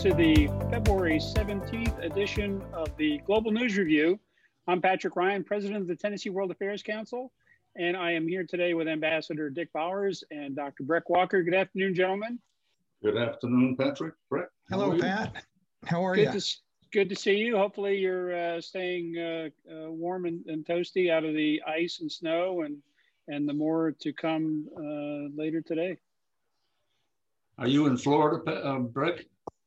to 0.00 0.14
the 0.14 0.46
February 0.70 1.18
17th 1.18 2.02
edition 2.02 2.62
of 2.72 2.88
the 2.96 3.18
Global 3.26 3.50
News 3.50 3.76
Review. 3.76 4.18
I'm 4.66 4.80
Patrick 4.80 5.14
Ryan, 5.14 5.44
President 5.44 5.78
of 5.78 5.86
the 5.88 5.94
Tennessee 5.94 6.30
World 6.30 6.50
Affairs 6.50 6.82
Council, 6.82 7.30
and 7.76 7.94
I 7.94 8.12
am 8.12 8.26
here 8.26 8.42
today 8.42 8.72
with 8.72 8.88
Ambassador 8.88 9.50
Dick 9.50 9.70
Bowers 9.74 10.24
and 10.30 10.56
Dr. 10.56 10.84
Breck 10.84 11.10
Walker. 11.10 11.42
Good 11.42 11.52
afternoon, 11.52 11.94
gentlemen. 11.94 12.38
Good 13.02 13.18
afternoon, 13.18 13.76
Patrick. 13.76 14.14
Breck. 14.30 14.48
Hello, 14.70 14.98
Pat. 14.98 15.44
How 15.84 16.02
are 16.02 16.14
good 16.14 16.32
you? 16.32 16.40
To, 16.40 16.56
good 16.94 17.10
to 17.10 17.14
see 17.14 17.36
you. 17.36 17.58
Hopefully, 17.58 17.98
you're 17.98 18.34
uh, 18.34 18.60
staying 18.62 19.18
uh, 19.18 19.48
uh, 19.70 19.90
warm 19.90 20.24
and, 20.24 20.46
and, 20.46 20.64
toasty 20.64 21.10
out 21.10 21.26
of 21.26 21.34
the 21.34 21.60
ice 21.66 22.00
and 22.00 22.10
snow, 22.10 22.62
and 22.62 22.78
and 23.28 23.46
the 23.46 23.52
more 23.52 23.94
to 24.00 24.14
come 24.14 24.66
uh, 24.78 25.28
later 25.36 25.60
today. 25.60 25.98
Are 27.58 27.68
you 27.68 27.86
in 27.86 27.98
Florida, 27.98 28.50
uh, 28.50 28.78
Breck? 28.78 29.26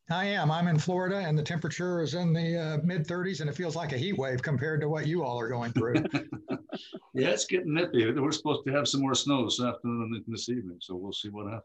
I 0.10 0.26
am. 0.26 0.52
I'm 0.52 0.68
in 0.68 0.78
Florida, 0.78 1.18
and 1.18 1.38
the 1.38 1.44
temperature 1.44 2.02
is 2.02 2.14
in 2.14 2.34
the 2.34 2.58
uh, 2.58 2.78
mid 2.84 3.08
30s, 3.08 3.40
and 3.40 3.50
it 3.50 3.56
feels 3.56 3.76
like 3.76 3.94
a 3.94 3.98
heat 3.98 4.18
wave 4.18 4.42
compared 4.42 4.82
to 4.82 4.90
what 4.90 5.08
you 5.08 5.24
all 5.24 5.40
are 5.40 5.48
going 5.48 5.72
through. 5.72 5.96
yeah, 7.14 7.30
it's 7.30 7.46
getting 7.46 7.74
nippy. 7.74 8.12
We're 8.12 8.32
supposed 8.32 8.66
to 8.66 8.74
have 8.74 8.88
some 8.88 9.02
more 9.02 9.16
snow 9.16 9.46
this 9.46 9.62
afternoon 9.62 10.12
and 10.14 10.24
this 10.28 10.50
evening, 10.50 10.78
so 10.82 10.96
we'll 10.96 11.14
see 11.14 11.30
what 11.30 11.46
happens. 11.46 11.64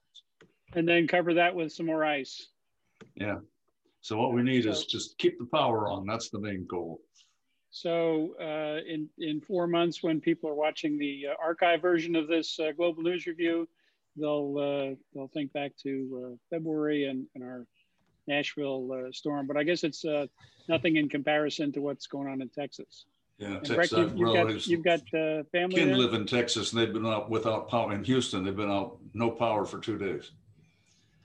And 0.75 0.87
then 0.87 1.09
cover 1.09 1.35
that 1.35 1.55
with 1.55 1.73
some 1.73 1.87
more 1.87 2.05
ice. 2.05 2.49
Yeah. 3.17 3.39
So 4.03 4.17
what 4.17 4.33
we 4.33 4.43
need 4.43 4.65
so, 4.65 4.71
is 4.71 4.85
just 4.85 5.19
keep 5.19 5.39
the 5.39 5.47
power 5.47 5.89
on. 5.89 6.07
That's 6.07 6.31
the 6.31 6.39
main 6.39 6.65
goal. 6.69 7.01
So 7.71 8.35
uh, 8.41 8.81
in 8.89 9.09
in 9.19 9.41
four 9.41 9.67
months, 9.67 10.03
when 10.03 10.21
people 10.21 10.49
are 10.49 10.55
watching 10.55 10.97
the 10.97 11.27
uh, 11.31 11.35
archive 11.43 11.83
version 11.83 12.15
of 12.15 12.29
this 12.29 12.59
uh, 12.61 12.71
global 12.77 13.03
news 13.03 13.27
review, 13.27 13.69
they'll 14.17 14.57
uh, 14.59 14.95
they'll 15.13 15.31
think 15.35 15.53
back 15.53 15.73
to 15.83 16.33
uh, 16.33 16.37
February 16.51 17.07
and, 17.07 17.27
and 17.35 17.43
our 17.43 17.67
Nashville 18.29 18.89
uh, 18.93 19.13
storm, 19.13 19.47
but 19.47 19.57
I 19.57 19.65
guess 19.65 19.83
it's 19.83 20.05
uh, 20.05 20.27
nothing 20.69 20.97
in 20.97 21.09
comparison 21.09 21.73
to 21.73 21.81
what's 21.81 22.07
going 22.07 22.29
on 22.29 22.41
in 22.41 22.49
Texas. 22.49 23.07
Yeah, 23.39 23.57
and 23.57 23.65
Texas. 23.65 23.91
Breck, 23.91 24.17
you've, 24.17 24.35
got, 24.35 24.67
you've 24.67 24.85
got 24.85 25.01
uh, 25.15 25.43
family. 25.51 25.77
Kin 25.77 25.97
live 25.97 26.15
in 26.15 26.27
Texas, 26.27 26.73
and 26.73 26.81
they've 26.81 26.93
been 26.93 27.07
out 27.07 27.31
without 27.31 27.69
power. 27.69 27.93
In 27.93 28.05
Houston, 28.05 28.45
they've 28.45 28.57
been 28.57 28.71
out 28.71 28.99
no 29.15 29.31
power 29.31 29.65
for 29.65 29.79
two 29.79 29.99
days 29.99 30.33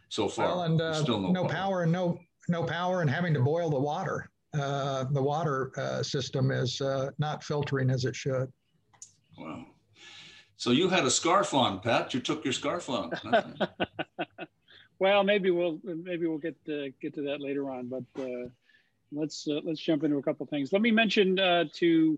so 0.09 0.27
far. 0.27 0.47
Well, 0.47 0.61
and 0.63 0.79
uh, 0.79 0.93
still 0.93 1.19
no, 1.19 1.31
no 1.31 1.41
power. 1.41 1.51
power. 1.51 1.83
and 1.83 1.91
no 1.91 2.19
no 2.49 2.63
power, 2.63 3.01
and 3.01 3.09
having 3.09 3.33
to 3.33 3.39
boil 3.39 3.69
the 3.69 3.79
water. 3.79 4.29
Uh, 4.53 5.05
the 5.11 5.21
water 5.21 5.71
uh, 5.77 6.03
system 6.03 6.51
is 6.51 6.79
uh, 6.81 7.09
not 7.17 7.43
filtering 7.43 7.89
as 7.89 8.05
it 8.05 8.15
should. 8.15 8.51
Wow. 9.37 9.65
So 10.57 10.69
you 10.69 10.87
had 10.87 11.05
a 11.05 11.09
scarf 11.09 11.55
on, 11.55 11.79
Pat. 11.79 12.13
You 12.13 12.19
took 12.19 12.43
your 12.45 12.53
scarf 12.53 12.89
on. 12.89 13.11
well, 15.03 15.25
maybe 15.25 15.51
we'll 15.51 15.81
maybe 15.83 16.27
we'll 16.27 16.37
get 16.37 16.55
to, 16.63 16.93
get 17.01 17.13
to 17.15 17.23
that 17.23 17.41
later 17.41 17.69
on. 17.69 17.89
But 17.89 18.05
uh, 18.17 18.47
let's 19.11 19.45
uh, 19.49 19.59
let's 19.65 19.81
jump 19.81 20.05
into 20.05 20.15
a 20.15 20.23
couple 20.23 20.45
things. 20.45 20.71
Let 20.71 20.81
me 20.81 20.91
mention 20.91 21.37
uh, 21.37 21.65
to 21.73 22.17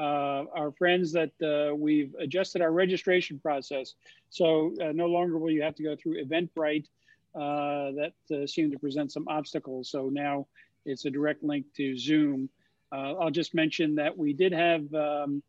uh, 0.00 0.42
our 0.52 0.72
friends 0.72 1.12
that 1.12 1.30
uh, 1.40 1.76
we've 1.76 2.12
adjusted 2.18 2.60
our 2.60 2.72
registration 2.72 3.38
process. 3.38 3.94
So 4.30 4.74
uh, 4.82 4.90
no 4.90 5.06
longer 5.06 5.38
will 5.38 5.52
you 5.52 5.62
have 5.62 5.76
to 5.76 5.84
go 5.84 5.94
through 5.94 6.24
Eventbrite. 6.24 6.86
that 7.34 8.12
seemed 8.46 8.72
to 8.72 8.80
present 8.80 9.12
some 9.12 9.28
obstacles. 9.28 9.88
So 9.88 10.08
now 10.08 10.48
it's 10.84 11.04
a 11.04 11.10
direct 11.10 11.44
link 11.44 11.66
to 11.76 11.96
Zoom. 11.96 12.48
I'll 12.90 13.30
just 13.30 13.54
mention 13.54 13.94
that 13.94 14.18
we 14.18 14.32
did 14.32 14.52
have 14.52 14.92
um, 14.92 15.40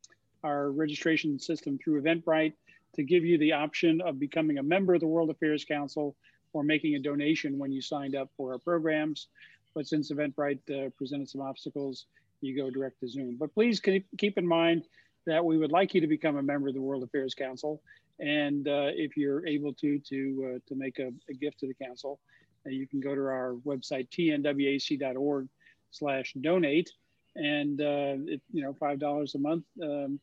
our 0.43 0.69
registration 0.69 1.39
system 1.39 1.79
through 1.79 2.03
Eventbrite 2.03 2.53
to 2.95 3.03
give 3.03 3.25
you 3.25 3.39
the 3.39 3.53
option 3.53 4.01
of 4.01 4.19
becoming 4.19 4.59
a 4.59 4.63
member 4.63 4.93
of 4.93 5.01
the 5.01 5.07
World 5.07 5.31
Affairs 5.31 5.65
Council 5.65 6.15
or 6.55 6.63
making 6.63 6.95
a 6.95 6.99
donation 6.99 7.59
when 7.59 7.69
you 7.69 7.81
signed 7.81 8.15
up 8.15 8.29
for 8.37 8.53
our 8.53 8.57
programs. 8.57 9.27
But 9.73 9.87
since 9.87 10.09
Eventbrite 10.09 10.87
uh, 10.87 10.89
presented 10.97 11.29
some 11.29 11.41
obstacles, 11.41 12.05
you 12.39 12.55
go 12.55 12.69
direct 12.69 13.01
to 13.01 13.09
Zoom. 13.09 13.35
But 13.37 13.53
please 13.53 13.81
keep 13.81 14.37
in 14.37 14.47
mind 14.47 14.85
that 15.25 15.43
we 15.43 15.57
would 15.57 15.73
like 15.73 15.93
you 15.93 15.99
to 15.99 16.07
become 16.07 16.37
a 16.37 16.41
member 16.41 16.69
of 16.69 16.73
the 16.73 16.81
World 16.81 17.03
Affairs 17.03 17.33
Council. 17.33 17.81
And 18.21 18.69
uh, 18.69 18.91
if 18.93 19.17
you're 19.17 19.45
able 19.45 19.73
to, 19.73 19.99
to, 19.99 20.53
uh, 20.55 20.59
to 20.69 20.75
make 20.75 20.99
a, 20.99 21.11
a, 21.29 21.33
gift 21.33 21.59
to 21.59 21.67
the 21.67 21.73
council, 21.73 22.21
uh, 22.65 22.69
you 22.69 22.87
can 22.87 23.01
go 23.01 23.13
to 23.13 23.21
our 23.21 23.55
website, 23.65 24.07
tnwac.org 24.09 25.49
slash 25.91 26.33
donate. 26.39 26.89
And, 27.35 27.81
uh, 27.81 28.15
it, 28.27 28.41
you 28.53 28.63
know, 28.63 28.71
$5 28.73 29.35
a 29.35 29.39
month 29.39 29.65
um, 29.83 30.21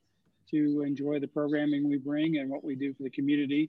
to 0.51 0.83
enjoy 0.87 1.21
the 1.21 1.29
programming 1.29 1.87
we 1.87 1.99
bring 1.99 2.39
and 2.39 2.49
what 2.49 2.65
we 2.65 2.75
do 2.75 2.95
for 2.95 3.03
the 3.03 3.11
community, 3.11 3.69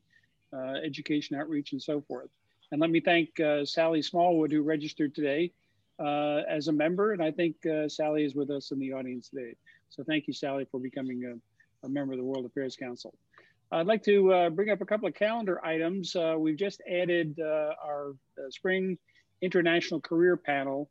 uh, 0.53 0.75
education 0.85 1.37
outreach, 1.37 1.73
and 1.73 1.81
so 1.81 1.99
forth. 2.07 2.29
And 2.73 2.81
let 2.81 2.89
me 2.89 3.01
thank 3.01 3.39
uh, 3.39 3.63
Sally 3.65 4.01
Smallwood, 4.01 4.51
who 4.51 4.63
registered 4.63 5.13
today 5.13 5.51
uh, 5.99 6.41
as 6.49 6.69
a 6.69 6.71
member. 6.71 7.11
And 7.11 7.21
I 7.21 7.29
think 7.29 7.63
uh, 7.67 7.87
Sally 7.87 8.25
is 8.25 8.33
with 8.33 8.49
us 8.49 8.71
in 8.71 8.79
the 8.79 8.93
audience 8.93 9.29
today. 9.29 9.55
So 9.89 10.03
thank 10.03 10.25
you, 10.25 10.33
Sally, 10.33 10.65
for 10.71 10.79
becoming 10.79 11.23
a, 11.23 11.85
a 11.85 11.89
member 11.89 12.13
of 12.13 12.17
the 12.17 12.25
World 12.25 12.45
Affairs 12.47 12.75
Council. 12.75 13.13
I'd 13.71 13.85
like 13.85 14.01
to 14.05 14.33
uh, 14.33 14.49
bring 14.49 14.71
up 14.71 14.81
a 14.81 14.87
couple 14.87 15.07
of 15.07 15.13
calendar 15.13 15.63
items. 15.63 16.15
Uh, 16.15 16.33
we've 16.35 16.57
just 16.57 16.81
added 16.89 17.39
our 17.39 18.15
spring 18.49 18.97
international 19.43 20.01
career 20.01 20.35
panel 20.35 20.89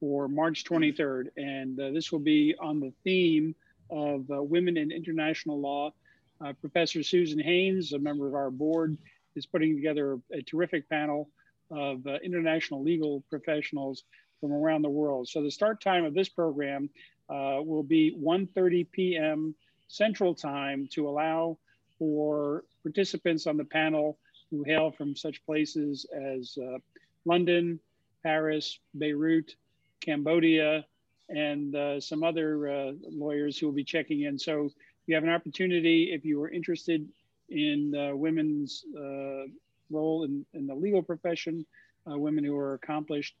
for 0.00 0.28
March 0.28 0.64
23rd. 0.64 1.24
And 1.36 1.76
this 1.76 2.10
will 2.10 2.20
be 2.20 2.54
on 2.58 2.80
the 2.80 2.94
theme 3.04 3.54
of 3.90 4.24
uh, 4.30 4.42
Women 4.42 4.78
in 4.78 4.90
International 4.90 5.60
Law. 5.60 5.92
Uh, 6.40 6.54
Professor 6.54 7.02
Susan 7.02 7.38
Haynes, 7.38 7.92
a 7.92 7.98
member 7.98 8.26
of 8.26 8.34
our 8.34 8.50
board, 8.50 8.96
is 9.38 9.46
putting 9.46 9.74
together 9.74 10.18
a, 10.32 10.42
terrific 10.42 10.88
panel 10.88 11.30
of 11.70 12.06
uh, 12.06 12.16
international 12.24 12.82
legal 12.82 13.22
professionals 13.30 14.04
from 14.40 14.52
around 14.52 14.82
the 14.82 14.90
world. 14.90 15.28
So 15.28 15.42
the 15.42 15.50
start 15.50 15.80
time 15.80 16.04
of 16.04 16.14
this 16.14 16.28
program 16.28 16.90
uh, 17.28 17.60
will 17.64 17.82
be 17.82 18.16
1.30 18.20 18.90
p.m. 18.90 19.54
Central 19.88 20.34
Time 20.34 20.88
to 20.92 21.08
allow 21.08 21.58
for 21.98 22.64
participants 22.82 23.46
on 23.46 23.56
the 23.56 23.64
panel 23.64 24.18
who 24.50 24.62
hail 24.64 24.90
from 24.90 25.16
such 25.16 25.44
places 25.44 26.06
as 26.14 26.56
uh, 26.62 26.78
London, 27.24 27.78
Paris, 28.22 28.78
Beirut, 28.94 29.54
Cambodia, 30.00 30.84
and 31.28 31.74
uh, 31.74 32.00
some 32.00 32.22
other 32.22 32.68
uh, 32.68 32.92
lawyers 33.10 33.58
who 33.58 33.66
will 33.66 33.74
be 33.74 33.84
checking 33.84 34.22
in. 34.22 34.38
So 34.38 34.70
you 35.06 35.14
have 35.14 35.24
an 35.24 35.30
opportunity 35.30 36.10
if 36.12 36.24
you 36.24 36.42
are 36.42 36.48
interested 36.48 37.06
in 37.48 37.94
uh, 37.94 38.14
women's 38.14 38.84
uh, 38.96 39.44
role 39.90 40.24
in, 40.24 40.44
in 40.54 40.66
the 40.66 40.74
legal 40.74 41.02
profession, 41.02 41.64
uh, 42.10 42.18
women 42.18 42.44
who 42.44 42.56
are 42.56 42.74
accomplished, 42.74 43.34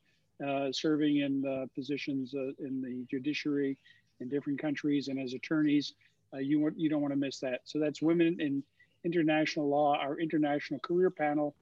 uh, 0.46 0.70
serving 0.70 1.18
in 1.18 1.68
positions 1.74 2.32
in 2.32 2.80
the 2.80 3.04
judiciary 3.10 3.76
in 4.20 4.28
different 4.28 4.58
countries 4.58 5.08
and 5.08 5.18
as 5.18 5.34
attorneys. 5.34 5.94
you, 6.38 6.60
want, 6.60 6.78
you 6.78 6.88
don't 6.88 7.02
want 7.02 7.12
to 7.12 7.18
miss 7.18 7.40
that. 7.40 7.60
So 7.64 7.78
that's 7.78 8.00
Women 8.00 8.40
in 8.40 8.62
International 9.04 9.68
Law, 9.68 9.96
our 9.96 10.18
international 10.18 10.78
career 10.80 11.10
panel. 11.10 11.54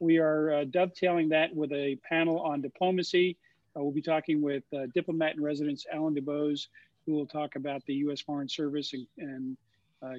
We 0.00 0.18
are 0.18 0.64
dovetailing 0.64 1.28
that 1.30 1.54
with 1.54 1.72
a 1.72 1.96
panel 2.08 2.40
on 2.40 2.62
diplomacy 2.62 3.36
uh, 3.76 3.82
we'll 3.82 3.92
be 3.92 4.02
talking 4.02 4.40
with 4.40 4.62
uh, 4.72 4.86
diplomat 4.94 5.36
in 5.36 5.42
residence 5.42 5.86
Alan 5.92 6.14
DuBose, 6.14 6.68
who 7.06 7.12
will 7.12 7.26
talk 7.26 7.56
about 7.56 7.84
the 7.86 7.94
U.S. 7.94 8.20
Foreign 8.20 8.48
Service 8.48 8.92
and, 8.92 9.06
and 9.18 9.56
uh, 9.56 9.56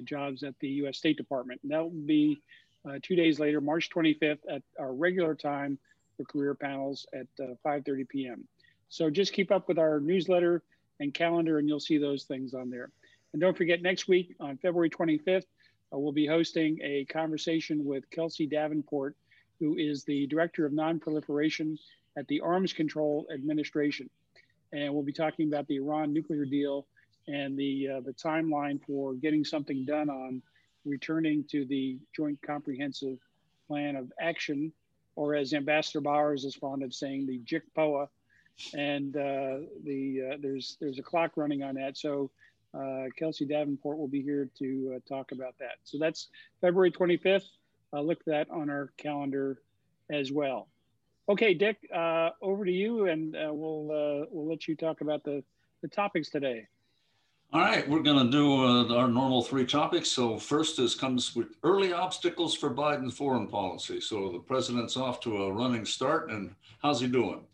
jobs 0.04 0.42
at 0.42 0.58
the 0.60 0.68
U.S. 0.68 0.98
State 0.98 1.16
Department. 1.16 1.60
And 1.62 1.72
that 1.72 1.82
will 1.82 1.90
be 1.90 2.40
uh, 2.88 2.98
two 3.02 3.16
days 3.16 3.40
later, 3.40 3.60
March 3.60 3.90
25th, 3.90 4.38
at 4.48 4.62
our 4.78 4.94
regular 4.94 5.34
time 5.34 5.78
for 6.16 6.24
career 6.24 6.54
panels 6.54 7.06
at 7.12 7.26
5:30 7.64 8.02
uh, 8.02 8.04
p.m. 8.08 8.48
So 8.88 9.10
just 9.10 9.32
keep 9.32 9.50
up 9.50 9.68
with 9.68 9.78
our 9.78 10.00
newsletter 10.00 10.62
and 11.00 11.12
calendar, 11.12 11.58
and 11.58 11.68
you'll 11.68 11.80
see 11.80 11.98
those 11.98 12.24
things 12.24 12.54
on 12.54 12.70
there. 12.70 12.90
And 13.32 13.40
don't 13.40 13.56
forget, 13.56 13.82
next 13.82 14.08
week 14.08 14.34
on 14.40 14.56
February 14.56 14.88
25th, 14.88 15.44
uh, 15.92 15.98
we'll 15.98 16.12
be 16.12 16.26
hosting 16.26 16.78
a 16.82 17.04
conversation 17.06 17.84
with 17.84 18.08
Kelsey 18.10 18.46
Davenport, 18.46 19.16
who 19.60 19.76
is 19.76 20.04
the 20.04 20.26
Director 20.26 20.64
of 20.64 20.72
Nonproliferation 20.72 21.76
at 22.16 22.26
the 22.28 22.40
Arms 22.40 22.72
Control 22.72 23.26
Administration. 23.32 24.08
And 24.72 24.92
we'll 24.92 25.02
be 25.02 25.12
talking 25.12 25.48
about 25.48 25.66
the 25.66 25.76
Iran 25.76 26.12
nuclear 26.12 26.44
deal 26.44 26.86
and 27.28 27.58
the, 27.58 27.88
uh, 27.88 28.00
the 28.00 28.12
timeline 28.12 28.80
for 28.86 29.14
getting 29.14 29.44
something 29.44 29.84
done 29.84 30.08
on 30.08 30.42
returning 30.86 31.44
to 31.50 31.64
the 31.66 31.98
Joint 32.14 32.40
Comprehensive 32.42 33.18
Plan 33.66 33.96
of 33.96 34.12
Action, 34.20 34.72
or 35.16 35.34
as 35.34 35.52
Ambassador 35.52 36.00
Bowers 36.00 36.44
is 36.44 36.54
fond 36.54 36.82
of 36.82 36.94
saying, 36.94 37.26
the 37.26 37.40
JCPOA. 37.40 38.08
And 38.74 39.14
uh, 39.16 39.66
the 39.84 40.30
uh, 40.32 40.36
there's 40.40 40.78
there's 40.80 40.98
a 40.98 41.02
clock 41.02 41.32
running 41.36 41.62
on 41.62 41.74
that. 41.74 41.98
So 41.98 42.30
uh, 42.72 43.04
Kelsey 43.18 43.44
Davenport 43.44 43.98
will 43.98 44.08
be 44.08 44.22
here 44.22 44.48
to 44.58 44.94
uh, 44.96 45.14
talk 45.14 45.32
about 45.32 45.58
that. 45.58 45.74
So 45.84 45.98
that's 45.98 46.28
February 46.62 46.90
25th. 46.90 47.44
look 47.92 48.24
for 48.24 48.30
that 48.30 48.48
on 48.50 48.70
our 48.70 48.92
calendar 48.96 49.60
as 50.10 50.32
well. 50.32 50.68
Okay, 51.28 51.52
Dick, 51.52 51.76
uh, 51.94 52.30
over 52.40 52.64
to 52.64 52.72
you, 52.72 53.08
and 53.08 53.32
we'll 53.32 54.26
we'll 54.30 54.48
let 54.48 54.66
you 54.66 54.74
talk 54.74 55.02
about 55.02 55.22
the 55.22 55.44
the 55.82 55.88
topics 55.88 56.30
today. 56.30 56.66
All 57.56 57.62
right, 57.62 57.88
we're 57.88 58.02
going 58.02 58.22
to 58.22 58.30
do 58.30 58.66
uh, 58.66 58.94
our 58.94 59.08
normal 59.08 59.42
three 59.42 59.64
topics. 59.64 60.10
So 60.10 60.36
first 60.36 60.78
is 60.78 60.94
comes 60.94 61.34
with 61.34 61.54
early 61.62 61.90
obstacles 61.90 62.54
for 62.54 62.68
Biden's 62.68 63.16
foreign 63.16 63.46
policy. 63.46 63.98
So 63.98 64.30
the 64.30 64.40
president's 64.40 64.94
off 64.98 65.20
to 65.20 65.44
a 65.44 65.52
running 65.52 65.86
start, 65.86 66.30
and 66.30 66.54
how's 66.82 67.00
he 67.00 67.06
doing? 67.06 67.46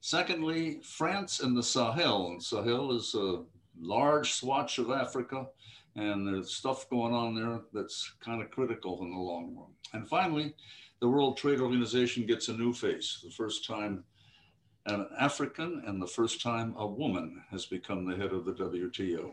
Secondly, 0.00 0.78
France 0.84 1.40
and 1.40 1.56
the 1.56 1.64
Sahel. 1.64 2.28
And 2.28 2.40
Sahel 2.40 2.92
is 2.92 3.12
a 3.16 3.42
large 3.80 4.34
swatch 4.34 4.78
of 4.78 4.92
Africa, 4.92 5.48
and 5.96 6.24
there's 6.24 6.54
stuff 6.54 6.88
going 6.88 7.12
on 7.12 7.34
there 7.34 7.58
that's 7.72 8.12
kind 8.24 8.40
of 8.40 8.52
critical 8.52 9.02
in 9.02 9.10
the 9.10 9.18
long 9.18 9.56
run. 9.56 9.72
And 9.94 10.08
finally, 10.08 10.54
the 11.00 11.08
World 11.08 11.36
Trade 11.36 11.58
Organization 11.58 12.24
gets 12.24 12.46
a 12.46 12.56
new 12.56 12.72
face. 12.72 13.18
The 13.24 13.32
first 13.32 13.66
time 13.66 14.04
an 14.86 15.06
African 15.18 15.82
and 15.86 16.00
the 16.00 16.06
first 16.06 16.40
time 16.42 16.74
a 16.76 16.86
woman 16.86 17.42
has 17.50 17.66
become 17.66 18.04
the 18.04 18.16
head 18.16 18.32
of 18.32 18.44
the 18.44 18.52
WTO. 18.52 19.32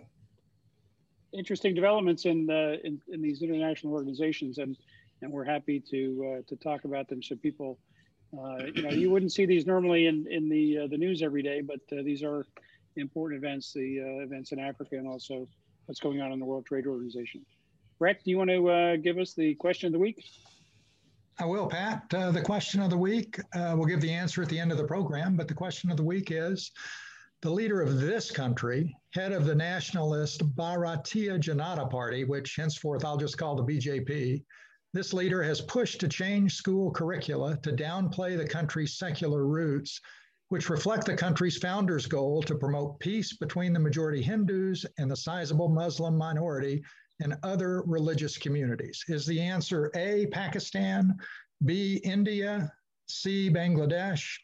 Interesting 1.33 1.73
developments 1.73 2.25
in, 2.25 2.49
uh, 2.49 2.77
in, 2.83 3.01
in 3.09 3.21
these 3.21 3.41
international 3.41 3.93
organizations, 3.93 4.57
and 4.57 4.77
and 5.21 5.31
we're 5.31 5.43
happy 5.43 5.79
to 5.79 6.37
uh, 6.37 6.41
to 6.47 6.55
talk 6.55 6.85
about 6.85 7.07
them 7.07 7.21
so 7.21 7.35
people, 7.35 7.79
uh, 8.37 8.57
you 8.73 8.83
know, 8.83 8.89
you 8.89 9.09
wouldn't 9.09 9.31
see 9.31 9.45
these 9.45 9.65
normally 9.65 10.05
in 10.05 10.25
in 10.29 10.49
the 10.49 10.79
uh, 10.79 10.87
the 10.87 10.97
news 10.97 11.21
every 11.21 11.41
day, 11.41 11.61
but 11.61 11.79
uh, 11.91 12.03
these 12.03 12.23
are 12.23 12.45
important 12.95 13.43
events, 13.43 13.73
the 13.73 13.99
uh, 13.99 14.23
events 14.23 14.51
in 14.51 14.59
Africa, 14.59 14.95
and 14.95 15.07
also 15.07 15.47
what's 15.85 15.99
going 15.99 16.21
on 16.21 16.31
in 16.31 16.39
the 16.39 16.45
World 16.45 16.65
Trade 16.65 16.87
Organization. 16.87 17.45
Breck, 17.99 18.23
do 18.23 18.29
you 18.29 18.37
want 18.37 18.49
to 18.49 18.97
give 19.01 19.17
us 19.17 19.33
the 19.33 19.55
question 19.55 19.87
of 19.87 19.93
the 19.93 19.99
week? 19.99 20.23
I 21.39 21.45
will, 21.45 21.67
Pat. 21.67 22.11
Uh, 22.11 22.31
the 22.31 22.41
question 22.41 22.81
of 22.81 22.89
the 22.89 22.97
week, 22.97 23.39
uh, 23.53 23.73
we'll 23.75 23.85
give 23.85 24.01
the 24.01 24.11
answer 24.11 24.41
at 24.41 24.49
the 24.49 24.59
end 24.59 24.71
of 24.71 24.79
the 24.79 24.87
program, 24.87 25.35
but 25.35 25.47
the 25.47 25.53
question 25.53 25.91
of 25.91 25.97
the 25.97 26.03
week 26.03 26.31
is 26.31 26.71
the 27.43 27.51
leader 27.51 27.79
of 27.79 27.99
this 27.99 28.31
country, 28.31 28.97
head 29.13 29.31
of 29.31 29.45
the 29.45 29.53
nationalist 29.53 30.41
Bharatiya 30.55 31.39
Janata 31.39 31.91
Party, 31.91 32.23
which 32.23 32.55
henceforth 32.55 33.05
I'll 33.05 33.17
just 33.17 33.37
call 33.37 33.55
the 33.55 33.63
BJP, 33.63 34.43
this 34.93 35.13
leader 35.13 35.43
has 35.43 35.61
pushed 35.61 35.99
to 35.99 36.07
change 36.07 36.55
school 36.55 36.89
curricula 36.89 37.57
to 37.57 37.71
downplay 37.71 38.35
the 38.35 38.47
country's 38.47 38.97
secular 38.97 39.45
roots, 39.45 40.01
which 40.49 40.71
reflect 40.71 41.05
the 41.05 41.15
country's 41.15 41.57
founders' 41.57 42.07
goal 42.07 42.41
to 42.41 42.55
promote 42.55 42.99
peace 42.99 43.37
between 43.37 43.73
the 43.73 43.79
majority 43.79 44.23
Hindus 44.23 44.87
and 44.97 45.11
the 45.11 45.15
sizable 45.15 45.69
Muslim 45.69 46.17
minority 46.17 46.83
and 47.19 47.35
other 47.43 47.81
religious 47.85 48.37
communities? 48.37 49.03
Is 49.07 49.25
the 49.25 49.39
answer 49.39 49.91
A, 49.95 50.27
Pakistan, 50.27 51.15
B, 51.65 51.99
India, 52.03 52.71
C, 53.07 53.49
Bangladesh, 53.49 54.37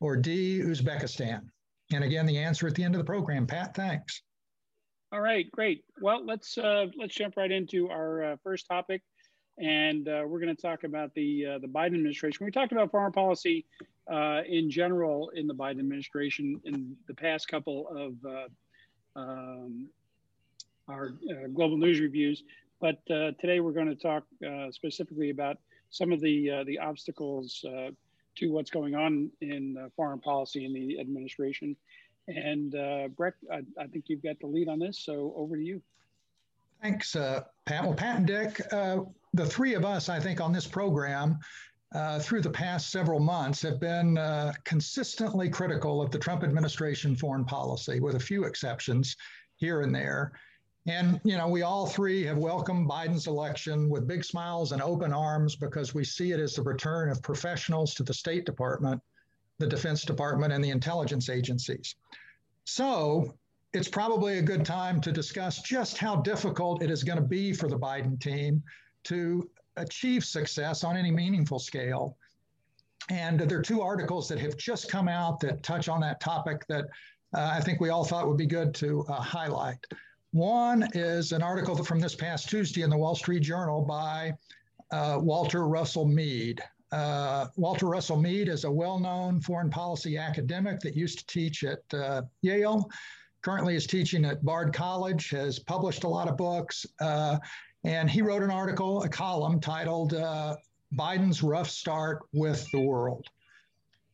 or 0.00 0.16
D, 0.16 0.60
Uzbekistan? 0.60 1.42
And 1.92 2.04
again, 2.04 2.26
the 2.26 2.38
answer 2.38 2.66
at 2.66 2.74
the 2.74 2.84
end 2.84 2.94
of 2.94 2.98
the 2.98 3.04
program. 3.04 3.46
Pat, 3.46 3.74
thanks. 3.74 4.22
All 5.10 5.22
right, 5.22 5.50
great. 5.52 5.84
Well, 6.02 6.24
let's 6.26 6.58
uh, 6.58 6.86
let's 6.98 7.14
jump 7.14 7.38
right 7.38 7.50
into 7.50 7.88
our 7.88 8.24
uh, 8.24 8.36
first 8.42 8.66
topic, 8.68 9.00
and 9.56 10.06
uh, 10.06 10.24
we're 10.26 10.38
going 10.38 10.54
to 10.54 10.60
talk 10.60 10.84
about 10.84 11.14
the 11.14 11.46
uh, 11.46 11.58
the 11.60 11.66
Biden 11.66 11.94
administration. 11.94 12.44
We 12.44 12.52
talked 12.52 12.72
about 12.72 12.90
foreign 12.90 13.12
policy 13.12 13.64
uh, 14.12 14.42
in 14.46 14.70
general 14.70 15.30
in 15.34 15.46
the 15.46 15.54
Biden 15.54 15.78
administration 15.78 16.60
in 16.64 16.94
the 17.06 17.14
past 17.14 17.48
couple 17.48 17.88
of 17.88 18.30
uh, 18.30 19.18
um, 19.18 19.88
our 20.88 21.14
uh, 21.30 21.48
global 21.52 21.76
news 21.76 22.00
reviews. 22.00 22.42
But 22.80 22.98
uh, 23.10 23.32
today 23.40 23.60
we're 23.60 23.72
going 23.72 23.88
to 23.88 23.94
talk 23.94 24.24
uh, 24.46 24.70
specifically 24.70 25.30
about 25.30 25.58
some 25.90 26.12
of 26.12 26.20
the 26.20 26.50
uh, 26.50 26.64
the 26.64 26.78
obstacles 26.78 27.64
uh, 27.64 27.90
to 28.36 28.52
what's 28.52 28.70
going 28.70 28.94
on 28.94 29.30
in 29.40 29.90
foreign 29.96 30.20
policy 30.20 30.64
in 30.64 30.72
the 30.72 31.00
administration. 31.00 31.76
And 32.28 32.72
Breck, 33.16 33.34
I, 33.50 33.62
I, 33.80 33.86
think 33.86 34.04
you've 34.08 34.22
got 34.22 34.38
the 34.38 34.46
lead 34.46 34.68
on 34.68 34.78
this, 34.78 35.00
so 35.00 35.32
over 35.34 35.56
to 35.56 35.62
you. 35.62 35.80
Thanks, 36.82 37.12
Pat. 37.12 37.84
Well, 37.84 37.94
Pat 37.94 38.18
and 38.18 38.26
Dick, 38.26 38.58
the 38.68 39.46
three 39.46 39.74
of 39.74 39.84
us, 39.84 40.10
I 40.10 40.20
think, 40.20 40.40
on 40.40 40.52
this 40.52 40.66
program 40.66 41.38
uh, 41.94 42.18
through 42.18 42.42
the 42.42 42.50
past 42.50 42.90
several 42.90 43.18
months 43.18 43.62
have 43.62 43.80
been 43.80 44.18
uh, 44.18 44.52
consistently 44.64 45.48
critical 45.48 46.02
of 46.02 46.10
the 46.10 46.18
Trump 46.18 46.44
administration 46.44 47.16
foreign 47.16 47.44
policy, 47.44 47.98
with 48.00 48.14
a 48.14 48.20
few 48.20 48.44
exceptions 48.44 49.16
here 49.56 49.80
and 49.80 49.94
there. 49.94 50.32
And, 50.88 51.20
you 51.22 51.36
know, 51.36 51.46
we 51.46 51.60
all 51.60 51.86
three 51.86 52.24
have 52.24 52.38
welcomed 52.38 52.88
Biden's 52.88 53.26
election 53.26 53.90
with 53.90 54.08
big 54.08 54.24
smiles 54.24 54.72
and 54.72 54.80
open 54.80 55.12
arms 55.12 55.54
because 55.54 55.92
we 55.92 56.02
see 56.02 56.32
it 56.32 56.40
as 56.40 56.54
the 56.54 56.62
return 56.62 57.10
of 57.10 57.22
professionals 57.22 57.92
to 57.94 58.02
the 58.02 58.14
State 58.14 58.46
Department, 58.46 58.98
the 59.58 59.66
Defense 59.66 60.02
Department, 60.02 60.50
and 60.50 60.64
the 60.64 60.70
intelligence 60.70 61.28
agencies. 61.28 61.94
So 62.64 63.34
it's 63.74 63.88
probably 63.88 64.38
a 64.38 64.42
good 64.42 64.64
time 64.64 64.98
to 65.02 65.12
discuss 65.12 65.60
just 65.60 65.98
how 65.98 66.16
difficult 66.16 66.82
it 66.82 66.90
is 66.90 67.04
going 67.04 67.18
to 67.18 67.24
be 67.24 67.52
for 67.52 67.68
the 67.68 67.78
Biden 67.78 68.18
team 68.18 68.62
to 69.04 69.50
achieve 69.76 70.24
success 70.24 70.84
on 70.84 70.96
any 70.96 71.10
meaningful 71.10 71.58
scale. 71.58 72.16
And 73.10 73.38
there 73.38 73.58
are 73.58 73.62
two 73.62 73.82
articles 73.82 74.26
that 74.28 74.38
have 74.38 74.56
just 74.56 74.90
come 74.90 75.06
out 75.06 75.38
that 75.40 75.62
touch 75.62 75.90
on 75.90 76.00
that 76.00 76.18
topic 76.18 76.66
that 76.68 76.86
uh, 77.34 77.50
I 77.52 77.60
think 77.60 77.78
we 77.78 77.90
all 77.90 78.04
thought 78.04 78.26
would 78.26 78.38
be 78.38 78.46
good 78.46 78.74
to 78.76 79.04
uh, 79.06 79.20
highlight. 79.20 79.84
One 80.32 80.86
is 80.92 81.32
an 81.32 81.42
article 81.42 81.82
from 81.82 82.00
this 82.00 82.14
past 82.14 82.50
Tuesday 82.50 82.82
in 82.82 82.90
the 82.90 82.96
Wall 82.96 83.14
Street 83.14 83.40
Journal 83.40 83.80
by 83.80 84.34
uh, 84.90 85.18
Walter 85.22 85.66
Russell 85.66 86.04
Mead. 86.04 86.60
Uh, 86.92 87.46
Walter 87.56 87.86
Russell 87.86 88.20
Mead 88.20 88.48
is 88.48 88.64
a 88.64 88.70
well 88.70 88.98
known 88.98 89.40
foreign 89.40 89.70
policy 89.70 90.18
academic 90.18 90.80
that 90.80 90.94
used 90.94 91.20
to 91.20 91.26
teach 91.26 91.64
at 91.64 91.82
uh, 91.94 92.22
Yale, 92.42 92.90
currently 93.40 93.74
is 93.74 93.86
teaching 93.86 94.26
at 94.26 94.44
Bard 94.44 94.74
College, 94.74 95.30
has 95.30 95.58
published 95.58 96.04
a 96.04 96.08
lot 96.08 96.28
of 96.28 96.36
books. 96.36 96.84
Uh, 97.00 97.38
and 97.84 98.10
he 98.10 98.20
wrote 98.20 98.42
an 98.42 98.50
article, 98.50 99.02
a 99.04 99.08
column 99.08 99.60
titled 99.60 100.12
uh, 100.12 100.56
Biden's 100.94 101.42
Rough 101.42 101.70
Start 101.70 102.20
with 102.34 102.70
the 102.70 102.80
World. 102.80 103.26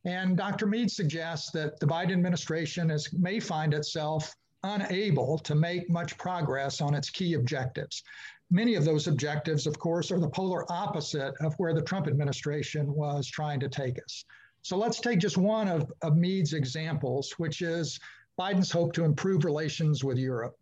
And 0.05 0.37
Dr. 0.37 0.67
Mead 0.67 0.93
suggests 0.93 1.51
that 1.53 1.81
the 1.81 1.87
Biden 1.87 2.13
administration 2.13 2.91
is, 2.93 3.13
may 3.13 3.41
find 3.41 3.75
itself 3.75 4.33
unable 4.65 5.39
to 5.39 5.55
make 5.55 5.89
much 5.89 6.19
progress 6.19 6.81
on 6.81 6.95
its 6.95 7.11
key 7.11 7.35
objectives. 7.35 8.03
Many 8.51 8.75
of 8.75 8.85
those 8.85 9.07
objectives, 9.07 9.67
of 9.67 9.79
course, 9.79 10.11
are 10.11 10.19
the 10.19 10.29
polar 10.29 10.71
opposite 10.71 11.35
of 11.41 11.55
where 11.55 11.75
the 11.75 11.83
Trump 11.83 12.07
administration 12.07 12.93
was 12.93 13.29
trying 13.29 13.61
to 13.61 13.69
take 13.69 14.03
us. 14.03 14.25
So 14.63 14.77
let's 14.77 15.01
take 15.01 15.19
just 15.19 15.37
one 15.37 15.69
of, 15.69 15.93
of 16.03 16.17
Mead's 16.17 16.55
examples, 16.55 17.33
which 17.37 17.63
is 17.63 18.01
Biden's 18.39 18.73
hope 18.73 18.93
to 18.95 19.05
improve 19.05 19.45
relations 19.45 20.03
with 20.03 20.19
Europe. 20.19 20.57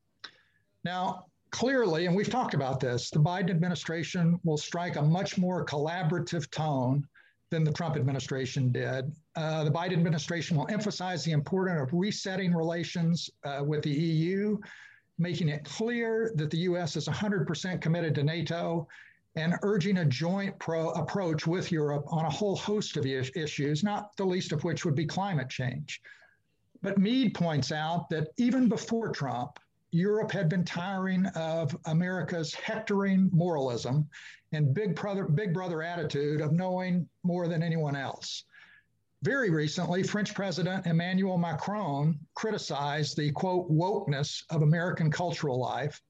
Now, 0.85 1.27
clearly, 1.51 2.07
and 2.07 2.17
we've 2.17 2.29
talked 2.29 2.55
about 2.55 2.81
this, 2.81 3.11
the 3.11 3.21
Biden 3.21 3.51
administration 3.51 4.41
will 4.43 4.57
strike 4.57 4.97
a 4.97 5.03
much 5.03 5.39
more 5.39 5.65
collaborative 5.65 6.51
tone 6.51 7.07
than 7.53 7.65
the 7.65 7.73
Trump 7.73 7.97
administration 7.97 8.73
did. 8.73 9.15
Uh, 9.37 9.63
the 9.63 9.71
Biden 9.71 9.93
administration 9.93 10.57
will 10.57 10.67
emphasize 10.71 11.23
the 11.23 11.33
importance 11.33 11.83
of 11.83 11.93
resetting 11.93 12.55
relations 12.55 13.29
uh, 13.45 13.63
with 13.65 13.83
the 13.83 13.91
EU, 13.91 14.59
making 15.19 15.51
it 15.51 15.63
clear 15.65 16.33
that 16.35 16.51
the 16.51 16.59
U.S. 16.71 16.97
is 16.97 17.07
100% 17.07 17.81
committed 17.83 18.15
to 18.15 18.23
NATO, 18.23 18.89
and 19.37 19.55
urging 19.63 19.99
a 19.99 20.05
joint 20.05 20.59
pro- 20.59 20.93
approach 20.93 21.47
with 21.47 21.71
Europe 21.71 22.05
on 22.09 22.25
a 22.25 22.31
whole 22.31 22.57
host 22.57 22.97
of 22.97 23.05
is- 23.05 23.31
issues, 23.37 23.85
not 23.85 24.17
the 24.17 24.25
least 24.25 24.53
of 24.53 24.65
which 24.65 24.87
would 24.87 24.95
be 24.95 25.05
climate 25.05 25.51
change. 25.51 26.01
But 26.81 26.99
Mead 26.99 27.35
points 27.35 27.71
out 27.71 28.09
that 28.09 28.29
even 28.39 28.69
before 28.69 29.11
Trump, 29.11 29.59
Europe 29.93 30.33
had 30.33 30.49
been 30.49 30.65
tiring 30.65 31.27
of 31.37 31.77
America's 31.85 32.55
hectoring 32.55 33.29
moralism 33.31 34.09
and 34.53 34.75
big 34.75 34.97
brother, 34.97 35.27
big 35.27 35.53
brother 35.53 35.83
attitude 35.83 36.41
of 36.41 36.53
knowing 36.53 37.07
more 37.23 37.47
than 37.47 37.63
anyone 37.63 37.95
else. 37.95 38.45
Very 39.23 39.51
recently, 39.51 40.03
French 40.03 40.35
President 40.35 40.87
Emmanuel 40.87 41.37
Macron 41.37 42.19
criticized 42.35 43.17
the 43.17 43.31
quote 43.33 43.71
wokeness 43.71 44.43
of 44.51 44.63
American 44.63 45.11
cultural 45.11 45.61
life 45.61 46.01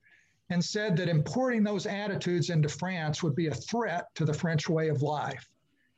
and 0.49 0.65
said 0.65 0.97
that 0.97 1.09
importing 1.09 1.65
those 1.65 1.87
attitudes 1.87 2.51
into 2.51 2.69
France 2.69 3.23
would 3.23 3.35
be 3.35 3.49
a 3.49 3.55
threat 3.55 4.07
to 4.15 4.25
the 4.25 4.33
French 4.33 4.69
way 4.69 4.89
of 4.89 5.03
life. 5.03 5.49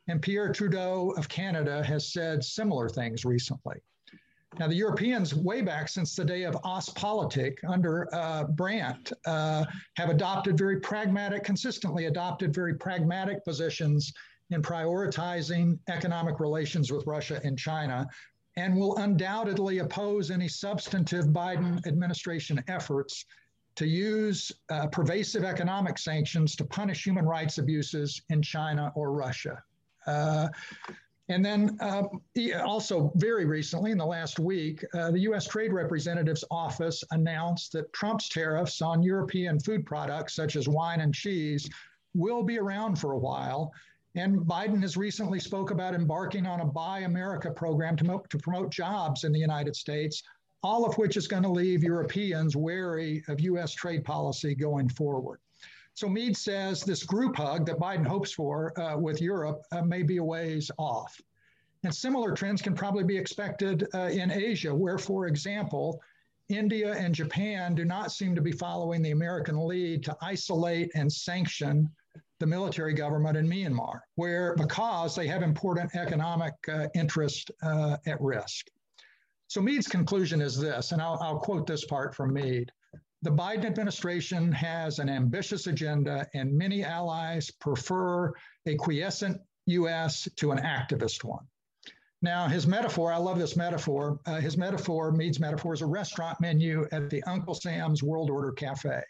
And 0.09 0.23
Pierre 0.23 0.53
Trudeau 0.53 1.11
of 1.17 1.29
Canada 1.29 1.85
has 1.85 2.13
said 2.13 2.43
similar 2.43 2.89
things 2.89 3.25
recently. 3.25 3.83
Now, 4.59 4.69
the 4.69 4.75
Europeans, 4.75 5.35
way 5.35 5.63
back 5.63 5.89
since 5.89 6.15
the 6.15 6.25
day 6.25 6.45
of 6.45 6.55
Ostpolitik 6.65 7.59
under 7.67 8.09
uh, 8.15 8.45
Brandt, 8.45 9.13
uh, 9.27 9.65
have 9.97 10.11
adopted 10.11 10.57
very 10.57 10.79
pragmatic, 10.81 11.43
consistently 11.43 12.07
adopted 12.07 12.55
very 12.55 12.75
pragmatic 12.75 13.45
positions 13.45 14.13
in 14.51 14.63
prioritizing 14.63 15.79
economic 15.89 16.39
relations 16.39 16.93
with 16.93 17.07
Russia 17.07 17.41
and 17.43 17.59
China, 17.59 18.07
and 18.57 18.77
will 18.77 18.97
undoubtedly 18.99 19.79
oppose 19.79 20.31
any 20.31 20.49
substantive 20.49 21.27
Biden 21.27 21.85
administration 21.87 22.63
efforts 22.69 23.25
to 23.75 23.87
use 23.87 24.53
uh, 24.71 24.87
pervasive 24.87 25.43
economic 25.43 25.99
sanctions 25.99 26.55
to 26.55 26.65
punish 26.65 27.05
human 27.05 27.25
rights 27.25 27.59
abuses 27.59 28.23
in 28.29 28.41
China 28.41 28.93
or 28.95 29.13
Russia. 29.13 29.61
Uh, 30.07 30.49
and 31.29 31.45
then 31.45 31.79
um, 31.81 32.21
also, 32.67 33.11
very 33.15 33.47
recently, 33.47 33.93
in 33.93 33.99
the 33.99 34.05
last 34.05 34.39
week, 34.39 34.85
uh, 34.93 35.11
the 35.11 35.21
U.S. 35.21 35.47
Trade 35.47 35.73
Representative's 35.73 36.45
Office 36.51 37.03
announced 37.13 37.73
that 37.73 37.91
Trump's 37.95 38.29
tariffs 38.29 38.83
on 38.83 39.03
European 39.03 39.59
food 39.59 39.87
products, 39.87 40.35
such 40.35 40.55
as 40.57 40.69
wine 40.69 41.01
and 41.01 41.15
cheese, 41.15 41.69
will 42.15 42.43
be 42.43 42.59
around 42.59 42.97
for 42.97 43.13
a 43.13 43.19
while. 43.19 43.73
And 44.15 44.41
Biden 44.41 44.83
has 44.83 44.99
recently 44.99 45.41
spoke 45.41 45.71
about 45.71 45.95
embarking 45.95 46.47
on 46.47 46.61
a 46.61 46.67
Buy 46.67 47.01
America 47.01 47.51
program 47.51 47.97
to, 47.97 48.23
to 48.29 48.39
promote 48.39 48.71
jobs 48.71 49.25
in 49.25 49.33
the 49.33 49.41
United 49.41 49.75
States, 49.75 50.23
all 50.63 50.85
of 50.85 50.97
which 50.99 51.17
is 51.17 51.27
going 51.27 51.43
to 51.43 51.49
leave 51.49 51.83
Europeans 51.83 52.55
wary 52.55 53.25
of 53.29 53.41
U.S. 53.41 53.73
trade 53.73 54.05
policy 54.05 54.55
going 54.55 54.91
forward. 54.91 55.41
So 55.95 56.09
Mead 56.09 56.37
says 56.37 56.83
this 56.83 57.05
group 57.05 57.37
hug 57.37 57.67
that 57.67 57.79
Biden 57.79 58.07
hopes 58.07 58.33
for 58.33 58.79
uh, 58.79 58.99
with 58.99 59.23
Europe 59.23 59.63
uh, 59.71 59.83
may 59.83 60.03
be 60.03 60.17
a 60.17 60.25
ways 60.25 60.71
off. 60.77 61.21
And 61.85 61.95
similar 61.95 62.33
trends 62.33 62.61
can 62.63 62.75
probably 62.75 63.05
be 63.05 63.17
expected 63.17 63.87
uh, 63.95 64.09
in 64.11 64.31
Asia, 64.31 64.75
where, 64.75 64.99
for 64.99 65.27
example, 65.27 66.01
India 66.49 66.95
and 66.95 67.15
Japan 67.15 67.75
do 67.75 67.85
not 67.85 68.11
seem 68.11 68.35
to 68.35 68.41
be 68.41 68.53
following 68.53 69.03
the 69.03 69.13
American 69.13 69.67
lead 69.67 70.05
to 70.05 70.17
isolate 70.21 70.91
and 70.95 71.13
sanction 71.13 71.89
the 72.41 72.47
military 72.47 72.93
government 72.93 73.37
in 73.37 73.49
Myanmar, 73.49 74.01
where 74.17 74.55
because 74.57 75.15
they 75.15 75.29
have 75.29 75.43
important 75.43 75.95
economic 75.95 76.55
uh, 76.69 76.89
interest 76.95 77.51
uh, 77.63 77.97
at 78.07 78.21
risk. 78.21 78.67
So 79.47 79.61
Mead's 79.61 79.87
conclusion 79.87 80.41
is 80.41 80.59
this, 80.59 80.93
and 80.93 81.01
I'll, 81.01 81.19
I'll 81.23 81.39
quote 81.39 81.67
this 81.67 81.85
part 81.85 82.15
from 82.15 82.33
Mead. 82.33 82.73
The 83.25 83.31
Biden 83.31 83.65
administration 83.65 84.53
has 84.53 84.99
an 84.99 85.09
ambitious 85.09 85.67
agenda, 85.67 86.29
and 86.35 86.53
many 86.53 86.85
allies 86.85 87.51
prefer 87.51 88.35
a 88.67 88.75
quiescent 88.75 89.41
U.S. 89.65 90.29
to 90.37 90.53
an 90.53 90.59
activist 90.59 91.25
one. 91.25 91.47
Now, 92.21 92.49
his 92.49 92.67
metaphor, 92.67 93.11
I 93.11 93.17
love 93.17 93.39
this 93.39 93.57
metaphor. 93.57 94.21
Uh, 94.27 94.41
his 94.41 94.59
metaphor, 94.59 95.11
Mead's 95.11 95.41
metaphor, 95.41 95.73
is 95.73 95.81
a 95.81 95.87
restaurant 95.87 96.39
menu 96.39 96.87
at 96.93 97.09
the 97.09 97.23
Uncle 97.23 97.55
Sam's 97.55 98.03
World 98.03 98.29
Order 98.29 98.53
Cafe. 98.53 99.01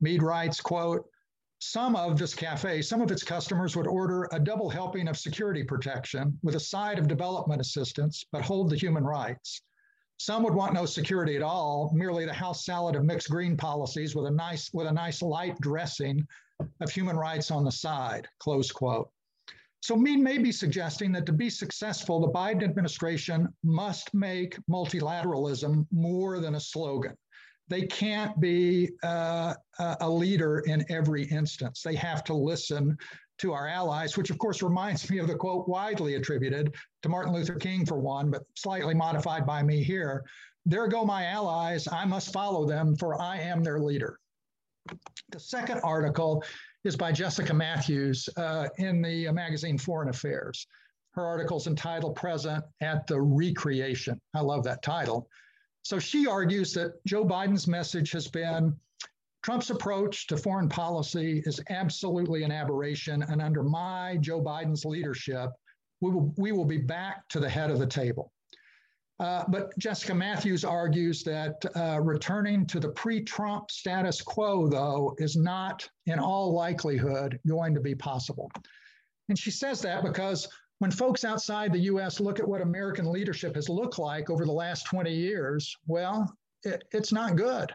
Mead 0.00 0.22
writes, 0.22 0.60
quote, 0.60 1.10
some 1.58 1.96
of 1.96 2.16
this 2.16 2.34
cafe, 2.34 2.80
some 2.80 3.00
of 3.00 3.10
its 3.10 3.24
customers 3.24 3.74
would 3.74 3.88
order 3.88 4.28
a 4.30 4.38
double 4.38 4.70
helping 4.70 5.08
of 5.08 5.18
security 5.18 5.64
protection 5.64 6.38
with 6.44 6.54
a 6.54 6.60
side 6.60 7.00
of 7.00 7.08
development 7.08 7.60
assistance, 7.60 8.24
but 8.30 8.42
hold 8.42 8.70
the 8.70 8.76
human 8.76 9.02
rights. 9.02 9.62
Some 10.18 10.42
would 10.42 10.54
want 10.54 10.74
no 10.74 10.84
security 10.84 11.36
at 11.36 11.42
all, 11.42 11.90
merely 11.94 12.26
the 12.26 12.32
house 12.32 12.64
salad 12.64 12.96
of 12.96 13.04
mixed 13.04 13.30
green 13.30 13.56
policies 13.56 14.16
with 14.16 14.26
a 14.26 14.30
nice 14.30 14.70
with 14.72 14.88
a 14.88 14.92
nice 14.92 15.22
light 15.22 15.58
dressing 15.60 16.26
of 16.80 16.90
human 16.90 17.16
rights 17.16 17.50
on 17.50 17.64
the 17.64 17.72
side. 17.72 18.26
Close 18.40 18.72
quote. 18.72 19.10
So 19.80 19.94
Mead 19.94 20.18
may 20.18 20.38
be 20.38 20.50
suggesting 20.50 21.12
that 21.12 21.24
to 21.26 21.32
be 21.32 21.48
successful, 21.48 22.20
the 22.20 22.32
Biden 22.32 22.64
administration 22.64 23.48
must 23.62 24.12
make 24.12 24.58
multilateralism 24.68 25.86
more 25.92 26.40
than 26.40 26.56
a 26.56 26.60
slogan. 26.60 27.16
They 27.68 27.82
can't 27.82 28.38
be 28.40 28.90
uh, 29.04 29.54
a 29.78 30.10
leader 30.10 30.60
in 30.60 30.84
every 30.90 31.24
instance. 31.26 31.82
They 31.82 31.94
have 31.94 32.24
to 32.24 32.34
listen 32.34 32.96
to 33.38 33.52
our 33.52 33.68
allies, 33.68 34.16
which 34.16 34.30
of 34.30 34.38
course 34.38 34.62
reminds 34.62 35.08
me 35.10 35.18
of 35.18 35.26
the 35.26 35.34
quote 35.34 35.68
widely 35.68 36.14
attributed 36.14 36.74
to 37.02 37.08
Martin 37.08 37.32
Luther 37.32 37.54
King 37.54 37.86
for 37.86 37.98
one, 37.98 38.30
but 38.30 38.42
slightly 38.56 38.94
modified 38.94 39.46
by 39.46 39.62
me 39.62 39.82
here. 39.82 40.24
There 40.66 40.88
go 40.88 41.04
my 41.04 41.24
allies. 41.26 41.88
I 41.88 42.04
must 42.04 42.32
follow 42.32 42.66
them, 42.66 42.96
for 42.96 43.20
I 43.20 43.38
am 43.38 43.62
their 43.62 43.80
leader. 43.80 44.18
The 45.30 45.40
second 45.40 45.80
article 45.84 46.42
is 46.84 46.96
by 46.96 47.12
Jessica 47.12 47.54
Mathews 47.54 48.28
uh, 48.36 48.68
in 48.78 49.02
the 49.02 49.30
magazine 49.32 49.78
Foreign 49.78 50.08
Affairs. 50.08 50.66
Her 51.12 51.24
article 51.24 51.56
is 51.56 51.66
entitled 51.66 52.16
Present 52.16 52.64
at 52.80 53.06
the 53.06 53.20
Recreation. 53.20 54.20
I 54.34 54.40
love 54.40 54.64
that 54.64 54.82
title. 54.82 55.28
So 55.82 55.98
she 55.98 56.26
argues 56.26 56.72
that 56.74 57.02
Joe 57.06 57.24
Biden's 57.24 57.66
message 57.66 58.12
has 58.12 58.28
been 58.28 58.76
Trump's 59.48 59.70
approach 59.70 60.26
to 60.26 60.36
foreign 60.36 60.68
policy 60.68 61.42
is 61.46 61.58
absolutely 61.70 62.42
an 62.42 62.52
aberration. 62.52 63.22
And 63.22 63.40
under 63.40 63.62
my 63.62 64.18
Joe 64.20 64.42
Biden's 64.42 64.84
leadership, 64.84 65.48
we 66.02 66.10
will, 66.10 66.34
we 66.36 66.52
will 66.52 66.66
be 66.66 66.76
back 66.76 67.26
to 67.30 67.40
the 67.40 67.48
head 67.48 67.70
of 67.70 67.78
the 67.78 67.86
table. 67.86 68.30
Uh, 69.18 69.44
but 69.48 69.72
Jessica 69.78 70.14
Mathews 70.14 70.66
argues 70.66 71.22
that 71.22 71.64
uh, 71.74 71.98
returning 71.98 72.66
to 72.66 72.78
the 72.78 72.90
pre 72.90 73.24
Trump 73.24 73.70
status 73.70 74.20
quo, 74.20 74.68
though, 74.68 75.14
is 75.16 75.34
not 75.34 75.88
in 76.04 76.18
all 76.18 76.52
likelihood 76.52 77.40
going 77.48 77.72
to 77.72 77.80
be 77.80 77.94
possible. 77.94 78.50
And 79.30 79.38
she 79.38 79.50
says 79.50 79.80
that 79.80 80.04
because 80.04 80.46
when 80.80 80.90
folks 80.90 81.24
outside 81.24 81.72
the 81.72 81.88
US 81.92 82.20
look 82.20 82.38
at 82.38 82.46
what 82.46 82.60
American 82.60 83.10
leadership 83.10 83.54
has 83.54 83.70
looked 83.70 83.98
like 83.98 84.28
over 84.28 84.44
the 84.44 84.52
last 84.52 84.84
20 84.84 85.10
years, 85.10 85.74
well, 85.86 86.36
it, 86.64 86.84
it's 86.92 87.12
not 87.14 87.34
good. 87.34 87.72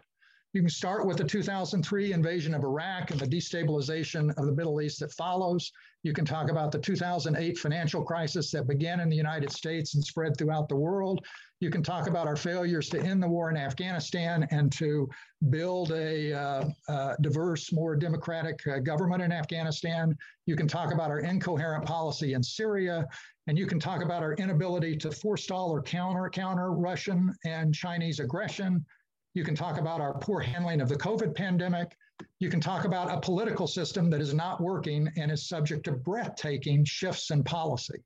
You 0.54 0.62
can 0.62 0.70
start 0.70 1.08
with 1.08 1.18
the 1.18 1.24
2003 1.24 2.14
invasion 2.14 2.54
of 2.54 2.64
Iraq 2.64 3.10
and 3.10 3.20
the 3.20 3.26
destabilization 3.26 4.30
of 4.38 4.46
the 4.46 4.52
Middle 4.52 4.82
East 4.82 5.00
that 5.00 5.12
follows. 5.12 5.72
You 6.04 6.14
can 6.14 6.26
talk 6.26 6.52
about 6.52 6.72
the 6.72 6.78
2008 6.78 7.58
financial 7.58 8.04
crisis 8.04 8.52
that 8.52 8.68
began 8.68 9.00
in 9.00 9.10
the 9.10 9.16
United 9.16 9.52
States 9.52 9.96
and 9.96 10.04
spread 10.04 10.38
throughout 10.38 10.70
the 10.70 10.76
world. 10.76 11.26
You 11.60 11.72
can 11.72 11.82
talk 11.82 12.08
about 12.08 12.28
our 12.28 12.36
failures 12.36 12.88
to 12.90 13.02
end 13.02 13.24
the 13.24 13.28
war 13.28 13.50
in 13.50 13.58
Afghanistan 13.58 14.48
and 14.52 14.72
to 14.74 15.10
build 15.50 15.92
a 15.92 16.34
uh, 16.34 16.66
uh, 16.88 17.16
diverse, 17.22 17.74
more 17.74 17.96
democratic 17.96 18.60
uh, 18.68 18.78
government 18.78 19.24
in 19.24 19.32
Afghanistan. 19.32 20.16
You 20.46 20.56
can 20.56 20.68
talk 20.68 20.94
about 20.94 21.10
our 21.10 21.22
incoherent 21.22 21.86
policy 21.86 22.34
in 22.34 22.44
Syria. 22.44 23.08
And 23.48 23.58
you 23.58 23.66
can 23.66 23.80
talk 23.80 24.04
about 24.04 24.22
our 24.22 24.34
inability 24.36 24.98
to 24.98 25.12
forestall 25.12 25.72
or 25.72 25.82
counter 25.82 26.30
counter 26.30 26.72
Russian 26.72 27.34
and 27.44 27.74
Chinese 27.74 28.20
aggression. 28.20 28.86
You 29.34 29.44
can 29.44 29.56
talk 29.56 29.80
about 29.80 30.00
our 30.00 30.14
poor 30.20 30.40
handling 30.40 30.80
of 30.80 30.90
the 30.90 30.96
COVID 30.96 31.36
pandemic. 31.36 31.98
You 32.40 32.50
can 32.50 32.60
talk 32.60 32.86
about 32.86 33.12
a 33.12 33.20
political 33.20 33.66
system 33.66 34.10
that 34.12 34.22
is 34.22 34.34
not 34.34 34.62
working 34.62 35.10
and 35.18 35.32
is 35.32 35.48
subject 35.48 35.86
to 35.86 35.92
breathtaking 35.92 36.86
shifts 36.86 37.32
in 37.32 37.44
policy. 37.44 38.04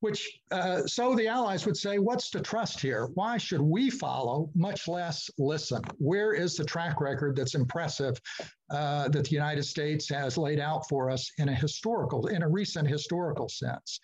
Which, 0.00 0.40
uh, 0.50 0.82
so 0.86 1.14
the 1.14 1.26
allies 1.26 1.64
would 1.64 1.76
say, 1.76 1.98
what's 1.98 2.28
to 2.30 2.40
trust 2.40 2.80
here? 2.80 3.06
Why 3.14 3.38
should 3.38 3.62
we 3.62 3.88
follow, 3.88 4.50
much 4.54 4.88
less 4.88 5.30
listen? 5.38 5.82
Where 5.96 6.34
is 6.34 6.54
the 6.54 6.64
track 6.64 7.00
record 7.00 7.34
that's 7.34 7.54
impressive 7.54 8.20
uh, 8.70 9.08
that 9.08 9.24
the 9.24 9.30
United 9.30 9.62
States 9.62 10.06
has 10.10 10.36
laid 10.36 10.60
out 10.60 10.86
for 10.86 11.10
us 11.10 11.32
in 11.38 11.48
a 11.48 11.54
historical, 11.54 12.26
in 12.26 12.42
a 12.42 12.48
recent 12.48 12.86
historical 12.86 13.48
sense? 13.48 13.98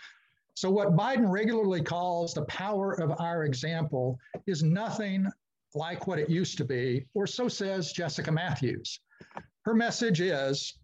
So, 0.55 0.71
what 0.71 0.97
Biden 0.97 1.31
regularly 1.31 1.83
calls 1.83 2.33
the 2.33 2.47
power 2.47 2.99
of 3.01 3.12
our 3.21 3.45
example 3.45 4.19
is 4.47 4.62
nothing 4.62 5.27
like 5.75 6.07
what 6.07 6.19
it 6.19 6.31
used 6.31 6.59
to 6.59 6.64
be, 6.64 7.07
or 7.14 7.26
so 7.26 7.49
says 7.49 7.93
Jessica 7.93 8.31
Mathews. 8.31 9.00
Her 9.64 9.75
message 9.75 10.21
is 10.21 10.75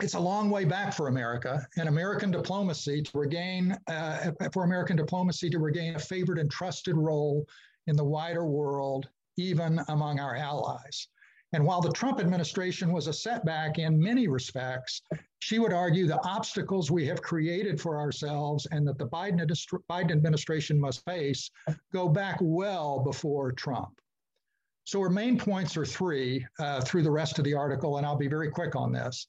it's 0.00 0.14
a 0.14 0.20
long 0.20 0.48
way 0.48 0.64
back 0.64 0.94
for 0.94 1.08
America 1.08 1.66
and 1.76 1.88
American 1.88 2.30
diplomacy 2.30 3.02
to 3.02 3.18
regain, 3.18 3.76
uh, 3.88 4.32
for 4.52 4.64
American 4.64 4.96
diplomacy 4.96 5.50
to 5.50 5.58
regain 5.58 5.96
a 5.96 5.98
favored 5.98 6.38
and 6.38 6.50
trusted 6.50 6.96
role 6.96 7.46
in 7.86 7.96
the 7.96 8.04
wider 8.04 8.46
world, 8.46 9.08
even 9.36 9.80
among 9.88 10.18
our 10.18 10.34
allies. 10.36 11.08
And 11.54 11.66
while 11.66 11.82
the 11.82 11.92
Trump 11.92 12.18
administration 12.18 12.92
was 12.92 13.08
a 13.08 13.12
setback 13.12 13.78
in 13.78 14.00
many 14.00 14.26
respects, 14.26 15.02
she 15.40 15.58
would 15.58 15.74
argue 15.74 16.06
the 16.06 16.24
obstacles 16.24 16.90
we 16.90 17.06
have 17.06 17.20
created 17.20 17.78
for 17.78 17.98
ourselves 17.98 18.66
and 18.70 18.88
that 18.88 18.96
the 18.96 19.08
Biden, 19.08 19.46
Biden 19.90 20.12
administration 20.12 20.80
must 20.80 21.04
face 21.04 21.50
go 21.92 22.08
back 22.08 22.38
well 22.40 23.00
before 23.00 23.52
Trump. 23.52 24.00
So 24.84 25.00
her 25.00 25.10
main 25.10 25.38
points 25.38 25.76
are 25.76 25.84
three 25.84 26.46
uh, 26.58 26.80
through 26.80 27.02
the 27.02 27.10
rest 27.10 27.38
of 27.38 27.44
the 27.44 27.54
article, 27.54 27.98
and 27.98 28.06
I'll 28.06 28.16
be 28.16 28.28
very 28.28 28.50
quick 28.50 28.74
on 28.74 28.92
this. 28.92 29.28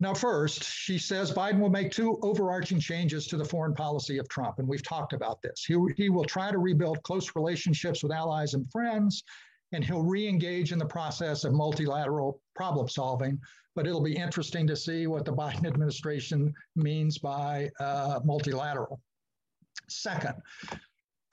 Now, 0.00 0.14
first, 0.14 0.64
she 0.64 0.98
says 0.98 1.30
Biden 1.30 1.60
will 1.60 1.70
make 1.70 1.92
two 1.92 2.18
overarching 2.22 2.80
changes 2.80 3.28
to 3.28 3.36
the 3.36 3.44
foreign 3.44 3.74
policy 3.74 4.18
of 4.18 4.28
Trump, 4.28 4.58
and 4.58 4.66
we've 4.66 4.82
talked 4.82 5.12
about 5.12 5.40
this. 5.42 5.64
He, 5.64 5.76
he 5.96 6.08
will 6.08 6.24
try 6.24 6.50
to 6.50 6.58
rebuild 6.58 7.02
close 7.04 7.36
relationships 7.36 8.02
with 8.02 8.10
allies 8.10 8.54
and 8.54 8.68
friends, 8.72 9.22
and 9.70 9.84
he'll 9.84 10.02
re 10.02 10.26
engage 10.26 10.72
in 10.72 10.78
the 10.78 10.86
process 10.86 11.44
of 11.44 11.52
multilateral 11.52 12.40
problem 12.56 12.88
solving. 12.88 13.38
But 13.76 13.86
it'll 13.86 14.02
be 14.02 14.16
interesting 14.16 14.66
to 14.66 14.76
see 14.76 15.06
what 15.06 15.24
the 15.24 15.32
Biden 15.32 15.66
administration 15.66 16.52
means 16.74 17.18
by 17.18 17.70
uh, 17.78 18.20
multilateral. 18.24 19.00
Second, 19.88 20.34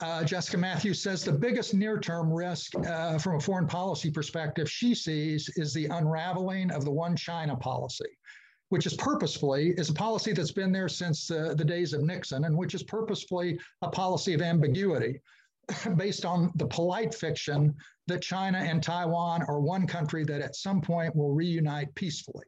uh, 0.00 0.24
Jessica 0.24 0.56
Mathews 0.56 1.02
says 1.02 1.24
the 1.24 1.32
biggest 1.32 1.74
near 1.74 1.98
term 1.98 2.32
risk 2.32 2.74
uh, 2.86 3.18
from 3.18 3.36
a 3.36 3.40
foreign 3.40 3.66
policy 3.66 4.10
perspective 4.10 4.70
she 4.70 4.94
sees 4.94 5.50
is 5.56 5.74
the 5.74 5.86
unraveling 5.86 6.70
of 6.70 6.84
the 6.84 6.90
one 6.90 7.16
China 7.16 7.56
policy, 7.56 8.16
which 8.70 8.86
is 8.86 8.94
purposefully 8.94 9.74
is 9.76 9.90
a 9.90 9.94
policy 9.94 10.32
that's 10.32 10.52
been 10.52 10.72
there 10.72 10.88
since 10.88 11.30
uh, 11.30 11.54
the 11.56 11.64
days 11.64 11.92
of 11.92 12.02
Nixon 12.02 12.44
and 12.44 12.56
which 12.56 12.74
is 12.74 12.82
purposefully 12.82 13.58
a 13.82 13.90
policy 13.90 14.32
of 14.32 14.40
ambiguity 14.40 15.20
based 15.96 16.24
on 16.24 16.50
the 16.56 16.66
polite 16.66 17.14
fiction 17.14 17.74
that 18.06 18.22
China 18.22 18.58
and 18.58 18.82
Taiwan 18.82 19.42
are 19.42 19.60
one 19.60 19.86
country 19.86 20.24
that 20.24 20.40
at 20.40 20.56
some 20.56 20.80
point 20.80 21.14
will 21.14 21.34
reunite 21.34 21.94
peacefully. 21.94 22.44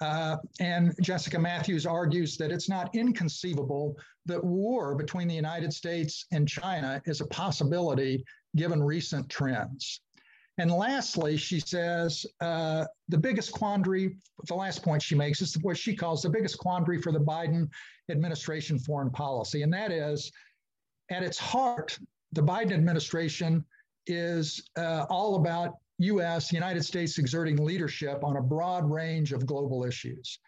Uh, 0.00 0.36
and 0.60 0.94
Jessica 1.02 1.38
Mathews 1.38 1.86
argues 1.86 2.36
that 2.36 2.52
it's 2.52 2.68
not 2.68 2.94
inconceivable 2.94 3.96
that 4.26 4.42
war 4.42 4.94
between 4.94 5.26
the 5.26 5.34
United 5.34 5.72
States 5.72 6.26
and 6.30 6.48
China 6.48 7.02
is 7.06 7.20
a 7.20 7.26
possibility 7.26 8.24
given 8.56 8.82
recent 8.82 9.28
trends. 9.28 10.00
And 10.58 10.72
lastly, 10.72 11.36
she 11.36 11.60
says 11.60 12.26
uh, 12.40 12.84
the 13.08 13.18
biggest 13.18 13.52
quandary, 13.52 14.16
the 14.46 14.54
last 14.54 14.82
point 14.82 15.00
she 15.02 15.14
makes 15.14 15.40
is 15.40 15.56
what 15.62 15.76
she 15.76 15.94
calls 15.94 16.22
the 16.22 16.30
biggest 16.30 16.58
quandary 16.58 17.00
for 17.00 17.12
the 17.12 17.20
Biden 17.20 17.68
administration 18.10 18.78
foreign 18.78 19.10
policy. 19.10 19.62
And 19.62 19.72
that 19.72 19.92
is, 19.92 20.32
at 21.10 21.22
its 21.22 21.38
heart, 21.38 21.98
the 22.32 22.42
Biden 22.42 22.72
administration 22.72 23.64
is 24.06 24.68
uh, 24.76 25.06
all 25.08 25.36
about 25.36 25.74
US, 25.98 26.52
United 26.52 26.84
States 26.84 27.18
exerting 27.18 27.56
leadership 27.56 28.22
on 28.22 28.36
a 28.36 28.42
broad 28.42 28.88
range 28.90 29.32
of 29.32 29.46
global 29.46 29.84
issues. 29.84 30.38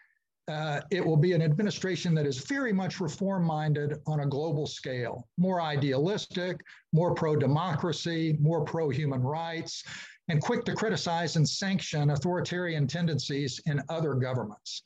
Uh, 0.47 0.81
it 0.89 1.05
will 1.05 1.17
be 1.17 1.33
an 1.33 1.41
administration 1.41 2.13
that 2.15 2.25
is 2.25 2.39
very 2.39 2.73
much 2.73 2.99
reform 2.99 3.43
minded 3.43 3.99
on 4.07 4.21
a 4.21 4.25
global 4.25 4.65
scale, 4.65 5.27
more 5.37 5.61
idealistic, 5.61 6.59
more 6.93 7.13
pro 7.13 7.35
democracy, 7.35 8.37
more 8.41 8.63
pro 8.65 8.89
human 8.89 9.21
rights, 9.21 9.83
and 10.29 10.41
quick 10.41 10.65
to 10.65 10.73
criticize 10.73 11.35
and 11.35 11.47
sanction 11.47 12.09
authoritarian 12.09 12.87
tendencies 12.87 13.61
in 13.65 13.81
other 13.89 14.13
governments. 14.13 14.83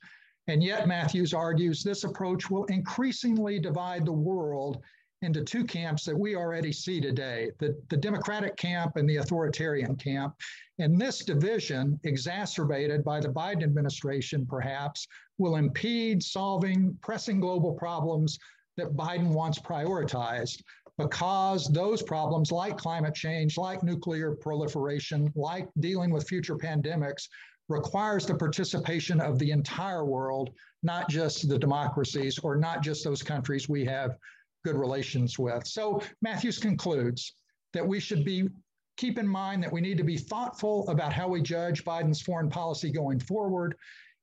And 0.47 0.63
yet, 0.63 0.87
Mathews 0.87 1.33
argues 1.33 1.81
this 1.81 2.03
approach 2.03 2.49
will 2.49 2.65
increasingly 2.65 3.59
divide 3.59 4.05
the 4.05 4.13
world 4.13 4.83
into 5.21 5.43
two 5.43 5.63
camps 5.63 6.03
that 6.05 6.17
we 6.17 6.35
already 6.35 6.71
see 6.71 7.01
today 7.01 7.51
the, 7.59 7.75
the 7.89 7.97
Democratic 7.97 8.55
camp 8.57 8.95
and 8.95 9.09
the 9.09 9.17
authoritarian 9.17 9.95
camp. 9.95 10.35
And 10.79 10.99
this 10.99 11.19
division, 11.19 11.99
exacerbated 12.03 13.03
by 13.03 13.19
the 13.19 13.29
Biden 13.29 13.63
administration, 13.63 14.45
perhaps, 14.45 15.07
will 15.37 15.55
impede 15.55 16.21
solving 16.21 16.97
pressing 17.01 17.39
global 17.39 17.73
problems 17.73 18.37
that 18.77 18.95
Biden 18.95 19.29
wants 19.29 19.59
prioritized 19.59 20.61
because 20.97 21.67
those 21.67 22.01
problems, 22.01 22.51
like 22.51 22.77
climate 22.77 23.15
change, 23.15 23.57
like 23.57 23.83
nuclear 23.83 24.33
proliferation, 24.33 25.31
like 25.35 25.67
dealing 25.79 26.11
with 26.11 26.27
future 26.27 26.55
pandemics, 26.55 27.27
requires 27.67 28.25
the 28.25 28.35
participation 28.35 29.19
of 29.19 29.39
the 29.39 29.51
entire 29.51 30.05
world, 30.05 30.51
not 30.83 31.09
just 31.09 31.49
the 31.49 31.57
democracies 31.57 32.37
or 32.39 32.55
not 32.55 32.83
just 32.83 33.03
those 33.03 33.23
countries 33.23 33.67
we 33.67 33.83
have 33.83 34.17
good 34.65 34.75
relations 34.75 35.37
with. 35.37 35.65
So 35.65 36.01
Mathews 36.21 36.57
concludes 36.57 37.35
that 37.73 37.87
we 37.87 37.99
should 37.99 38.25
be 38.25 38.49
keep 38.97 39.19
in 39.19 39.27
mind 39.27 39.61
that 39.61 39.71
we 39.71 39.79
need 39.79 39.97
to 39.97 40.03
be 40.03 40.17
thoughtful 40.17 40.87
about 40.89 41.13
how 41.13 41.27
we 41.27 41.41
judge 41.41 41.85
Biden's 41.85 42.21
foreign 42.21 42.49
policy 42.49 42.91
going 42.91 43.19
forward. 43.19 43.75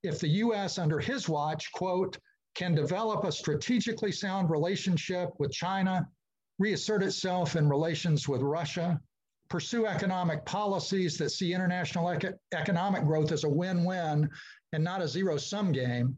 If 0.03 0.19
the 0.19 0.27
US 0.27 0.77
under 0.77 0.99
his 0.99 1.29
watch, 1.29 1.71
quote, 1.71 2.17
can 2.55 2.75
develop 2.75 3.23
a 3.23 3.31
strategically 3.31 4.11
sound 4.11 4.49
relationship 4.49 5.29
with 5.39 5.51
China, 5.51 6.07
reassert 6.59 7.03
itself 7.03 7.55
in 7.55 7.69
relations 7.69 8.27
with 8.27 8.41
Russia, 8.41 8.99
pursue 9.49 9.85
economic 9.85 10.45
policies 10.45 11.17
that 11.17 11.29
see 11.29 11.53
international 11.53 12.09
ec- 12.09 12.35
economic 12.51 13.05
growth 13.05 13.31
as 13.31 13.43
a 13.43 13.49
win 13.49 13.85
win 13.85 14.29
and 14.73 14.83
not 14.83 15.01
a 15.01 15.07
zero 15.07 15.37
sum 15.37 15.71
game, 15.71 16.17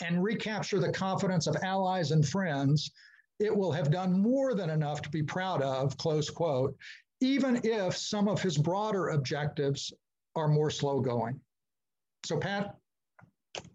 and 0.00 0.22
recapture 0.22 0.78
the 0.78 0.92
confidence 0.92 1.46
of 1.46 1.56
allies 1.62 2.12
and 2.12 2.28
friends 2.28 2.90
it 3.38 3.54
will 3.54 3.72
have 3.72 3.90
done 3.90 4.18
more 4.18 4.54
than 4.54 4.70
enough 4.70 5.02
to 5.02 5.10
be 5.10 5.22
proud 5.22 5.62
of, 5.62 5.96
close 5.98 6.30
quote, 6.30 6.76
even 7.20 7.60
if 7.64 7.96
some 7.96 8.28
of 8.28 8.40
his 8.40 8.56
broader 8.56 9.08
objectives 9.08 9.92
are 10.34 10.48
more 10.48 10.70
slow 10.70 11.00
going. 11.00 11.40
So, 12.24 12.38
Pat, 12.38 12.76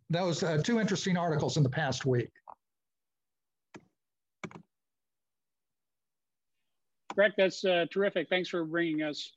those 0.09 0.43
uh, 0.43 0.57
two 0.63 0.79
interesting 0.79 1.17
articles 1.17 1.57
in 1.57 1.63
the 1.63 1.69
past 1.69 2.05
week. 2.05 2.29
Greg, 7.13 7.33
that's 7.37 7.65
uh, 7.65 7.85
terrific. 7.91 8.29
Thanks 8.29 8.49
for 8.49 8.63
bringing 8.63 9.03
us 9.03 9.33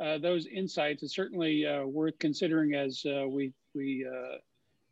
uh, 0.00 0.18
those 0.18 0.46
insights. 0.46 1.02
It's 1.02 1.14
certainly 1.14 1.66
uh, 1.66 1.84
worth 1.84 2.18
considering 2.18 2.74
as 2.74 3.04
uh, 3.06 3.26
we 3.28 3.52
we 3.74 4.06
uh, 4.06 4.38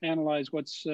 analyze 0.02 0.52
what's 0.52 0.86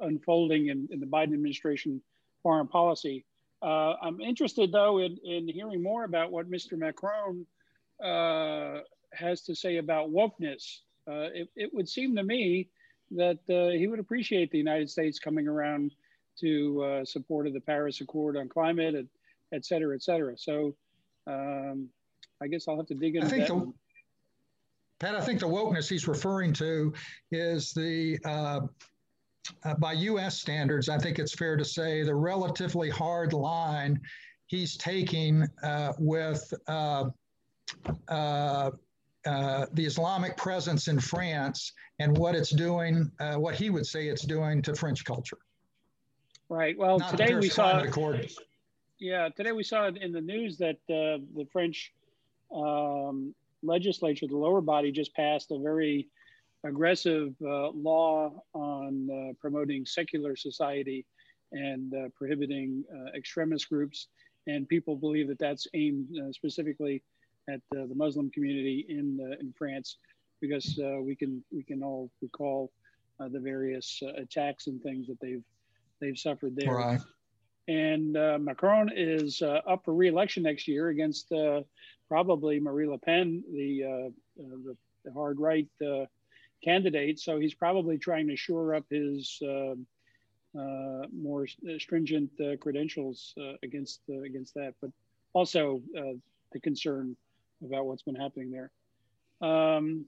unfolding 0.00 0.68
in, 0.68 0.88
in 0.90 1.00
the 1.00 1.06
Biden 1.06 1.34
administration 1.34 2.00
foreign 2.42 2.68
policy. 2.68 3.24
Uh, 3.62 3.94
I'm 4.02 4.20
interested, 4.20 4.72
though, 4.72 4.98
in, 4.98 5.18
in 5.24 5.48
hearing 5.48 5.82
more 5.82 6.04
about 6.04 6.32
what 6.32 6.50
Mr. 6.50 6.78
Macron 6.78 7.46
uh, 8.02 8.80
has 9.12 9.42
to 9.42 9.54
say 9.54 9.76
about 9.76 10.10
wokeness. 10.10 10.78
Uh, 11.06 11.28
it, 11.34 11.48
it, 11.56 11.74
would 11.74 11.88
seem 11.88 12.16
to 12.16 12.22
me 12.22 12.68
that 13.10 13.38
uh, 13.50 13.76
he 13.76 13.86
would 13.86 13.98
appreciate 13.98 14.50
the 14.50 14.58
United 14.58 14.88
States 14.88 15.18
coming 15.18 15.48
around 15.48 15.92
to 16.40 16.82
uh, 16.82 17.04
support 17.04 17.46
of 17.46 17.52
the 17.52 17.60
Paris 17.60 18.00
Accord 18.00 18.36
on 18.36 18.48
climate, 18.48 18.94
et, 18.94 19.06
et 19.52 19.64
cetera, 19.64 19.94
et 19.94 20.02
cetera. 20.02 20.38
So 20.38 20.74
um, 21.26 21.88
I 22.40 22.46
guess 22.46 22.66
I'll 22.66 22.76
have 22.76 22.86
to 22.86 22.94
dig 22.94 23.16
into 23.16 23.36
that. 23.36 23.48
The, 23.48 23.72
Pat, 25.00 25.14
I 25.14 25.20
think 25.20 25.40
the 25.40 25.48
wokeness 25.48 25.88
he's 25.88 26.06
referring 26.06 26.52
to 26.54 26.92
is 27.30 27.72
the 27.72 28.18
uh, 29.64 29.68
uh, 29.68 29.74
by 29.74 29.92
US 29.92 30.38
standards, 30.38 30.88
I 30.88 30.98
think 30.98 31.18
it's 31.18 31.34
fair 31.34 31.56
to 31.56 31.64
say 31.64 32.02
the 32.02 32.14
relatively 32.14 32.90
hard 32.90 33.32
line 33.32 34.00
he's 34.46 34.76
taking 34.76 35.46
uh, 35.62 35.92
with 35.98 36.52
uh, 36.66 37.10
uh, 38.08 38.70
uh 39.26 39.66
the 39.74 39.84
Islamic 39.84 40.36
presence 40.36 40.88
in 40.88 40.98
France 40.98 41.72
and 41.98 42.16
what 42.16 42.34
it's 42.34 42.50
doing, 42.50 43.10
uh, 43.20 43.34
what 43.34 43.54
he 43.54 43.70
would 43.70 43.86
say 43.86 44.08
it's 44.08 44.24
doing 44.24 44.62
to 44.62 44.74
French 44.74 45.04
culture. 45.04 45.38
Right. 46.48 46.76
Well, 46.76 46.98
Not 46.98 47.10
today 47.10 47.34
we 47.34 47.48
saw. 47.48 47.82
Yeah, 48.98 49.28
today 49.30 49.52
we 49.52 49.62
saw 49.62 49.86
in 49.86 50.12
the 50.12 50.20
news 50.20 50.58
that 50.58 50.76
the 50.88 51.46
French 51.52 51.92
um, 52.54 53.34
legislature, 53.62 54.26
the 54.26 54.36
lower 54.36 54.60
body, 54.60 54.90
just 54.90 55.14
passed 55.14 55.50
a 55.52 55.58
very 55.58 56.08
aggressive 56.64 57.34
uh, 57.42 57.70
law 57.70 58.42
on 58.52 59.08
uh, 59.10 59.32
promoting 59.40 59.86
secular 59.86 60.36
society 60.36 61.06
and 61.52 61.94
uh, 61.94 62.08
prohibiting 62.14 62.84
uh, 62.94 63.16
extremist 63.16 63.68
groups. 63.68 64.08
And 64.46 64.68
people 64.68 64.96
believe 64.96 65.28
that 65.28 65.38
that's 65.38 65.66
aimed 65.74 66.08
uh, 66.18 66.32
specifically 66.32 67.02
at 67.48 67.60
uh, 67.76 67.86
the 67.86 67.94
Muslim 67.94 68.30
community 68.30 68.86
in 68.88 69.18
uh, 69.20 69.36
in 69.40 69.52
France, 69.56 69.98
because 70.40 70.78
uh, 70.82 71.00
we 71.00 71.14
can 71.14 71.42
we 71.52 71.62
can 71.62 71.82
all 71.82 72.10
recall 72.22 72.72
the 73.32 73.38
various 73.38 74.02
attacks 74.16 74.66
and 74.66 74.82
things 74.82 75.06
that 75.06 75.20
they've 75.20 75.44
they've 76.00 76.16
suffered 76.16 76.56
there. 76.56 76.74
Right. 76.74 77.00
And 77.68 78.12
Macron 78.42 78.90
is 78.96 79.42
up 79.42 79.84
for 79.84 79.92
re-election 79.92 80.42
next 80.42 80.66
year 80.66 80.88
against 80.88 81.30
probably 82.08 82.58
Marine 82.60 82.90
Le 82.90 82.98
Pen, 82.98 83.44
the 83.52 84.10
the, 84.38 84.74
the 85.04 85.12
hard 85.12 85.38
right 85.38 85.68
candidate. 86.62 87.18
So 87.18 87.38
he's 87.38 87.54
probably 87.54 87.98
trying 87.98 88.28
to 88.28 88.36
shore 88.36 88.74
up 88.74 88.84
his 88.90 89.40
uh, 89.42 89.74
uh, 90.58 91.06
more 91.16 91.46
stringent 91.78 92.30
uh, 92.40 92.56
credentials 92.56 93.34
uh, 93.40 93.52
against 93.62 94.00
against 94.08 94.54
that, 94.54 94.74
but 94.80 94.90
also 95.32 95.80
uh, 95.96 96.14
the 96.52 96.58
concern 96.58 97.16
about 97.64 97.86
what's 97.86 98.02
been 98.02 98.16
happening 98.16 98.50
there. 98.50 98.72
Um, 99.48 100.06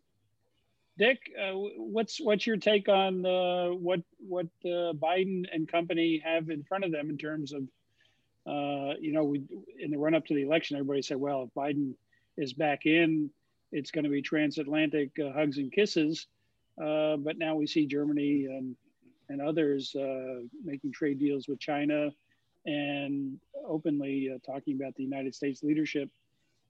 Dick, 0.98 1.20
uh, 1.40 1.52
what's 1.52 2.20
what's 2.20 2.44
your 2.44 2.56
take 2.56 2.88
on 2.88 3.22
what 3.80 4.00
what 4.18 4.48
Biden 4.64 5.44
and 5.52 5.70
company 5.70 6.20
have 6.24 6.50
in 6.50 6.64
front 6.64 6.84
of 6.84 6.90
them 6.90 7.08
in 7.08 7.18
terms 7.18 7.52
of 7.52 7.62
you 9.00 9.12
know 9.12 9.22
we 9.22 9.44
in 9.78 9.92
the 9.92 9.96
run 9.96 10.16
up 10.16 10.26
to 10.26 10.34
the 10.34 10.42
election, 10.42 10.76
everybody 10.76 11.02
said, 11.02 11.18
well, 11.18 11.44
if 11.44 11.54
Biden 11.54 11.94
is 12.36 12.52
back 12.52 12.84
in, 12.84 13.30
it's 13.70 13.92
going 13.92 14.04
to 14.04 14.10
be 14.10 14.22
transatlantic 14.22 15.12
hugs 15.18 15.58
and 15.58 15.70
kisses. 15.70 16.26
Uh, 16.80 17.16
but 17.16 17.38
now 17.38 17.54
we 17.54 17.66
see 17.66 17.87
Germany 17.87 18.46
and, 18.46 18.74
and 19.28 19.40
others 19.40 19.94
uh, 19.94 20.40
making 20.64 20.92
trade 20.92 21.18
deals 21.18 21.48
with 21.48 21.61
China 21.61 22.11
and 22.64 23.38
openly 23.66 24.30
uh, 24.32 24.38
talking 24.50 24.76
about 24.76 24.94
the 24.94 25.02
United 25.02 25.35
States 25.35 25.62
leadership 25.62 26.08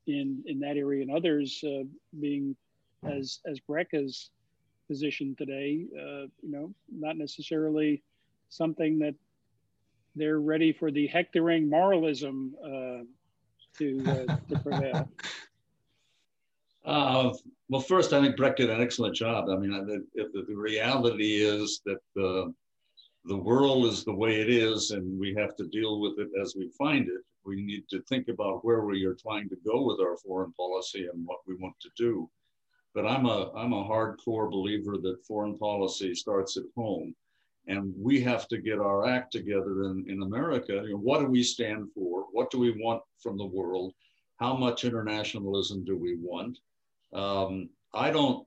in, 0.07 0.43
in 0.47 0.59
that 0.61 0.77
area 0.77 1.03
and 1.03 1.11
others 1.11 1.63
uh, 1.67 1.85
being, 2.21 2.57
as, 3.05 3.41
as 3.47 3.61
Brecka's 3.61 4.31
position 4.89 5.35
today, 5.39 5.87
uh, 5.97 6.27
you 6.43 6.51
know, 6.51 6.73
not 6.91 7.17
necessarily 7.17 8.03
something 8.49 8.99
that 8.99 9.15
they're 10.17 10.41
ready 10.41 10.73
for 10.73 10.91
the 10.91 11.07
hectoring 11.07 11.69
moralism 11.69 12.55
to, 13.79 14.27
to 14.49 14.59
prevail. 14.63 15.09
Uh, 17.73 17.79
well, 17.79 17.81
first, 17.81 18.13
I 18.13 18.21
think 18.21 18.37
Breck 18.37 18.57
did 18.57 18.71
an 18.71 18.83
excellent 18.83 19.15
job. 19.15 19.49
I 19.49 19.57
mean, 19.57 19.71
the, 19.71 20.05
the, 20.15 20.45
the 20.47 20.55
reality 20.55 21.43
is 21.43 21.81
that 21.87 21.99
the, 22.15 22.53
the 23.25 23.37
world 23.37 23.87
is 23.87 24.05
the 24.05 24.15
way 24.15 24.41
it 24.41 24.51
is, 24.51 24.91
and 24.91 25.19
we 25.19 25.35
have 25.35 25.57
to 25.57 25.67
deal 25.69 26.01
with 26.01 26.19
it 26.19 26.29
as 26.41 26.55
we 26.57 26.71
find 26.77 27.09
it. 27.09 27.23
We 27.45 27.63
need 27.63 27.85
to 27.91 28.03
think 28.03 28.29
about 28.29 28.65
where 28.65 28.85
we 28.85 29.05
are 29.05 29.15
trying 29.15 29.49
to 29.49 29.57
go 29.65 29.87
with 29.87 30.01
our 30.01 30.17
foreign 30.19 30.53
policy 30.53 31.09
and 31.13 31.27
what 31.27 31.39
we 31.47 31.55
want 31.57 31.75
to 31.81 31.91
do. 31.97 32.29
But 32.95 33.07
I'm 33.07 33.25
a 33.25 33.51
I'm 33.57 33.73
a 33.73 33.85
hardcore 33.85 34.51
believer 34.51 34.99
that 34.99 35.25
foreign 35.27 35.57
policy 35.57 36.15
starts 36.15 36.59
at 36.59 36.65
home, 36.77 37.15
and 37.67 37.95
we 37.99 38.21
have 38.21 38.47
to 38.49 38.59
get 38.59 38.79
our 38.79 39.09
act 39.09 39.33
together 39.33 39.85
in, 39.85 40.05
in 40.09 40.23
America. 40.23 40.75
You 40.85 40.91
know, 40.91 40.99
what 40.99 41.21
do 41.21 41.27
we 41.27 41.43
stand 41.43 41.89
for? 41.95 42.27
What 42.33 42.51
do 42.51 42.59
we 42.59 42.73
want 42.73 43.03
from 43.19 43.39
the 43.39 43.47
world? 43.47 43.95
How 44.37 44.55
much 44.55 44.85
internationalism 44.85 45.85
do 45.85 45.97
we 45.97 46.17
want? 46.21 46.59
Um, 47.13 47.69
I 47.95 48.11
don't 48.11 48.47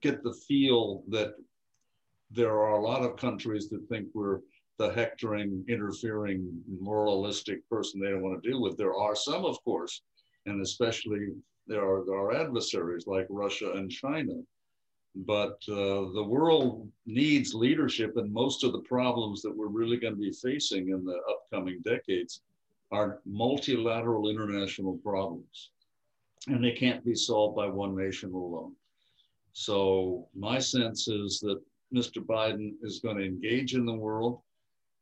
get 0.00 0.22
the 0.22 0.32
feel 0.32 1.02
that 1.08 1.34
there 2.30 2.52
are 2.52 2.72
a 2.78 2.82
lot 2.82 3.02
of 3.02 3.16
countries 3.16 3.68
that 3.70 3.88
think 3.88 4.08
we're 4.14 4.40
the 4.78 4.92
hectoring, 4.92 5.64
interfering, 5.68 6.62
moralistic 6.68 7.66
person 7.68 8.00
they 8.00 8.10
don't 8.10 8.22
want 8.22 8.42
to 8.42 8.48
deal 8.48 8.60
with. 8.60 8.76
There 8.76 8.94
are 8.94 9.16
some, 9.16 9.44
of 9.44 9.62
course, 9.64 10.02
and 10.44 10.60
especially 10.60 11.32
there 11.66 11.82
are, 11.82 12.34
adversaries 12.34 13.06
like 13.06 13.26
Russia 13.30 13.72
and 13.72 13.90
China. 13.90 14.34
But 15.14 15.58
uh, 15.68 16.12
the 16.12 16.26
world 16.26 16.90
needs 17.06 17.54
leadership, 17.54 18.16
and 18.18 18.30
most 18.30 18.64
of 18.64 18.72
the 18.72 18.80
problems 18.80 19.40
that 19.42 19.56
we're 19.56 19.68
really 19.68 19.96
going 19.96 20.14
to 20.14 20.20
be 20.20 20.32
facing 20.32 20.90
in 20.90 21.04
the 21.04 21.18
upcoming 21.30 21.80
decades 21.82 22.42
are 22.92 23.20
multilateral 23.24 24.28
international 24.28 24.98
problems, 24.98 25.70
and 26.46 26.62
they 26.62 26.72
can't 26.72 27.04
be 27.04 27.14
solved 27.14 27.56
by 27.56 27.66
one 27.66 27.96
nation 27.96 28.32
alone. 28.32 28.72
So, 29.52 30.28
my 30.34 30.58
sense 30.58 31.08
is 31.08 31.40
that 31.40 31.60
Mr. 31.94 32.18
Biden 32.18 32.72
is 32.82 33.00
going 33.00 33.16
to 33.16 33.24
engage 33.24 33.74
in 33.74 33.86
the 33.86 33.94
world. 33.94 34.40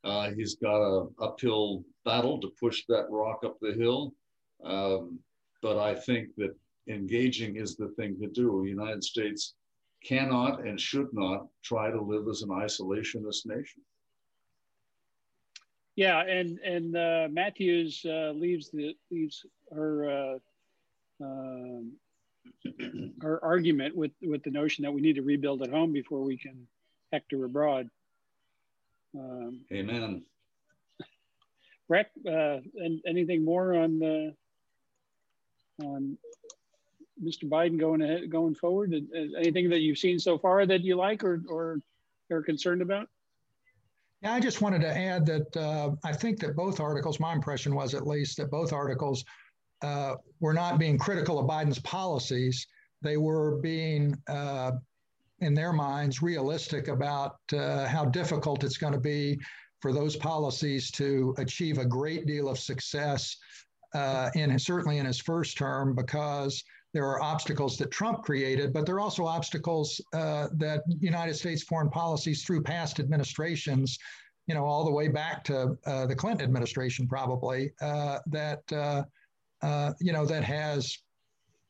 Uh, 0.04 0.30
he's 0.30 0.54
got 0.54 0.80
a 0.80 1.09
uphill 1.20 1.83
battle 2.04 2.40
to 2.40 2.52
push 2.61 2.85
that 2.88 3.07
rock 3.11 3.40
up 3.44 3.57
the 3.61 3.72
hill. 3.72 4.12
Um, 4.62 5.18
but 5.62 5.78
I 5.78 5.94
think 5.94 6.28
that 6.37 6.54
engaging 6.88 7.57
is 7.57 7.76
the 7.76 7.88
thing 7.96 8.18
to 8.20 8.28
do. 8.28 8.62
The 8.62 8.70
United 8.70 9.02
States 9.02 9.54
cannot 10.04 10.66
and 10.66 10.78
should 10.78 11.09
not 11.12 11.46
try 11.62 11.90
to 11.90 12.00
live 12.00 12.28
as 12.28 12.42
an 12.42 12.50
isolationist 12.50 13.46
nation. 13.46 13.83
Yeah, 15.96 16.22
and 16.22 16.59
and 16.59 16.96
uh, 16.96 17.28
Mathews 17.30 18.04
uh, 18.04 18.33
leaves 18.35 18.70
the 18.70 18.96
leaves 19.11 19.46
her 19.72 20.11
uh, 20.11 20.38
um, 21.20 21.92
her 23.20 23.42
argument 23.44 23.96
with 23.96 24.12
with 24.22 24.42
the 24.42 24.50
notion 24.50 24.83
that 24.83 24.92
we 24.92 25.00
need 25.00 25.16
to 25.16 25.22
rebuild 25.22 25.62
at 25.62 25.70
home 25.70 25.92
before 25.92 26.22
we 26.22 26.37
can 26.37 26.66
hector 27.12 27.44
abroad. 27.44 27.88
Um, 29.18 29.61
Amen. 29.72 30.24
Breck, 31.88 32.11
uh, 32.27 32.59
and 32.77 33.00
anything 33.07 33.44
more 33.44 33.74
on 33.74 33.98
the 33.98 34.35
on 35.83 36.18
Mr. 37.22 37.48
Biden 37.48 37.79
going 37.79 38.03
ahead, 38.03 38.31
going 38.31 38.55
forward? 38.55 38.92
Anything 39.14 39.70
that 39.70 39.81
you've 39.81 39.98
seen 39.98 40.18
so 40.18 40.38
far 40.38 40.66
that 40.66 40.83
you 40.83 40.96
like 40.96 41.22
or 41.22 41.42
or 41.48 41.79
are 42.31 42.42
concerned 42.42 42.83
about? 42.83 43.09
Yeah, 44.22 44.33
I 44.33 44.40
just 44.40 44.62
wanted 44.62 44.81
to 44.81 44.96
add 44.96 45.27
that 45.27 45.57
uh, 45.57 45.90
I 46.03 46.12
think 46.12 46.40
that 46.40 46.57
both 46.57 46.81
articles, 46.81 47.20
my 47.20 47.35
impression 47.35 47.74
was 47.74 47.94
at 47.94 48.07
least 48.07 48.38
that 48.38 48.50
both 48.50 48.72
articles 48.72 49.24
uh, 49.82 50.14
were 50.40 50.54
not 50.54 50.78
being 50.78 50.98
critical 50.98 51.38
of 51.38 51.46
Biden's 51.46 51.78
policies. 51.80 52.66
They 53.02 53.16
were 53.16 53.56
being, 53.60 54.16
uh, 54.28 54.72
in 55.40 55.54
their 55.54 55.72
minds, 55.72 56.22
realistic 56.22 56.88
about 56.88 57.37
uh, 57.52 57.87
how 57.87 58.06
difficult 58.06 58.64
it's 58.64 58.78
going 58.78 58.94
to 58.94 59.00
be 59.00 59.38
for 59.80 59.92
those 59.92 60.16
policies 60.16 60.90
to 60.92 61.34
achieve 61.38 61.78
a 61.78 61.84
great 61.84 62.26
deal 62.26 62.48
of 62.48 62.58
success 62.58 63.37
uh, 63.94 64.30
in 64.34 64.58
certainly 64.58 64.98
in 64.98 65.06
his 65.06 65.20
first 65.20 65.56
term 65.56 65.94
because 65.94 66.64
there 66.94 67.06
are 67.06 67.20
obstacles 67.20 67.76
that 67.76 67.90
Trump 67.90 68.22
created, 68.22 68.72
but 68.72 68.87
there 68.87 68.94
are 68.94 69.00
also 69.00 69.26
obstacles 69.26 70.00
uh, 70.12 70.48
that 70.54 70.84
United 71.00 71.34
States 71.34 71.62
foreign 71.62 71.90
policies 71.90 72.44
through 72.44 72.62
past 72.62 73.00
administrations, 73.00 73.98
you 74.46 74.54
know, 74.54 74.64
all 74.64 74.84
the 74.84 74.92
way 74.92 75.08
back 75.08 75.42
to 75.44 75.76
uh, 75.87 76.06
the 76.06 76.14
Clinton 76.14 76.44
administration, 76.44 77.08
probably 77.08 77.72
uh, 77.80 78.20
that 78.26 78.72
uh, 78.72 79.02
uh, 79.64 79.92
you 80.00 80.12
know 80.12 80.27
that 80.27 80.44
has 80.44 80.98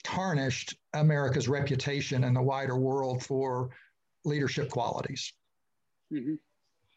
tarnished 0.02 0.76
America's 0.92 1.48
reputation 1.48 2.24
in 2.24 2.34
the 2.34 2.42
wider 2.42 2.76
world 2.76 3.24
for 3.24 3.70
leadership 4.24 4.70
qualities. 4.70 5.32
Mm-hmm. 6.12 6.34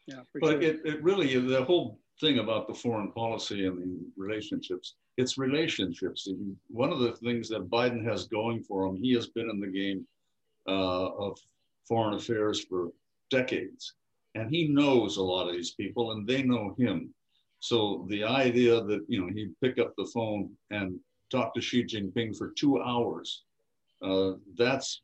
Yeah, 0.06 0.20
but 0.40 0.50
sure. 0.50 0.62
it, 0.62 0.80
it 0.84 1.02
really 1.02 1.38
the 1.38 1.64
whole 1.64 1.98
thing 2.20 2.38
about 2.38 2.66
the 2.66 2.74
foreign 2.74 3.12
policy 3.12 3.66
and 3.66 3.78
the 3.78 3.98
relationships 4.16 4.94
it's 5.18 5.36
relationships. 5.36 6.28
One 6.68 6.92
of 6.92 7.00
the 7.00 7.12
things 7.12 7.48
that 7.48 7.68
Biden 7.68 8.04
has 8.04 8.28
going 8.28 8.62
for 8.62 8.86
him, 8.86 8.96
he 9.02 9.12
has 9.14 9.26
been 9.26 9.50
in 9.50 9.58
the 9.58 9.66
game 9.66 10.06
uh, 10.68 11.08
of 11.08 11.36
foreign 11.88 12.14
affairs 12.14 12.64
for 12.64 12.90
decades, 13.28 13.94
and 14.36 14.48
he 14.48 14.68
knows 14.68 15.16
a 15.16 15.22
lot 15.22 15.48
of 15.48 15.54
these 15.54 15.72
people, 15.72 16.12
and 16.12 16.26
they 16.26 16.44
know 16.44 16.74
him. 16.78 17.12
So 17.60 18.06
the 18.08 18.24
idea 18.24 18.82
that 18.82 19.04
you 19.08 19.20
know 19.20 19.32
he'd 19.32 19.58
pick 19.60 19.78
up 19.78 19.94
the 19.96 20.10
phone 20.14 20.50
and 20.70 20.98
talk 21.30 21.54
to 21.54 21.60
Xi 21.60 21.84
Jinping 21.84 22.36
for 22.36 22.50
two 22.50 22.80
hours, 22.80 23.42
uh, 24.02 24.32
that's 24.56 25.00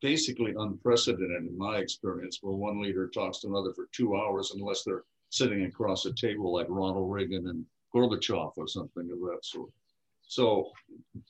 basically 0.00 0.54
unprecedented 0.58 1.44
in 1.44 1.56
my 1.58 1.78
experience, 1.78 2.38
where 2.40 2.54
one 2.54 2.80
leader 2.80 3.08
talks 3.08 3.40
to 3.40 3.48
another 3.48 3.72
for 3.74 3.88
two 3.92 4.16
hours, 4.16 4.52
unless 4.54 4.82
they're 4.84 5.04
sitting 5.30 5.64
across 5.64 6.06
a 6.06 6.12
table 6.14 6.52
like 6.52 6.66
Ronald 6.68 7.10
Reagan 7.10 7.48
and 7.48 7.64
Gorbachev 7.94 8.52
or 8.56 8.68
something 8.68 9.10
of 9.10 9.20
that 9.20 9.40
sort. 9.42 9.70
So 10.28 10.70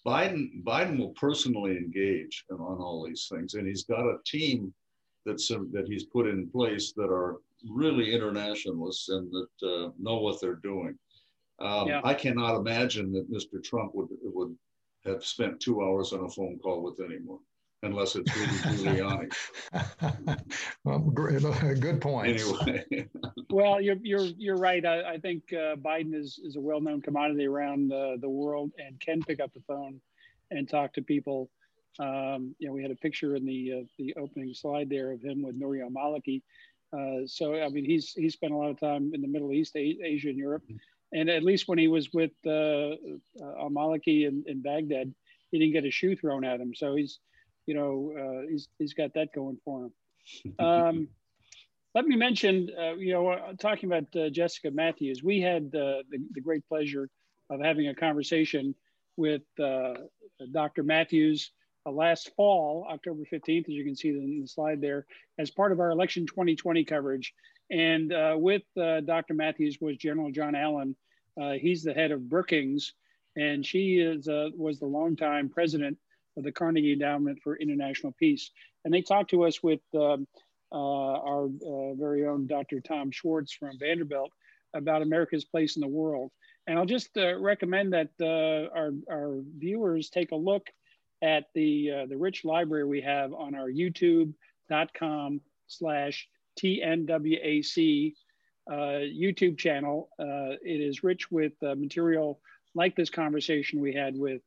Biden 0.07 0.63
Biden 0.65 0.99
will 0.99 1.11
personally 1.11 1.77
engage 1.77 2.45
on 2.51 2.59
all 2.61 3.05
these 3.07 3.29
things, 3.31 3.55
and 3.55 3.67
he's 3.67 3.85
got 3.85 4.07
a 4.07 4.19
team 4.25 4.73
that's 5.25 5.51
uh, 5.51 5.59
that 5.73 5.87
he's 5.87 6.05
put 6.05 6.27
in 6.27 6.49
place 6.49 6.93
that 6.93 7.11
are 7.11 7.37
really 7.71 8.13
internationalists 8.13 9.09
and 9.09 9.31
that 9.33 9.69
uh, 9.69 9.91
know 9.99 10.19
what 10.19 10.41
they're 10.41 10.61
doing. 10.63 10.99
Um, 11.59 11.89
yeah. 11.89 12.01
I 12.05 12.15
cannot 12.15 12.57
imagine 12.57 13.13
that 13.13 13.31
Mr. 13.31 13.63
Trump 13.63 13.95
would 13.95 14.09
would 14.23 14.57
have 15.05 15.25
spent 15.25 15.61
two 15.61 15.83
hours 15.83 16.13
on 16.13 16.25
a 16.25 16.29
phone 16.29 16.59
call 16.59 16.83
with 16.83 17.01
anyone 17.01 17.39
unless 17.83 18.17
it's 18.17 18.35
really 18.37 18.99
Giuliani. 18.99 20.41
well, 20.85 20.99
great, 20.99 21.43
good 21.81 22.01
point. 22.01 22.41
Anyway. 22.41 23.09
well, 23.51 23.81
you're 23.81 23.99
you're 24.03 24.27
you're 24.37 24.57
right. 24.57 24.85
I, 24.85 25.15
I 25.15 25.19
think 25.19 25.45
uh, 25.53 25.77
Biden 25.77 26.15
is 26.15 26.41
is 26.43 26.57
a 26.57 26.61
well-known 26.61 27.03
commodity 27.03 27.47
around 27.47 27.93
uh, 27.93 28.17
the 28.21 28.29
world 28.29 28.73
and 28.79 28.99
can 29.01 29.23
pick 29.23 29.41
up 29.41 29.53
the 29.55 29.63
phone 29.67 30.01
and 30.51 30.69
talk 30.69 30.93
to 30.95 31.03
people. 31.03 31.51
Um, 31.99 32.55
you 32.59 32.69
know, 32.69 32.75
we 32.75 32.83
had 32.83 32.91
a 32.91 32.97
picture 32.97 33.37
in 33.37 33.47
the 33.47 33.73
uh, 33.73 33.85
the 33.99 34.15
opening 34.17 34.53
slide 34.55 34.91
there 34.91 35.13
of 35.13 35.23
him 35.23 35.43
with 35.43 35.59
Nouri 35.61 35.83
al-Maliki. 35.83 36.43
Uh, 36.93 37.27
so, 37.27 37.55
I 37.55 37.69
mean, 37.69 37.85
he's 37.85 38.13
he 38.13 38.29
spent 38.31 38.53
a 38.53 38.57
lot 38.57 38.71
of 38.71 38.81
time 38.81 39.13
in 39.15 39.23
the 39.23 39.29
Middle 39.29 39.53
East, 39.53 39.77
Asia, 39.77 40.29
and 40.29 40.39
Europe. 40.39 40.65
And 41.13 41.31
at 41.31 41.45
least 41.45 41.69
when 41.69 41.79
he 41.79 41.89
was 41.89 42.13
with 42.13 42.33
uh, 42.45 42.51
uh, 42.51 42.95
al-Maliki 43.61 44.27
in, 44.27 44.45
in 44.47 44.61
Baghdad, 44.61 45.15
he 45.51 45.59
didn't 45.59 45.73
get 45.73 45.85
a 45.85 45.91
shoe 45.91 46.17
thrown 46.17 46.45
at 46.45 46.61
him. 46.61 46.75
So 46.75 46.97
he's 46.97 47.21
you 47.67 47.75
know, 47.75 48.13
uh, 48.17 48.47
he's, 48.49 48.69
he's 48.79 48.95
got 48.95 49.13
that 49.15 49.33
going 49.35 49.59
for 49.65 49.87
him. 49.87 49.93
Um, 50.59 51.09
let 51.95 52.05
me 52.05 52.17
mention, 52.17 52.69
uh, 52.79 52.95
you 52.97 53.15
know, 53.15 53.29
uh, 53.29 53.53
talking 53.59 53.91
about 53.91 54.05
uh, 54.15 54.29
Jessica 54.29 54.71
Mathews, 54.71 55.23
we 55.23 55.41
had 55.41 55.71
the, 55.71 56.03
the, 56.11 56.41
great 56.43 56.67
pleasure 56.69 57.09
of 57.49 57.61
having 57.63 57.89
a 57.89 57.95
conversation 57.95 58.75
with 59.17 59.43
uh, 59.63 59.95
Dr. 60.53 60.83
Mathews 60.83 61.53
last 61.91 62.31
fall, 62.37 62.87
October 62.91 63.23
15th, 63.31 63.69
as 63.69 63.75
you 63.75 63.85
can 63.85 63.97
see 63.97 64.11
in 64.11 64.41
the 64.41 64.49
slide 64.49 64.81
there, 64.81 65.07
as 65.39 65.51
part 65.51 65.73
of 65.73 65.81
our 65.81 65.91
election 65.91 66.27
2020 66.27 66.85
coverage. 66.85 67.35
And 67.71 68.13
with 68.41 68.63
Dr. 68.77 69.35
Mathews 69.35 69.79
was 69.81 69.97
General 69.97 70.31
John 70.31 70.55
Allen. 70.55 70.95
he's 71.59 71.83
the 71.83 71.93
head 71.93 72.13
of 72.13 72.29
Brookings, 72.29 72.93
and 73.37 73.67
she 73.67 73.99
is 73.99 74.29
was 74.29 74.79
the 74.79 74.87
longtime 74.87 75.49
president 75.49 75.99
of 76.37 76.45
the 76.45 76.53
Carnegie 76.53 76.93
Endowment 76.93 77.41
for 77.43 77.57
International 77.57 78.13
Peace. 78.19 78.51
And 78.85 78.93
they 78.93 79.03
talked 79.03 79.31
to 79.31 79.45
us 79.45 79.63
with 79.63 79.81
um, 79.95 80.27
uh, 80.73 80.77
our 80.77 81.47
uh, 81.47 81.95
very 81.95 82.27
own 82.27 82.47
Dr. 82.47 82.81
Tom 82.81 83.11
Schwartz 83.11 83.53
from 83.53 83.79
Vanderbilt 83.79 84.33
about 84.75 85.03
America's 85.03 85.45
place 85.45 85.77
in 85.77 85.81
the 85.81 85.89
world. 85.89 86.31
And 86.67 86.79
I'll 86.79 86.87
just 86.87 87.17
uh, 87.17 87.39
recommend 87.39 87.93
that 87.93 88.11
uh, 88.21 88.77
our, 88.77 88.93
our 89.11 89.41
viewers 89.59 90.11
take 90.11 90.33
a 90.33 90.37
look 90.37 90.69
at 91.23 91.45
the, 91.55 91.91
uh, 91.91 92.07
the 92.07 92.17
rich 92.17 92.45
library 92.45 92.85
we 92.85 93.01
have 93.01 93.33
on 93.33 93.55
our 93.55 93.69
youtube.com 93.69 95.41
slash 95.67 96.29
TNWAC 96.61 98.15
uh, 98.69 98.75
YouTube 98.75 99.59
channel. 99.59 100.09
it 100.19 100.81
is 100.81 101.05
rich 101.05 101.31
with 101.31 101.53
material 101.63 102.41
like 102.75 102.97
this 102.97 103.11
conversation 103.11 103.81
we 103.81 103.95
had 103.95 104.17
with 104.17 104.43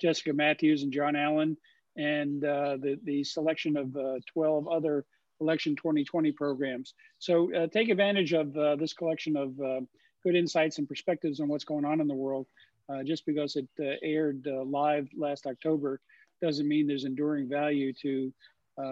Jessica 0.00 0.32
Mathews 0.32 0.82
and 0.82 0.92
John 0.92 1.16
Allen, 1.16 1.56
and 1.96 2.44
uh, 2.44 2.76
the, 2.76 2.98
the 3.04 3.24
selection 3.24 3.76
of 3.76 3.96
uh, 3.96 4.18
12 4.32 4.68
other 4.68 5.04
election 5.40 5.76
2020 5.76 6.32
programs. 6.32 6.94
So 7.18 7.54
uh, 7.54 7.66
take 7.68 7.88
advantage 7.88 8.32
of 8.32 8.56
uh, 8.56 8.76
this 8.76 8.92
collection 8.92 9.36
of 9.36 9.58
uh, 9.60 9.80
good 10.22 10.34
insights 10.34 10.78
and 10.78 10.88
perspectives 10.88 11.40
on 11.40 11.48
what's 11.48 11.64
going 11.64 11.84
on 11.84 12.00
in 12.00 12.08
the 12.08 12.14
world. 12.14 12.46
Uh, 12.88 13.02
just 13.02 13.24
because 13.24 13.56
it 13.56 13.66
aired 14.02 14.46
live 14.66 15.08
last 15.16 15.46
October 15.46 16.00
doesn't 16.42 16.68
mean 16.68 16.86
there's 16.86 17.04
enduring 17.04 17.48
value 17.48 17.92
to 17.92 18.32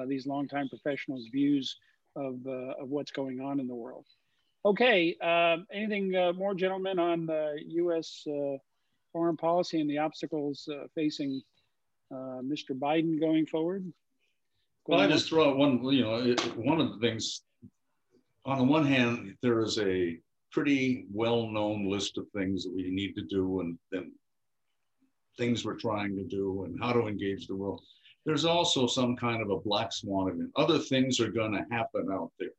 these 0.07 0.26
longtime 0.26 0.68
professionals' 0.68 1.28
views 1.31 1.76
of, 2.16 2.46
of 2.46 2.88
what's 2.88 3.11
going 3.11 3.40
on 3.40 3.61
in 3.61 3.66
the 3.66 3.74
world. 3.74 4.07
Okay, 4.64 5.16
um, 5.16 5.66
anything 5.72 6.12
more, 6.37 6.55
gentlemen, 6.55 6.98
on 6.98 7.26
the 7.26 7.59
U.S 7.66 8.26
foreign 9.12 9.37
policy 9.37 9.81
and 9.81 9.88
the 9.88 9.98
obstacles 9.98 10.68
uh, 10.72 10.87
facing 10.94 11.42
uh, 12.11 12.40
Mr. 12.42 12.70
Biden 12.70 13.20
going 13.20 13.46
forward? 13.46 13.92
Well, 14.87 15.00
I 15.00 15.07
just 15.07 15.28
throw 15.28 15.50
out 15.50 15.57
one, 15.57 15.85
you 15.92 16.02
know, 16.02 16.16
it, 16.16 16.40
one 16.57 16.81
of 16.81 16.92
the 16.92 16.98
things, 16.98 17.42
on 18.44 18.59
the 18.59 18.64
one 18.64 18.85
hand, 18.85 19.37
there 19.40 19.61
is 19.61 19.78
a 19.78 20.18
pretty 20.52 21.06
well-known 21.12 21.90
list 21.90 22.18
of 22.18 22.28
things 22.28 22.62
that 22.62 22.74
we 22.74 22.90
need 22.90 23.14
to 23.14 23.22
do 23.22 23.60
and 23.60 23.78
then 23.90 24.12
things 25.38 25.64
we're 25.64 25.74
trying 25.74 26.14
to 26.14 26.24
do 26.24 26.64
and 26.64 26.78
how 26.80 26.92
to 26.92 27.08
engage 27.08 27.46
the 27.46 27.56
world. 27.56 27.82
There's 28.24 28.44
also 28.44 28.86
some 28.86 29.16
kind 29.16 29.42
of 29.42 29.50
a 29.50 29.58
black 29.58 29.92
swan 29.92 30.28
event. 30.28 30.50
Other 30.54 30.78
things 30.78 31.18
are 31.20 31.30
going 31.30 31.52
to 31.52 31.66
happen 31.74 32.08
out 32.12 32.30
there. 32.38 32.50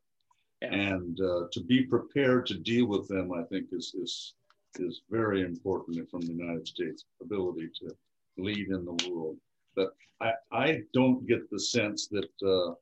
Yeah. 0.62 0.74
And 0.74 1.20
uh, 1.22 1.44
to 1.52 1.62
be 1.62 1.84
prepared 1.84 2.46
to 2.48 2.56
deal 2.56 2.88
with 2.88 3.08
them, 3.08 3.32
I 3.32 3.44
think, 3.44 3.68
is, 3.72 3.94
is, 3.98 4.34
is 4.80 5.02
very 5.10 5.42
important 5.42 6.10
from 6.10 6.22
the 6.22 6.34
United 6.34 6.68
States' 6.68 7.06
ability 7.22 7.70
to 7.80 7.96
lead 8.38 8.70
in 8.70 8.86
the 8.86 9.10
world. 9.10 9.38
But 9.76 9.90
I, 10.20 10.32
I 10.52 10.82
don't 10.94 11.28
get 11.28 11.50
the 11.50 11.60
sense 11.60 12.08
that 12.08 12.30
uh, 12.46 12.74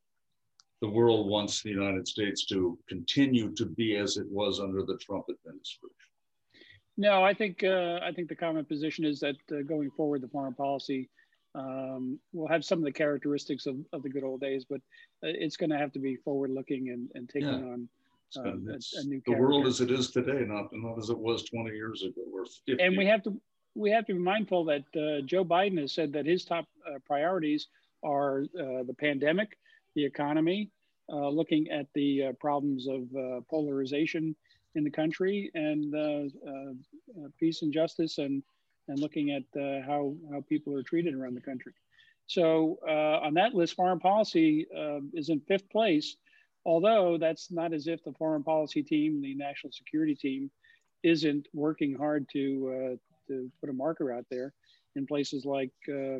the 0.81 0.89
world 0.89 1.29
wants 1.29 1.61
the 1.61 1.69
United 1.69 2.07
States 2.07 2.45
to 2.47 2.77
continue 2.89 3.53
to 3.53 3.65
be 3.65 3.95
as 3.95 4.17
it 4.17 4.27
was 4.29 4.59
under 4.59 4.83
the 4.83 4.97
Trump 4.97 5.25
administration. 5.29 5.95
No, 6.97 7.23
I 7.23 7.33
think 7.33 7.63
uh, 7.63 7.99
I 8.03 8.11
think 8.11 8.27
the 8.27 8.35
common 8.35 8.65
position 8.65 9.05
is 9.05 9.19
that 9.21 9.37
uh, 9.51 9.61
going 9.61 9.91
forward, 9.91 10.21
the 10.21 10.27
foreign 10.27 10.53
policy 10.53 11.09
um, 11.55 12.19
will 12.33 12.47
have 12.47 12.65
some 12.65 12.79
of 12.79 12.85
the 12.85 12.91
characteristics 12.91 13.65
of, 13.65 13.77
of 13.93 14.03
the 14.03 14.09
good 14.09 14.23
old 14.23 14.41
days, 14.41 14.65
but 14.69 14.81
uh, 15.23 15.33
it's 15.45 15.57
going 15.57 15.69
to 15.69 15.77
have 15.77 15.91
to 15.93 15.99
be 15.99 16.15
forward-looking 16.15 16.89
and, 16.89 17.09
and 17.13 17.29
taking 17.29 17.47
yeah. 17.47 17.55
on 17.55 17.89
uh, 18.37 18.41
a, 18.41 18.99
a, 18.99 19.03
new. 19.03 19.21
The 19.25 19.33
world 19.33 19.67
as 19.67 19.81
it 19.81 19.91
is 19.91 20.11
today, 20.11 20.45
not 20.45 20.67
not 20.73 20.97
as 20.97 21.09
it 21.09 21.17
was 21.17 21.43
20 21.43 21.69
years 21.75 22.03
ago 22.03 22.21
or 22.33 22.45
50. 22.45 22.83
And 22.83 22.97
we 22.97 23.05
have 23.05 23.23
to 23.23 23.39
we 23.75 23.91
have 23.91 24.05
to 24.07 24.13
be 24.13 24.19
mindful 24.19 24.65
that 24.65 24.83
uh, 24.95 25.25
Joe 25.25 25.45
Biden 25.45 25.79
has 25.79 25.93
said 25.93 26.11
that 26.13 26.25
his 26.25 26.43
top 26.43 26.65
uh, 26.87 26.99
priorities 27.05 27.67
are 28.03 28.41
uh, 28.59 28.83
the 28.83 28.95
pandemic, 28.97 29.57
the 29.95 30.05
economy, 30.05 30.69
uh, 31.11 31.29
looking 31.29 31.69
at 31.69 31.87
the 31.93 32.25
uh, 32.25 32.31
problems 32.39 32.87
of 32.87 33.03
uh, 33.15 33.41
polarization 33.49 34.35
in 34.75 34.83
the 34.83 34.89
country, 34.89 35.51
and 35.53 35.93
peace 37.39 37.61
and 37.61 37.73
justice, 37.73 38.17
and 38.17 38.41
and 38.87 38.99
looking 38.99 39.31
at 39.31 39.43
how 39.85 40.15
how 40.31 40.41
people 40.47 40.73
are 40.73 40.83
treated 40.83 41.13
around 41.13 41.35
the 41.35 41.41
country. 41.41 41.73
So 42.27 42.79
on 42.87 43.33
that 43.33 43.53
list, 43.53 43.75
foreign 43.75 43.99
policy 43.99 44.65
is 45.13 45.29
in 45.29 45.41
fifth 45.41 45.69
place. 45.69 46.15
Although 46.63 47.17
that's 47.17 47.51
not 47.51 47.73
as 47.73 47.87
if 47.87 48.03
the 48.03 48.13
foreign 48.13 48.43
policy 48.43 48.83
team, 48.83 49.21
the 49.21 49.33
national 49.35 49.73
security 49.73 50.15
team, 50.15 50.51
isn't 51.03 51.47
working 51.53 51.93
hard 51.95 52.29
to 52.31 52.97
to 53.27 53.51
put 53.59 53.69
a 53.69 53.73
marker 53.73 54.13
out 54.13 54.25
there 54.29 54.53
in 54.95 55.05
places 55.05 55.45
like 55.45 55.71
uh, 55.89 56.19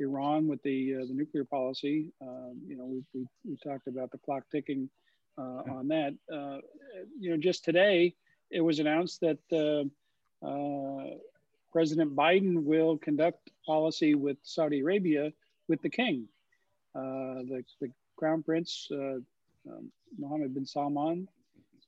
Iran 0.00 0.46
with 0.46 0.62
the 0.62 0.96
uh, 0.96 1.06
the 1.06 1.14
nuclear 1.14 1.44
policy. 1.44 2.12
Um, 2.20 2.60
you 2.66 2.76
know, 2.76 2.84
we, 2.84 3.02
we, 3.14 3.26
we, 3.44 3.56
talked 3.56 3.86
about 3.86 4.10
the 4.10 4.18
clock 4.18 4.44
ticking 4.50 4.88
uh, 5.36 5.62
on 5.70 5.88
that. 5.88 6.14
Uh, 6.32 6.58
you 7.18 7.30
know, 7.30 7.36
just 7.36 7.64
today 7.64 8.14
it 8.50 8.60
was 8.60 8.78
announced 8.78 9.20
that 9.20 9.38
uh, 9.52 10.46
uh, 10.46 11.16
President 11.72 12.14
Biden 12.14 12.62
will 12.62 12.96
conduct 12.98 13.50
policy 13.66 14.14
with 14.14 14.38
Saudi 14.42 14.80
Arabia 14.80 15.32
with 15.68 15.82
the 15.82 15.90
king, 15.90 16.26
the, 16.94 17.62
the 17.80 17.90
crown 18.16 18.42
prince 18.42 18.88
um, 18.90 19.24
Mohammed 20.18 20.54
bin 20.54 20.66
Salman. 20.66 21.28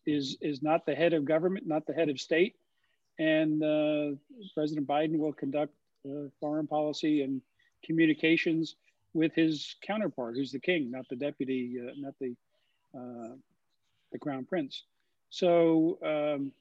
Is, 0.07 0.38
is 0.40 0.62
not 0.62 0.87
the 0.87 0.94
head 0.94 1.12
of 1.12 1.27
government, 1.27 1.68
not 1.68 1.87
the 1.87 1.92
head 1.92 2.09
of 2.09 2.18
state 2.18 2.57
and 3.20 3.62
uh, 3.62 4.16
President 4.55 4.87
Biden 4.87 5.18
will 5.18 5.35
conduct 5.35 5.75
uh, 6.07 6.29
foreign 6.40 6.66
policy 6.66 7.23
and 7.23 7.42
communications 7.85 8.77
with 9.14 9.35
his 9.35 9.77
counterpart, 9.83 10.37
who's 10.37 10.53
the 10.53 10.61
king, 10.61 10.90
not 10.90 11.09
the 11.09 11.16
deputy, 11.16 11.79
uh, 11.81 11.93
not 11.97 12.14
the 12.21 12.35
uh, 12.97 13.35
the 14.12 14.19
crown 14.19 14.45
prince. 14.45 14.85
So, 15.31 15.99
um, 16.05 16.53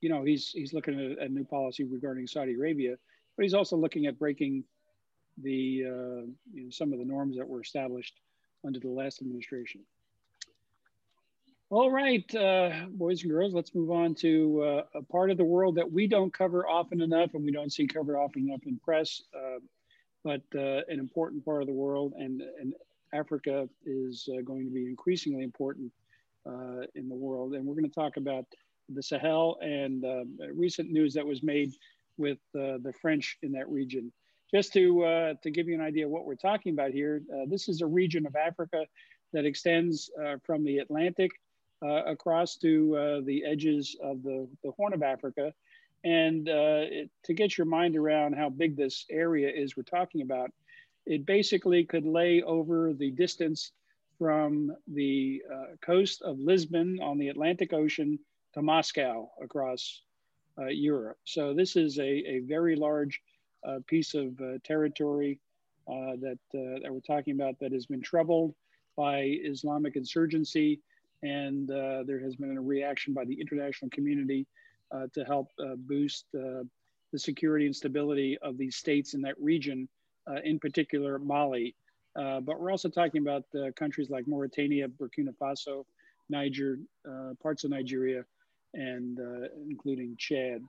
you 0.00 0.08
know, 0.08 0.24
he's 0.24 0.50
he's 0.50 0.72
looking 0.72 0.98
at 0.98 1.18
a 1.18 1.28
new 1.28 1.44
policy 1.44 1.84
regarding 1.84 2.26
Saudi 2.26 2.54
Arabia, 2.54 2.96
but 3.36 3.42
he's 3.44 3.54
also 3.54 3.76
looking 3.76 4.06
at 4.06 4.18
breaking 4.18 4.64
the 5.38 5.84
uh, 5.86 6.26
you 6.52 6.64
know, 6.64 6.70
some 6.70 6.92
of 6.92 6.98
the 6.98 7.04
norms 7.04 7.36
that 7.36 7.48
were 7.48 7.60
established 7.60 8.20
under 8.64 8.78
the 8.80 8.88
last 8.88 9.20
administration. 9.20 9.80
All 11.70 11.90
right, 11.90 12.34
uh, 12.34 12.84
boys 12.90 13.22
and 13.22 13.30
girls, 13.30 13.54
let's 13.54 13.74
move 13.74 13.90
on 13.90 14.14
to 14.16 14.62
uh, 14.62 14.82
a 14.94 15.02
part 15.02 15.30
of 15.30 15.38
the 15.38 15.44
world 15.44 15.76
that 15.76 15.90
we 15.90 16.06
don't 16.06 16.30
cover 16.30 16.68
often 16.68 17.00
enough 17.00 17.32
and 17.32 17.42
we 17.42 17.50
don't 17.50 17.72
see 17.72 17.86
covered 17.86 18.18
often 18.18 18.48
enough 18.48 18.60
in 18.66 18.78
press, 18.78 19.22
uh, 19.34 19.58
but 20.24 20.42
uh, 20.54 20.80
an 20.88 20.98
important 20.98 21.44
part 21.44 21.62
of 21.62 21.68
the 21.68 21.74
world. 21.74 22.14
And, 22.16 22.42
and 22.60 22.74
Africa 23.12 23.68
is 23.84 24.28
uh, 24.32 24.42
going 24.42 24.64
to 24.64 24.70
be 24.70 24.86
increasingly 24.86 25.42
important 25.42 25.92
uh, 26.46 26.86
in 26.94 27.08
the 27.08 27.14
world. 27.14 27.54
And 27.54 27.64
we're 27.64 27.74
going 27.74 27.88
to 27.88 27.94
talk 27.94 28.16
about 28.16 28.44
the 28.88 29.02
Sahel 29.02 29.58
and 29.62 30.04
recent 30.54 30.90
news 30.90 31.14
that 31.14 31.26
was 31.26 31.42
made 31.42 31.72
with 32.18 32.38
the 32.52 32.92
French 33.00 33.38
in 33.42 33.52
that 33.52 33.68
region. 33.68 34.12
Just 34.52 34.72
to, 34.74 35.34
to 35.42 35.50
give 35.50 35.66
you 35.66 35.74
an 35.74 35.80
idea 35.80 36.04
of 36.04 36.10
what 36.10 36.26
we're 36.26 36.34
talking 36.34 36.72
about 36.72 36.90
here, 36.90 37.22
this 37.46 37.68
is 37.68 37.80
a 37.80 37.86
region 37.86 38.26
of 38.26 38.36
Africa 38.36 38.84
that 39.32 39.46
extends 39.46 40.10
from 40.44 40.64
the 40.64 40.78
Atlantic 40.78 41.30
uh, 41.82 42.04
across 42.04 42.56
to 42.56 42.96
uh, 42.96 43.20
the 43.24 43.44
edges 43.44 43.96
of 44.02 44.22
the, 44.22 44.48
the 44.62 44.70
Horn 44.72 44.92
of 44.92 45.02
Africa. 45.02 45.52
And 46.04 46.48
uh, 46.48 46.84
it, 46.90 47.10
to 47.24 47.34
get 47.34 47.56
your 47.56 47.66
mind 47.66 47.96
around 47.96 48.34
how 48.34 48.48
big 48.48 48.76
this 48.76 49.04
area 49.10 49.50
is 49.50 49.76
we're 49.76 49.84
talking 49.84 50.22
about, 50.22 50.50
it 51.06 51.26
basically 51.26 51.84
could 51.84 52.04
lay 52.04 52.42
over 52.42 52.92
the 52.92 53.10
distance 53.10 53.72
from 54.18 54.74
the 54.86 55.42
uh, 55.52 55.76
coast 55.80 56.22
of 56.22 56.38
Lisbon 56.38 56.98
on 57.02 57.18
the 57.18 57.28
Atlantic 57.28 57.72
Ocean 57.72 58.18
to 58.54 58.62
Moscow 58.62 59.28
across 59.42 60.02
uh, 60.58 60.66
Europe. 60.66 61.18
So 61.24 61.54
this 61.54 61.76
is 61.76 61.98
a, 61.98 62.02
a 62.02 62.40
very 62.40 62.76
large 62.76 63.20
uh, 63.66 63.78
piece 63.86 64.14
of 64.14 64.40
territory 64.64 65.40
that, 65.86 66.38
that 66.52 66.88
we're 66.88 67.00
talking 67.00 67.34
about 67.34 67.58
that 67.60 67.72
has 67.72 67.86
been 67.86 68.02
troubled 68.02 68.54
by 68.96 69.38
Islamic 69.44 69.96
insurgency 69.96 70.80
and 71.22 71.70
uh, 71.70 72.02
there 72.04 72.20
has 72.20 72.36
been 72.36 72.56
a 72.56 72.60
reaction 72.60 73.14
by 73.14 73.24
the 73.24 73.40
international 73.40 73.90
community 73.90 74.46
uh, 74.46 74.46
to 75.14 75.24
help 75.24 75.48
uh, 75.58 75.74
boost 75.76 76.26
uh, 76.34 76.62
the 77.12 77.18
security 77.18 77.66
and 77.66 77.76
stability 77.76 78.38
of 78.42 78.56
these 78.58 78.76
states 78.76 79.14
in 79.14 79.22
that 79.22 79.38
region, 79.40 79.88
uh, 80.30 80.40
in 80.44 80.58
particular 80.58 81.18
Mali. 81.18 81.74
Uh, 82.14 82.40
but 82.40 82.60
we're 82.60 82.70
also 82.70 82.88
talking 82.88 83.22
about 83.22 83.44
countries 83.74 84.10
like 84.10 84.26
Mauritania, 84.28 84.86
Burkina 84.88 85.34
Faso, 85.40 85.84
Niger, 86.28 86.78
parts 87.42 87.64
of 87.64 87.70
Nigeria, 87.70 88.24
and 88.74 89.18
including 89.68 90.14
Chad. 90.18 90.62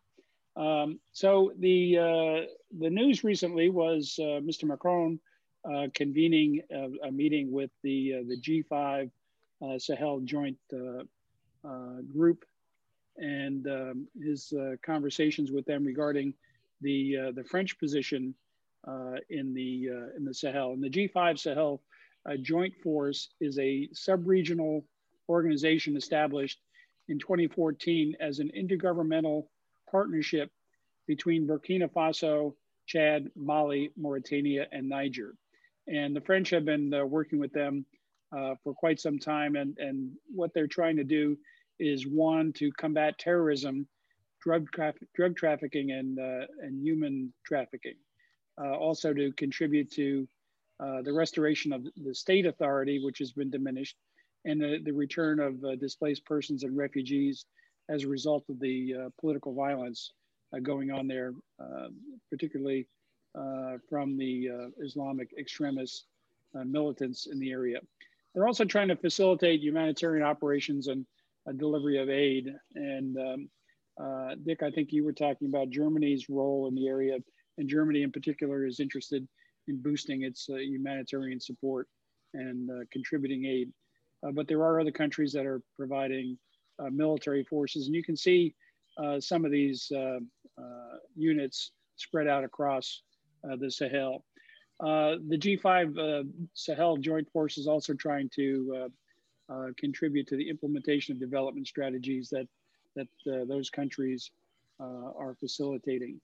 Um, 0.56 1.00
so 1.12 1.52
the 1.60 2.48
the 2.80 2.90
news 2.90 3.24
recently 3.24 3.70
was 3.70 4.16
Mr. 4.20 4.66
Macron 4.66 5.20
convening 5.94 6.62
a, 6.72 7.08
a, 7.08 7.12
meeting 7.12 7.52
with 7.52 7.72
the 7.84 8.24
the 8.28 8.40
G5 8.40 9.10
uh, 9.64 9.80
Sahel 9.80 10.20
Joint 10.22 10.58
uh, 10.74 11.04
uh, 11.68 12.02
Group 12.12 12.44
and 13.18 13.68
um, 13.68 14.08
his 14.22 14.54
conversations 14.86 15.52
with 15.52 15.66
them 15.66 15.86
regarding 15.86 16.34
the 16.82 17.32
the 17.36 17.44
French 17.44 17.78
position 17.80 18.36
in 19.30 19.54
the 19.54 19.88
in 20.18 20.26
the 20.26 20.34
Sahel. 20.34 20.74
And 20.74 20.84
the 20.84 20.90
G5 20.90 21.40
Sahel 21.40 21.82
Joint 22.42 22.74
Force 22.82 23.30
is 23.42 23.60
a 23.60 23.90
sub-regional 23.94 24.86
organization 25.30 25.96
established 25.96 26.60
in 27.08 27.20
2014 27.20 28.16
as 28.20 28.40
an 28.40 28.50
intergovernmental 28.58 29.46
partnership 29.90 30.50
between 31.08 31.48
Burkina 31.48 31.92
Faso, 31.92 32.56
Chad, 32.86 33.30
Mali, 33.36 33.92
Mauritania, 33.98 34.68
and 34.72 34.88
Niger. 34.88 35.36
And 35.88 36.16
the 36.16 36.22
French 36.22 36.50
have 36.52 36.66
been 36.66 36.94
uh, 36.94 37.06
working 37.06 37.40
with 37.40 37.52
them 37.52 37.86
uh, 38.36 38.56
for 38.64 38.74
quite 38.74 39.00
some 39.00 39.20
time. 39.20 39.56
And, 39.56 39.78
and 39.78 40.12
what 40.34 40.54
they're 40.54 40.68
trying 40.68 40.96
to 40.98 41.04
do 41.04 41.38
is 41.80 42.08
one, 42.08 42.54
to 42.54 42.72
combat 42.74 43.18
terrorism, 43.18 43.88
drug, 44.42 44.68
traf- 44.72 44.96
drug 45.16 45.36
trafficking, 45.36 45.92
and, 45.92 46.20
uh, 46.20 46.46
and 46.62 46.82
human 46.82 47.34
trafficking. 47.46 47.96
Uh, 48.62 48.76
also, 48.78 49.14
to 49.14 49.32
contribute 49.34 49.90
to 49.92 50.28
uh, 50.80 51.02
the 51.02 51.14
restoration 51.14 51.74
of 51.74 51.86
the 51.96 52.14
state 52.14 52.46
authority, 52.46 53.04
which 53.04 53.20
has 53.20 53.32
been 53.32 53.50
diminished, 53.50 53.96
and 54.46 54.62
the, 54.62 54.80
the 54.84 54.92
return 54.92 55.40
of 55.40 55.64
uh, 55.64 55.76
displaced 55.76 56.26
persons 56.26 56.64
and 56.64 56.76
refugees 56.76 57.46
as 57.90 58.04
a 58.04 58.08
result 58.08 58.44
of 58.50 58.60
the 58.60 58.94
uh, 58.94 59.10
political 59.20 59.54
violence 59.54 60.12
going 60.62 60.92
on 60.92 61.08
there, 61.08 61.34
particularly 62.30 62.88
from 63.90 64.16
the 64.16 64.48
Islamic 64.80 65.30
extremists, 65.40 66.06
militants 66.64 67.26
in 67.26 67.40
the 67.40 67.52
area. 67.52 67.80
They're 68.34 68.46
also 68.46 68.64
trying 68.64 68.90
to 68.90 68.96
facilitate 68.96 69.62
humanitarian 69.62 70.24
operations 70.24 70.88
and 70.88 71.08
delivery 71.52 72.02
of 72.02 72.10
aid. 72.10 72.54
And 72.76 73.18
um, 73.18 73.50
uh, 74.02 74.36
Dick, 74.44 74.64
I 74.64 74.72
think 74.72 74.92
you 74.92 75.04
were 75.04 75.14
talking 75.14 75.48
about 75.48 75.70
Germany's 75.70 76.30
role 76.30 76.68
in 76.68 76.76
the 76.76 76.88
area, 76.88 77.18
and 77.58 77.70
Germany 77.70 78.04
in 78.04 78.12
particular 78.12 78.66
is 78.66 78.80
interested 78.80 79.28
in 79.68 79.82
boosting 79.82 80.24
its 80.24 80.50
uh, 80.50 80.56
humanitarian 80.56 81.40
support 81.40 81.88
and 82.34 82.70
uh, 82.70 82.86
contributing 82.92 83.46
aid. 83.46 83.72
Uh, 84.26 84.32
but 84.32 84.48
there 84.48 84.64
are 84.64 84.80
other 84.80 84.92
countries 84.92 85.32
that 85.34 85.46
are 85.46 85.62
providing 85.76 86.38
uh, 86.80 86.90
military 86.90 87.44
forces, 87.44 87.86
and 87.86 87.96
you 87.96 88.04
can 88.04 88.18
see 88.18 88.56
some 89.20 89.44
of 89.44 89.52
these 89.52 89.92
units 91.16 91.72
spread 91.96 92.28
out 92.28 92.44
across 92.44 93.02
the 93.58 93.70
Sahel. 93.70 94.24
the 94.80 95.38
G5 95.38 96.26
Sahel 96.54 96.98
Joint 96.98 97.30
Force 97.32 97.58
is 97.58 97.68
also 97.68 97.94
trying 97.94 98.30
to 98.36 98.90
contribute 99.78 100.28
to 100.28 100.36
the 100.36 100.50
implementation 100.50 101.14
of 101.14 101.20
development 101.20 101.68
strategies 101.68 102.30
that 102.30 102.48
that 102.96 103.08
those 103.48 103.70
countries 103.70 104.32
are 104.80 105.36
facilitating. 105.40 106.20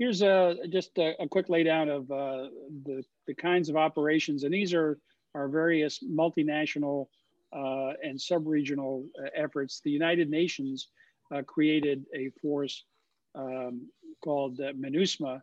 Here's 0.00 0.22
a, 0.22 0.56
just 0.70 0.96
a, 0.96 1.14
a 1.22 1.28
quick 1.28 1.48
laydown 1.48 1.94
of 1.94 2.10
uh, 2.10 2.48
the, 2.86 3.04
the 3.26 3.34
kinds 3.34 3.68
of 3.68 3.76
operations. 3.76 4.44
And 4.44 4.54
these 4.54 4.72
are 4.72 4.98
our 5.34 5.46
various 5.46 6.02
multinational 6.02 7.08
uh, 7.52 7.92
and 8.02 8.18
sub-regional 8.18 9.04
uh, 9.22 9.28
efforts. 9.36 9.82
The 9.84 9.90
United 9.90 10.30
Nations 10.30 10.88
uh, 11.30 11.42
created 11.42 12.06
a 12.14 12.30
force 12.40 12.84
um, 13.34 13.88
called 14.24 14.58
uh, 14.60 14.72
MINUSMA, 14.72 15.42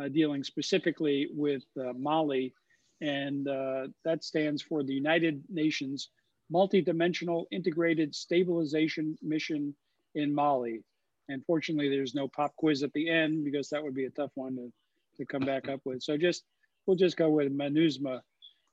uh, 0.00 0.08
dealing 0.08 0.42
specifically 0.42 1.28
with 1.34 1.64
Mali. 1.76 2.54
And 3.00 3.46
that 4.04 4.24
stands 4.24 4.62
for 4.62 4.82
the 4.82 4.94
United 4.94 5.42
Nations 5.48 6.10
Multidimensional 6.52 7.44
Integrated 7.50 8.14
Stabilization 8.14 9.18
Mission 9.22 9.74
in 10.14 10.34
Mali. 10.34 10.82
And 11.28 11.44
fortunately, 11.44 11.88
there's 11.90 12.14
no 12.14 12.26
pop 12.28 12.56
quiz 12.56 12.82
at 12.82 12.92
the 12.94 13.08
end 13.08 13.44
because 13.44 13.68
that 13.68 13.82
would 13.82 13.94
be 13.94 14.06
a 14.06 14.10
tough 14.10 14.30
one 14.34 14.56
to, 14.56 14.72
to 15.18 15.26
come 15.26 15.42
back 15.42 15.68
up 15.68 15.80
with. 15.84 16.02
So 16.02 16.16
just 16.16 16.44
we'll 16.86 16.96
just 16.96 17.16
go 17.16 17.28
with 17.28 17.56
MINUSMA. 17.56 18.20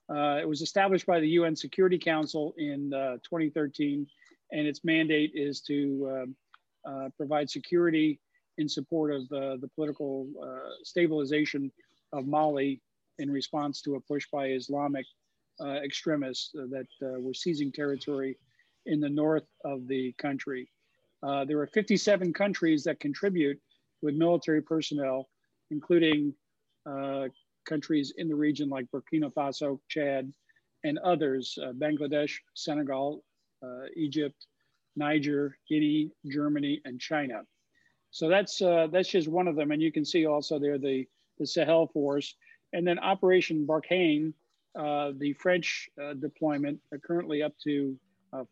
Uh, 0.08 0.38
it 0.40 0.48
was 0.48 0.62
established 0.62 1.04
by 1.04 1.20
the 1.20 1.28
UN 1.30 1.54
Security 1.54 1.98
Council 1.98 2.54
in 2.56 2.94
uh, 2.94 3.16
2013, 3.24 4.06
and 4.52 4.66
its 4.66 4.84
mandate 4.84 5.32
is 5.34 5.60
to 5.62 6.26
uh, 6.86 6.90
uh 6.90 7.08
provide 7.16 7.50
security 7.50 8.20
in 8.58 8.68
support 8.68 9.12
of 9.12 9.22
uh, 9.32 9.56
the 9.56 9.68
political 9.74 10.28
uh, 10.42 10.70
stabilization 10.82 11.70
of 12.12 12.26
Mali 12.26 12.80
in 13.18 13.30
response 13.30 13.80
to 13.82 13.94
a 13.94 14.00
push 14.00 14.26
by 14.32 14.48
Islamic 14.48 15.06
extremists 15.84 16.50
that 16.52 16.86
were 17.00 17.34
seizing 17.34 17.72
territory 17.72 18.36
in 18.86 19.00
the 19.00 19.08
north 19.08 19.46
of 19.64 19.86
the 19.88 20.12
country. 20.18 20.70
Uh, 21.22 21.44
there 21.44 21.58
are 21.60 21.66
57 21.66 22.32
countries 22.32 22.84
that 22.84 23.00
contribute 23.00 23.58
with 24.02 24.14
military 24.14 24.62
personnel, 24.62 25.28
including 25.70 26.34
uh, 26.88 27.24
countries 27.66 28.12
in 28.16 28.28
the 28.28 28.34
region 28.34 28.68
like 28.68 28.86
Burkina 28.94 29.32
Faso, 29.32 29.80
Chad, 29.88 30.32
and 30.84 30.98
others, 30.98 31.58
uh, 31.60 31.72
Bangladesh, 31.72 32.34
Senegal, 32.54 33.24
uh, 33.62 33.86
Egypt, 33.96 34.46
Niger, 34.94 35.58
Guinea, 35.68 36.10
Germany, 36.30 36.80
and 36.84 37.00
China. 37.00 37.42
So 38.10 38.28
that's, 38.28 38.62
uh, 38.62 38.86
that's 38.92 39.08
just 39.08 39.28
one 39.28 39.48
of 39.48 39.56
them. 39.56 39.72
And 39.72 39.82
you 39.82 39.90
can 39.90 40.04
see 40.04 40.26
also 40.26 40.58
there 40.58 40.78
the, 40.78 41.06
the 41.38 41.46
Sahel 41.46 41.88
force. 41.88 42.34
And 42.76 42.86
then 42.86 42.98
Operation 42.98 43.66
Barkhane, 43.66 44.32
the 44.74 45.32
French 45.38 45.88
deployment, 46.20 46.78
currently 47.02 47.42
up 47.42 47.54
to 47.64 47.96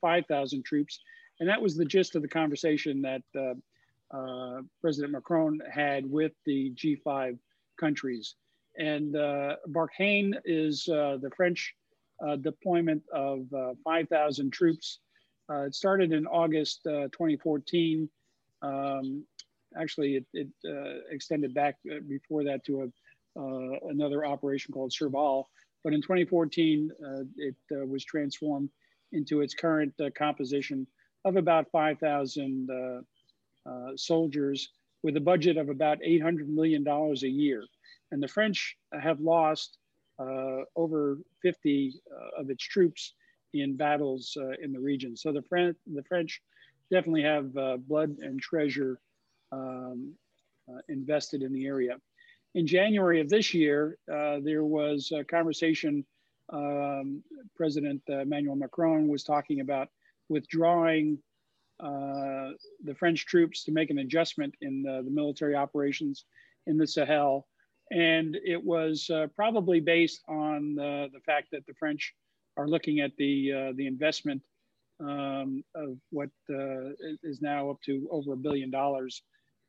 5,000 0.00 0.64
troops 0.64 1.00
and 1.40 1.48
that 1.48 1.60
was 1.60 1.76
the 1.76 1.84
gist 1.84 2.14
of 2.14 2.22
the 2.22 2.28
conversation 2.28 3.02
that 3.02 3.22
uh, 3.36 4.16
uh, 4.16 4.62
President 4.80 5.12
Macron 5.12 5.60
had 5.70 6.08
with 6.08 6.32
the 6.46 6.72
G5 6.74 7.38
countries. 7.78 8.36
And 8.78 9.16
uh, 9.16 9.56
Barkhane 9.68 10.34
is 10.44 10.88
uh, 10.88 11.18
the 11.20 11.30
French 11.36 11.74
uh, 12.24 12.36
deployment 12.36 13.02
of 13.12 13.52
uh, 13.52 13.74
5,000 13.82 14.52
troops. 14.52 15.00
it 15.50 15.74
started 15.74 16.12
in 16.12 16.26
August 16.26 16.80
2014. 16.84 18.08
Um, 18.62 19.24
actually, 19.78 20.16
it, 20.16 20.26
it 20.32 20.48
extended 21.10 21.52
back 21.52 21.76
before 22.08 22.44
that 22.44 22.64
to 22.66 22.82
a, 22.82 22.86
another 23.36 24.24
operation 24.24 24.72
called 24.72 24.92
Serval. 24.92 25.48
But 25.82 25.92
in 25.92 26.00
2014, 26.00 26.90
it 27.36 27.56
was 27.70 28.04
transformed 28.04 28.70
into 29.12 29.40
its 29.40 29.54
current 29.54 29.94
composition 30.16 30.86
of 31.24 31.36
about 31.36 31.70
5,000 31.70 32.68
uh, 32.70 33.70
uh, 33.70 33.96
soldiers 33.96 34.70
with 35.02 35.16
a 35.16 35.20
budget 35.20 35.56
of 35.56 35.68
about 35.68 35.98
$800 36.00 36.48
million 36.48 36.86
a 36.86 37.26
year. 37.26 37.64
And 38.10 38.22
the 38.22 38.28
French 38.28 38.76
have 38.92 39.20
lost 39.20 39.78
uh, 40.18 40.62
over 40.76 41.18
50 41.42 41.94
uh, 42.10 42.40
of 42.40 42.50
its 42.50 42.64
troops 42.64 43.14
in 43.52 43.76
battles 43.76 44.36
uh, 44.40 44.52
in 44.62 44.72
the 44.72 44.80
region. 44.80 45.16
So 45.16 45.32
the, 45.32 45.42
Fran- 45.42 45.76
the 45.92 46.02
French 46.04 46.40
definitely 46.90 47.22
have 47.22 47.56
uh, 47.56 47.76
blood 47.78 48.16
and 48.20 48.40
treasure 48.40 49.00
um, 49.52 50.14
invested 50.88 51.42
in 51.42 51.52
the 51.52 51.66
area. 51.66 51.96
In 52.54 52.66
January 52.66 53.20
of 53.20 53.28
this 53.28 53.52
year, 53.52 53.98
there 54.06 54.64
was 54.64 55.12
a 55.12 55.24
conversation. 55.24 56.04
Um, 56.52 57.22
President 57.56 58.02
Emmanuel 58.08 58.56
Macron 58.56 59.08
was 59.08 59.24
talking 59.24 59.60
about 59.60 59.88
withdrawing 60.28 61.18
uh, 61.80 62.50
the 62.84 62.94
French 62.96 63.26
troops 63.26 63.64
to 63.64 63.72
make 63.72 63.90
an 63.90 63.98
adjustment 63.98 64.54
in 64.60 64.82
the, 64.82 65.02
the, 65.04 65.10
military 65.10 65.56
operations 65.56 66.24
in 66.66 66.78
the 66.78 66.86
Sahel. 66.86 67.46
And 67.90 68.38
it 68.44 68.62
was 68.62 69.10
uh, 69.10 69.26
probably 69.34 69.80
based 69.80 70.22
on 70.28 70.76
the, 70.76 71.08
the 71.12 71.20
fact 71.20 71.48
that 71.52 71.66
the 71.66 71.74
French 71.74 72.14
are 72.56 72.68
looking 72.68 73.00
at 73.00 73.10
the, 73.16 73.52
uh, 73.52 73.72
the 73.74 73.86
investment 73.86 74.40
um, 75.00 75.64
of 75.74 75.98
what 76.10 76.30
uh, 76.48 76.90
is 77.24 77.42
now 77.42 77.70
up 77.70 77.82
to 77.86 78.08
over 78.10 78.34
a 78.34 78.36
billion 78.36 78.70
dollars 78.70 79.22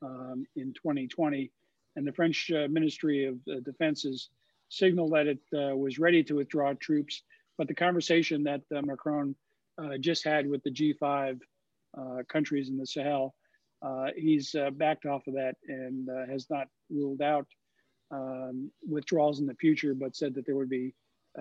um, 0.04 0.45
in 0.56 0.74
2020. 0.74 1.52
And 1.95 2.05
the 2.05 2.13
French 2.13 2.51
uh, 2.51 2.67
Ministry 2.69 3.25
of 3.25 3.63
Defense 3.63 4.03
has 4.03 4.29
signaled 4.69 5.13
that 5.13 5.27
it 5.27 5.39
was 5.51 5.99
ready 5.99 6.23
to 6.23 6.36
withdraw 6.36 6.73
troops. 6.73 7.21
But 7.58 7.67
the 7.67 7.75
conversation 7.75 8.43
that 8.43 8.62
Macron 8.71 9.36
uh, 9.77 9.97
just 9.99 10.23
had 10.23 10.47
with 10.47 10.63
the 10.63 10.71
G5 10.71 11.39
uh, 11.97 12.23
countries 12.29 12.69
in 12.69 12.77
the 12.77 12.88
Sahel. 12.88 13.36
Uh, 13.81 14.08
he's 14.15 14.55
uh, 14.55 14.69
backed 14.71 15.05
off 15.05 15.27
of 15.27 15.34
that 15.34 15.55
and 15.67 16.10
has 16.29 16.49
not 16.49 16.67
ruled 16.89 17.21
out 17.21 17.45
um, 18.12 18.71
withdrawals 18.88 19.39
in 19.39 19.45
the 19.45 19.55
future, 19.55 19.93
but 19.93 20.15
said 20.15 20.34
that 20.34 20.45
there 20.45 20.55
would 20.55 20.69
be 20.69 20.93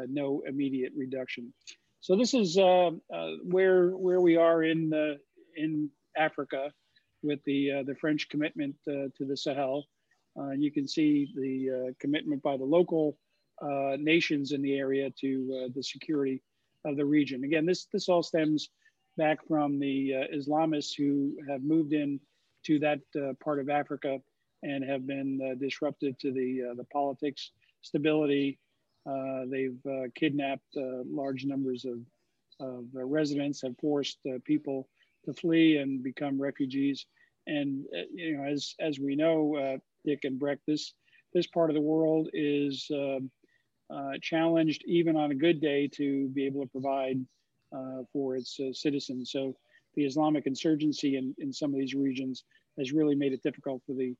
no 0.08 0.42
immediate 0.48 0.92
reduction. 0.96 1.52
So 2.00 2.16
this 2.16 2.34
is 2.34 2.56
where 2.56 3.90
where 3.90 4.20
we 4.20 4.36
are 4.36 4.64
in 4.64 4.92
in 5.56 5.90
Africa 6.16 6.72
with 7.22 7.38
the 7.44 7.84
the 7.86 7.94
French 7.94 8.28
commitment 8.28 8.74
to 8.86 9.10
the 9.20 9.36
Sahel. 9.36 9.84
You 10.56 10.70
can 10.70 10.86
see 10.86 11.28
the 11.34 11.94
commitment 12.00 12.42
by 12.42 12.56
the 12.56 12.64
local 12.64 13.16
nations 13.98 14.52
in 14.52 14.62
the 14.62 14.76
area 14.78 15.10
to 15.20 15.70
the 15.74 15.82
security 15.82 16.42
of 16.84 16.96
the 16.96 17.04
region. 17.04 17.44
Again, 17.44 17.66
this, 17.66 17.86
this 17.92 18.08
all 18.08 18.22
stems 18.22 18.68
back 19.16 19.38
from 19.46 19.78
the 19.78 20.14
uh, 20.14 20.37
Islamists 20.37 20.94
who 20.96 21.37
have 21.48 21.62
moved 21.62 21.92
in 21.92 22.20
to 22.64 22.78
that 22.80 23.00
uh, 23.16 23.32
part 23.42 23.58
of 23.58 23.68
Africa 23.68 24.18
and 24.62 24.82
have 24.85 25.06
been 25.06 25.40
uh, 25.42 25.54
disruptive 25.54 26.18
to 26.18 26.32
the, 26.32 26.70
uh, 26.70 26.74
the 26.74 26.85
politics, 26.85 27.52
stability. 27.82 28.58
Uh, 29.06 29.42
they've 29.50 29.78
uh, 29.87 30.04
kidnapped 30.14 30.76
large 30.76 31.44
numbers 31.44 31.85
of, 31.85 31.98
of 32.60 32.85
residents, 32.92 33.60
have 33.60 33.76
forced 33.78 34.18
people 34.44 34.88
to 35.24 35.35
flee 35.35 35.76
and 35.76 36.02
become 36.02 36.40
refugees. 36.40 37.06
And 37.46 37.85
you 38.14 38.38
know, 38.38 38.44
as 38.44 38.74
as 38.80 38.98
we 38.98 39.14
know, 39.14 39.78
Dick 40.05 40.21
and 40.25 40.38
Breck, 40.38 40.59
this 40.67 40.92
this 41.33 41.46
part 41.48 41.71
of 41.71 41.75
the 41.75 41.81
world 41.81 42.29
is 42.33 42.88
uh, 43.90 44.13
challenged 44.23 44.83
even 44.87 45.17
on 45.17 45.31
a 45.31 45.35
good 45.35 45.61
day 45.61 45.88
to 45.88 46.29
be 46.29 46.46
able 46.46 46.63
to 46.63 46.69
provide 46.69 47.21
uh, 47.75 48.02
for 48.13 48.37
its 48.37 48.59
uh, 48.61 48.73
citizens. 48.73 49.31
So 49.31 49.55
the 49.94 50.05
Islamic 50.05 50.46
insurgency 50.46 51.17
in, 51.17 51.35
in 51.38 51.52
some 51.52 51.73
of 51.73 51.79
these 51.79 51.94
regions 51.94 52.44
has 52.79 52.92
really 52.92 53.15
made 53.15 53.33
it 53.33 53.42
difficult 53.42 53.83
for 53.87 53.94
the 53.94 54.15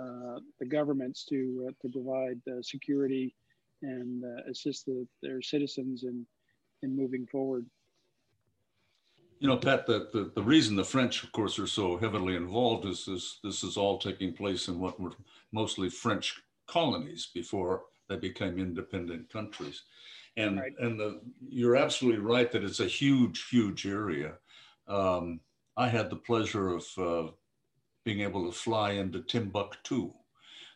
uh, 0.00 0.38
the 0.58 0.66
governments 0.66 1.26
to 1.26 1.68
uh, 1.68 1.72
to 1.82 1.92
provide 1.92 2.40
security 2.62 3.34
and 3.82 4.22
assist 4.48 4.86
the, 4.86 5.06
their 5.22 5.42
citizens 5.42 6.04
in 6.04 6.26
in 6.82 6.96
moving 6.96 7.26
forward. 7.26 7.66
You 9.42 9.48
know, 9.48 9.56
Pat, 9.56 9.88
the, 9.88 10.08
the, 10.12 10.30
the, 10.36 10.42
reason 10.42 10.76
the 10.76 10.84
French, 10.84 11.24
of 11.24 11.32
course, 11.32 11.58
are 11.58 11.66
so 11.66 11.96
heavily 11.96 12.36
involved 12.36 12.86
is 12.86 13.04
this, 13.04 13.40
this 13.42 13.64
is 13.64 13.76
all 13.76 13.98
taking 13.98 14.32
place 14.32 14.68
in 14.68 14.78
what 14.78 15.00
were 15.00 15.10
mostly 15.50 15.90
French 15.90 16.40
colonies 16.68 17.28
before 17.34 17.82
they 18.08 18.14
became 18.14 18.60
independent 18.60 19.28
countries. 19.32 19.82
And, 20.36 20.60
right. 20.60 20.72
and 20.78 20.96
the, 20.96 21.20
you're 21.48 21.74
absolutely 21.74 22.20
right 22.20 22.52
that 22.52 22.62
it's 22.62 22.78
a 22.78 22.86
huge, 22.86 23.48
huge 23.48 23.84
area. 23.84 24.34
Um, 24.86 25.40
I 25.76 25.88
had 25.88 26.08
the 26.08 26.14
pleasure 26.14 26.76
of 26.76 26.86
uh, 26.96 27.32
being 28.04 28.20
able 28.20 28.46
to 28.46 28.56
fly 28.56 28.92
into 28.92 29.22
Timbuktu, 29.22 30.12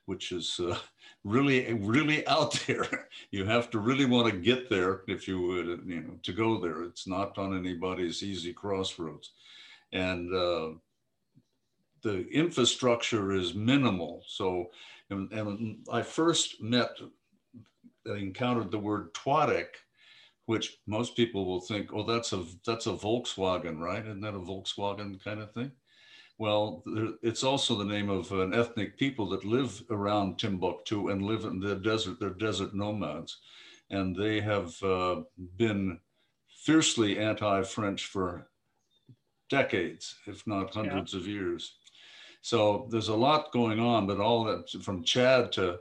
which 0.07 0.33
is 0.33 0.59
uh, 0.59 0.77
really, 1.27 1.73
really 1.75 2.27
out 2.27 2.53
there. 2.67 2.87
You 3.33 3.45
have 3.45 3.71
to 3.71 3.81
really 3.81 4.05
want 4.05 4.31
to 4.31 4.39
get 4.39 4.71
there 4.71 5.03
if 5.09 5.27
you 5.27 5.41
would, 5.43 5.67
you 5.85 6.01
know, 6.01 6.15
to 6.23 6.33
go 6.33 6.61
there. 6.61 6.85
It's 6.85 7.07
not 7.07 7.37
on 7.37 7.59
anybody's 7.59 8.23
easy 8.23 8.53
crossroads. 8.53 9.33
And 9.93 10.33
uh, 10.33 10.69
the 12.03 12.27
infrastructure 12.29 13.33
is 13.33 13.55
minimal. 13.55 14.23
So, 14.27 14.71
and, 15.11 15.31
and 15.33 15.79
I 15.91 16.03
first 16.03 16.63
met, 16.63 16.91
encountered 18.07 18.71
the 18.71 18.79
word 18.79 19.13
Touareg, 19.13 19.67
which 20.47 20.79
most 20.87 21.17
people 21.17 21.45
will 21.45 21.61
think, 21.61 21.91
oh, 21.93 22.05
that's 22.05 22.33
a 22.33 22.45
that's 22.65 22.87
a 22.87 22.93
Volkswagen, 22.93 23.79
right? 23.81 24.05
Isn't 24.07 24.21
that 24.21 24.35
a 24.35 24.39
Volkswagen 24.39 25.23
kind 25.23 25.41
of 25.41 25.53
thing? 25.53 25.73
Well, 26.39 26.83
it's 27.23 27.43
also 27.43 27.77
the 27.77 27.85
name 27.85 28.11
of 28.11 28.31
an 28.33 28.53
ethnic 28.53 28.99
people 28.99 29.29
that 29.31 29.45
live 29.45 29.83
around 29.91 30.39
Timbuktu 30.39 31.09
and 31.09 31.23
live 31.23 31.45
in 31.45 31.61
the 31.61 31.77
desert. 31.77 32.21
They're 32.21 32.31
desert 32.31 32.75
nomads, 32.75 33.39
and 33.91 34.15
they 34.15 34.41
have 34.41 34.83
uh, 34.83 35.23
been 35.57 35.99
fiercely 36.49 37.19
anti-French 37.19 38.07
for 38.07 38.49
decades, 39.49 40.17
if 40.27 40.47
not 40.47 40.75
hundreds 40.75 41.15
yeah. 41.15 41.21
of 41.21 41.27
years. 41.27 41.77
So 42.43 42.87
there's 42.91 43.09
a 43.09 43.17
lot 43.17 43.53
going 43.53 43.81
on, 43.81 44.07
but 44.07 44.21
all 44.21 44.45
that 44.45 44.69
from 44.83 45.05
Chad 45.05 45.53
to 45.53 45.79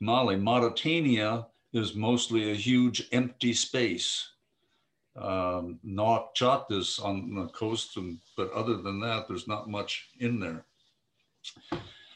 Mali, 0.00 0.36
Mauritania 0.36 1.46
is 1.72 1.94
mostly 1.94 2.50
a 2.50 2.54
huge 2.54 3.08
empty 3.10 3.52
space. 3.54 4.28
Um, 5.16 5.78
is 6.70 6.98
on 6.98 7.34
the 7.34 7.48
coast, 7.52 7.96
and, 7.96 8.18
but 8.36 8.52
other 8.52 8.76
than 8.76 9.00
that, 9.00 9.28
there's 9.28 9.46
not 9.46 9.68
much 9.68 10.08
in 10.18 10.40
there. 10.40 10.66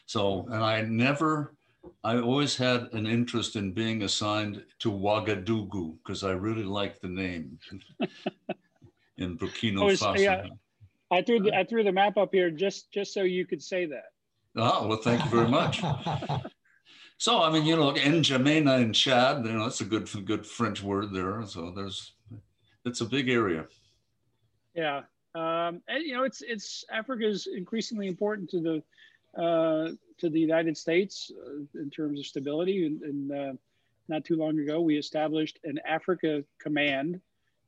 So, 0.05 0.45
and 0.51 0.63
I 0.63 0.81
never, 0.81 1.55
I 2.03 2.17
always 2.17 2.57
had 2.57 2.89
an 2.93 3.05
interest 3.07 3.55
in 3.55 3.71
being 3.71 4.03
assigned 4.03 4.63
to 4.79 4.91
Ouagadougou 4.91 5.97
because 6.03 6.23
I 6.23 6.31
really 6.31 6.63
like 6.63 6.99
the 6.99 7.07
name 7.07 7.59
in 9.17 9.37
Burkina 9.37 9.81
oh, 9.81 9.87
Faso. 9.87 10.17
Yeah. 10.17 10.47
I 11.11 11.21
threw 11.21 11.39
the 11.39 11.55
I 11.55 11.63
threw 11.63 11.83
the 11.83 11.91
map 11.91 12.17
up 12.17 12.29
here 12.33 12.51
just 12.51 12.91
just 12.91 13.13
so 13.13 13.23
you 13.23 13.45
could 13.45 13.63
say 13.63 13.85
that. 13.85 14.11
Oh 14.55 14.87
well, 14.87 14.97
thank 14.97 15.23
you 15.23 15.29
very 15.31 15.47
much. 15.47 15.81
so 17.17 17.41
I 17.41 17.51
mean, 17.51 17.65
you 17.65 17.75
know, 17.75 17.93
N'Djamena 17.93 18.81
in 18.81 18.93
Chad, 18.93 19.45
you 19.45 19.51
know, 19.53 19.63
that's 19.63 19.81
a 19.81 19.85
good 19.85 20.07
good 20.25 20.45
French 20.45 20.83
word 20.83 21.13
there. 21.13 21.43
So 21.45 21.71
there's, 21.75 22.13
it's 22.85 23.01
a 23.01 23.05
big 23.05 23.29
area. 23.29 23.65
Yeah, 24.73 25.01
um, 25.35 25.81
and 25.87 26.03
you 26.03 26.13
know, 26.13 26.23
it's 26.23 26.41
it's 26.41 26.85
Africa 26.91 27.27
is 27.27 27.47
increasingly 27.47 28.07
important 28.07 28.49
to 28.51 28.59
the 28.59 29.41
uh, 29.41 29.91
to 30.17 30.29
the 30.29 30.39
United 30.39 30.77
States 30.77 31.31
uh, 31.45 31.79
in 31.79 31.89
terms 31.89 32.19
of 32.19 32.25
stability. 32.25 32.85
And, 32.85 33.01
and 33.01 33.31
uh, 33.31 33.53
not 34.07 34.25
too 34.25 34.35
long 34.35 34.59
ago, 34.59 34.81
we 34.81 34.97
established 34.97 35.59
an 35.63 35.79
Africa 35.87 36.43
command 36.59 37.21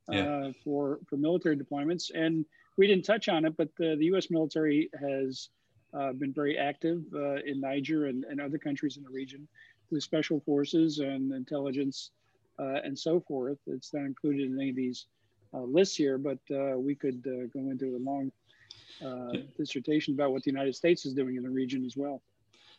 uh, 0.09 0.15
yeah. 0.15 0.51
for 0.63 0.99
for 1.07 1.17
military 1.17 1.57
deployments 1.57 2.11
and 2.13 2.45
we 2.77 2.87
didn't 2.87 3.05
touch 3.05 3.29
on 3.29 3.45
it, 3.45 3.55
but 3.57 3.69
the, 3.77 3.95
the 3.97 4.05
U.S. 4.05 4.29
military 4.29 4.89
has 4.99 5.49
uh, 5.93 6.13
been 6.13 6.33
very 6.33 6.57
active 6.57 7.03
uh, 7.13 7.35
in 7.45 7.59
Niger 7.59 8.07
and, 8.07 8.23
and 8.23 8.39
other 8.39 8.57
countries 8.57 8.97
in 8.97 9.03
the 9.03 9.09
region 9.09 9.47
with 9.89 10.03
special 10.03 10.39
forces 10.39 10.99
and 10.99 11.33
intelligence 11.33 12.11
and 12.83 12.97
so 12.97 13.19
forth. 13.19 13.57
It's 13.67 13.93
not 13.93 14.05
included 14.05 14.47
in 14.47 14.59
any 14.59 14.69
of 14.69 14.75
these 14.75 15.05
uh, 15.53 15.61
lists 15.61 15.95
here, 15.95 16.17
but 16.17 16.39
uh, 16.51 16.77
we 16.77 16.95
could 16.95 17.25
uh, 17.27 17.47
go 17.53 17.69
into 17.69 17.95
a 17.95 18.01
long 18.01 18.31
dissertation 19.57 20.13
about 20.13 20.31
what 20.31 20.43
the 20.43 20.51
United 20.51 20.75
States 20.75 21.05
is 21.05 21.13
doing 21.13 21.35
in 21.35 21.43
the 21.43 21.49
region 21.49 21.83
as 21.85 21.97
well. 21.97 22.21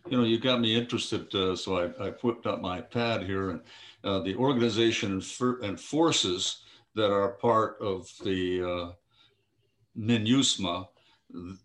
You 0.08 0.18
know, 0.18 0.24
you 0.24 0.38
got 0.38 0.60
me 0.60 0.74
interested, 0.76 1.30
so 1.58 1.76
I, 1.76 2.06
I 2.06 2.10
whipped 2.22 2.46
up 2.46 2.60
my 2.60 2.80
pad 2.80 3.22
here, 3.22 3.50
and 3.50 3.60
the 4.24 4.34
organization 4.36 5.12
and, 5.12 5.24
for, 5.24 5.60
and 5.60 5.78
forces 5.80 6.62
that 6.94 7.10
are 7.10 7.30
part 7.30 7.76
of 7.80 8.08
the 8.24 8.94
MINUSMA, 9.98 10.88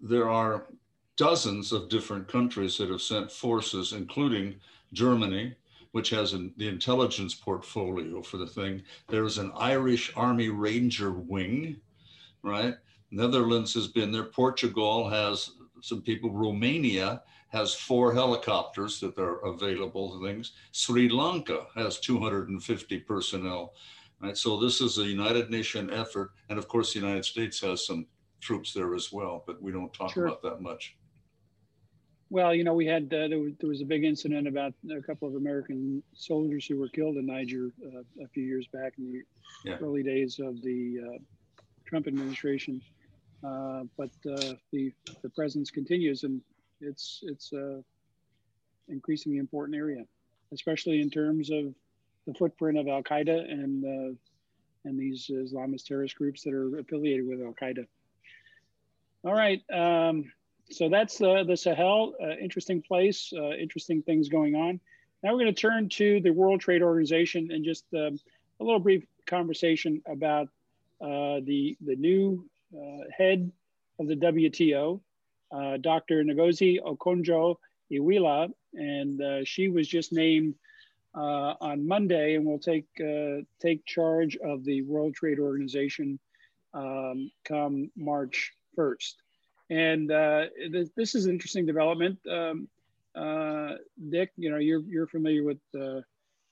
there 0.02 0.30
are 0.30 0.68
dozens 1.16 1.72
of 1.72 1.90
different 1.90 2.28
countries 2.28 2.78
that 2.78 2.90
have 2.90 3.02
sent 3.02 3.32
forces, 3.32 3.94
including 3.94 4.56
Germany, 4.94 5.56
which 5.98 6.12
has 6.12 6.34
an, 6.34 6.54
the 6.58 6.68
intelligence 6.68 7.34
portfolio 7.34 8.22
for 8.22 8.38
the 8.38 8.46
thing. 8.46 8.84
There's 9.08 9.40
an 9.40 9.52
Irish 9.56 10.14
Army 10.16 10.50
Ranger 10.50 11.12
Wing, 11.12 11.78
right? 12.44 12.76
Netherlands 13.10 13.74
has 13.74 13.88
been 13.88 14.12
there. 14.12 14.26
Portugal 14.26 15.10
has 15.10 15.50
some 15.82 16.04
people. 16.04 16.30
Romania 16.30 17.24
has 17.48 17.74
four 17.74 18.14
helicopters 18.14 19.00
that 19.00 19.18
are 19.18 19.40
available. 19.40 20.22
Things. 20.24 20.52
Sri 20.72 21.10
Lanka 21.10 21.66
has 21.74 22.00
250 22.00 23.00
personnel. 23.00 23.74
Right. 24.22 24.38
So 24.38 24.60
this 24.60 24.82
is 24.82 25.00
a 25.00 25.04
United 25.04 25.50
Nation 25.50 25.90
effort, 25.90 26.34
and 26.50 26.60
of 26.60 26.68
course, 26.68 26.94
the 26.94 27.00
United 27.00 27.26
States 27.26 27.60
has 27.62 27.88
some 27.88 28.06
troops 28.40 28.72
there 28.72 28.94
as 28.94 29.12
well, 29.12 29.44
but 29.48 29.60
we 29.60 29.72
don't 29.72 29.94
talk 29.96 30.14
sure. 30.14 30.28
about 30.28 30.44
that 30.44 30.62
much. 30.62 30.96
Well, 32.30 32.54
you 32.54 32.64
know, 32.64 32.74
we 32.74 32.86
had 32.86 33.14
uh, 33.14 33.30
there, 33.30 33.40
was, 33.40 33.54
there, 33.60 33.70
was, 33.70 33.82
a 33.82 33.86
big 33.86 34.04
incident 34.04 34.48
about 34.48 34.74
a 34.92 35.02
couple 35.02 35.28
of 35.30 35.36
American 35.36 36.04
soldiers 36.14 36.66
who 36.66 36.78
were 36.78 36.90
killed 36.90 37.16
in 37.16 37.26
Niger 37.26 37.72
uh, 37.86 38.02
a 38.24 38.28
few 38.28 38.44
years 38.44 38.68
back 38.68 38.94
in 38.98 39.14
the 39.14 39.22
yeah. 39.64 39.78
early 39.78 40.04
days 40.04 40.40
of 40.40 40.62
the 40.62 41.00
uh, 41.06 41.18
Trump 41.86 42.06
administration. 42.06 42.82
Uh, 43.44 43.84
but 43.98 44.10
uh, 44.30 44.54
the 44.72 44.92
the 45.22 45.30
presence 45.30 45.70
continues, 45.70 46.24
and 46.24 46.42
it's 46.82 47.20
it's 47.24 47.54
a 47.54 47.82
increasingly 48.90 49.38
important 49.38 49.78
area, 49.78 50.04
especially 50.52 51.02
in 51.02 51.10
terms 51.10 51.50
of 51.50 51.74
the 52.26 52.34
footprint 52.34 52.78
of 52.78 52.88
Al 52.88 53.04
Qaeda 53.04 53.52
and 53.52 53.86
uh, 53.86 54.16
and 54.86 55.00
these 55.00 55.30
Islamist 55.32 55.86
terrorist 55.86 56.16
groups 56.16 56.44
that 56.44 56.54
are 56.54 56.80
affiliated 56.80 57.28
with 57.28 57.42
Al 57.42 57.54
Qaeda. 57.54 57.86
All 59.24 59.34
right. 59.34 59.62
Um, 59.72 60.32
so 60.70 60.90
that's 60.90 61.22
uh, 61.22 61.44
the 61.46 61.56
Sahel, 61.56 62.14
uh, 62.22 62.32
interesting 62.42 62.82
place, 62.82 63.32
uh, 63.36 63.52
interesting 63.52 64.02
things 64.02 64.30
going 64.30 64.56
on. 64.56 64.80
Now 65.24 65.32
we're 65.32 65.40
going 65.40 65.54
to 65.54 65.62
turn 65.62 65.90
to 65.90 66.20
the 66.22 66.32
World 66.32 66.62
Trade 66.62 66.82
Organization 66.82 67.50
and 67.52 67.64
just 67.64 67.86
um, 67.94 68.20
a 68.60 68.64
little 68.64 68.80
brief 68.80 69.06
conversation 69.26 70.02
about 70.08 70.48
uh, 71.02 71.40
the, 71.44 71.78
the 71.86 71.96
new 71.96 72.48
uh, 72.76 73.04
head 73.16 73.52
of 74.00 74.08
the 74.08 74.16
WTO, 74.16 75.00
uh, 75.52 75.78
Dr. 75.78 76.24
Ngozi 76.24 76.80
Okonjo 76.82 77.56
Iweala, 77.92 78.52
and 78.74 79.48
she 79.48 79.70
was 79.70 79.88
just 79.88 80.12
named 80.12 80.56
on 81.16 81.88
Monday 81.88 82.36
and 82.36 82.46
will 82.46 82.60
take, 82.60 82.86
take 83.60 83.86
charge 83.86 84.38
of 84.38 84.64
the 84.66 84.82
World 84.84 85.16
Trade 85.16 85.40
Organization 85.40 86.20
um, 86.74 87.32
come 87.44 87.90
March 87.96 88.52
1st. 88.78 89.14
And 89.70 90.12
uh, 90.12 90.46
this, 90.72 90.90
this, 90.96 91.16
is 91.16 91.26
an 91.26 91.32
interesting 91.32 91.66
development. 91.66 92.20
Um, 92.30 92.68
uh, 93.16 93.74
Dick, 94.10 94.32
you 94.38 94.50
know, 94.50 94.58
you're, 94.58 94.82
you're 94.82 95.08
familiar 95.08 95.44
with 95.44 95.60
uh, 95.78 96.02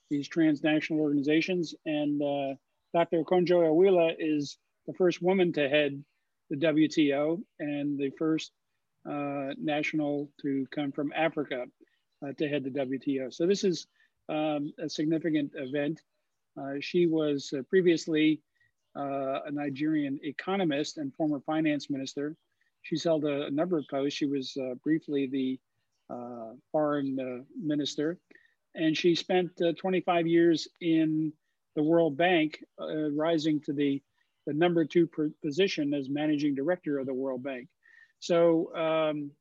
these 0.09 0.28
transnational 0.28 1.01
organizations, 1.01 1.76
and 1.86 2.22
uh, 2.22 2.55
Dr. 2.93 3.24
Okonjo 3.24 3.61
Iweala 3.61 4.16
is 4.20 4.57
the 4.88 4.93
first 4.93 5.22
woman 5.22 5.53
to 5.53 5.70
head 5.70 6.03
the 6.49 6.57
WTO 6.57 7.41
and 7.59 7.97
the 7.97 8.09
first 8.11 8.51
uh, 9.09 9.53
national 9.57 10.30
to 10.41 10.68
come 10.72 10.91
from 10.91 11.13
Africa 11.16 11.66
uh, 12.26 12.34
to 12.34 12.47
head 12.47 12.63
the 12.63 12.70
WTO. 12.70 13.34
So 13.34 13.47
this 13.47 13.63
is 13.63 13.88
um, 14.30 14.74
a 14.80 14.89
significant 14.89 15.51
event. 15.55 16.01
she 16.82 17.05
was 17.05 17.53
previously 17.70 18.41
a 18.95 19.51
Nigerian 19.51 20.20
economist 20.24 20.97
and 20.97 21.13
former 21.13 21.39
finance 21.39 21.89
minister. 21.89 22.36
She's 22.86 23.03
held 23.03 23.25
a, 23.25 23.47
a 23.47 23.51
number 23.51 23.79
of 23.79 23.88
posts. 23.89 24.15
She 24.15 24.27
was 24.27 24.55
uh, 24.57 24.75
briefly 24.83 25.25
the 25.25 25.59
uh, 26.13 26.53
foreign 26.71 27.17
uh, 27.19 27.43
minister, 27.59 28.19
and 28.75 28.95
she 28.95 29.15
spent 29.15 29.49
uh, 29.59 29.73
25 29.73 30.27
years 30.27 30.67
in 30.81 31.33
the 31.75 31.81
World 31.81 32.15
Bank, 32.15 32.63
rising 32.79 33.59
to 33.61 33.73
the, 33.73 34.01
the 34.45 34.53
number 34.53 34.86
two 34.86 35.09
position 35.43 35.93
as 35.95 36.09
managing 36.09 36.53
director 36.53 36.99
of 36.99 37.07
the 37.07 37.13
World 37.13 37.43
Bank. 37.43 37.67
So 38.19 38.73
um, 38.75 39.31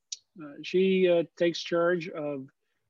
she 0.62 1.24
takes 1.38 1.60
charge 1.60 2.08
of 2.08 2.46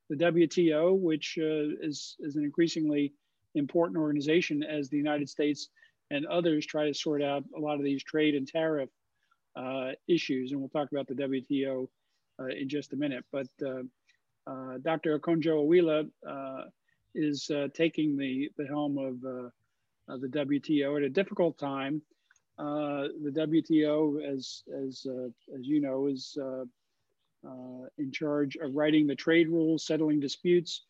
the 0.09 0.17
WTO, 0.17 0.99
which 0.99 1.37
is, 1.37 2.17
is 2.21 2.37
an 2.37 2.45
increasingly 2.45 3.13
important 3.55 3.99
organization 3.99 4.63
as 4.63 4.89
the 4.89 4.97
United 4.97 5.29
States 5.29 5.69
and 6.11 6.25
others 6.27 6.65
try 6.65 6.87
to 6.87 6.95
sort 6.95 7.23
out 7.23 7.45
a 7.57 7.61
lot 7.61 7.77
of 7.77 7.85
these 7.85 8.03
trade 8.03 8.35
and 8.35 8.49
tariff 8.49 8.89
issues. 10.09 10.53
And 10.53 10.61
we'll 10.61 10.69
talk 10.69 10.91
about 10.93 11.07
the 11.07 11.15
WTO 11.15 11.89
uh, 12.41 12.47
in 12.47 12.69
just 12.69 12.93
a 12.93 12.97
minute. 12.97 13.25
But 13.33 13.49
uh, 13.65 13.83
uh 14.47 14.79
Dr. 14.83 15.19
Okonjo 15.19 15.67
Iweala 15.67 16.09
uh, 16.29 16.65
is 17.15 17.51
uh, 17.51 17.69
taking 17.75 18.17
the, 18.17 18.51
the 18.57 18.67
helm 18.67 18.99
of, 18.99 19.53
of, 20.09 20.21
the 20.21 20.29
WTO 20.29 20.97
at 20.97 21.05
a 21.05 21.09
difficult 21.09 21.59
time. 21.59 22.03
the 22.59 23.33
WTO, 23.33 24.23
as, 24.23 24.63
as, 24.75 25.07
as 25.55 25.67
you 25.67 25.81
know, 25.81 26.07
is 26.09 26.37
uh, 27.47 27.87
in 27.99 28.11
charge 28.11 28.57
of 28.57 28.75
writing 28.75 29.07
the 29.07 29.15
trade 29.15 29.49
rules, 29.49 29.87
settling 29.87 30.19
disputes, 30.21 30.83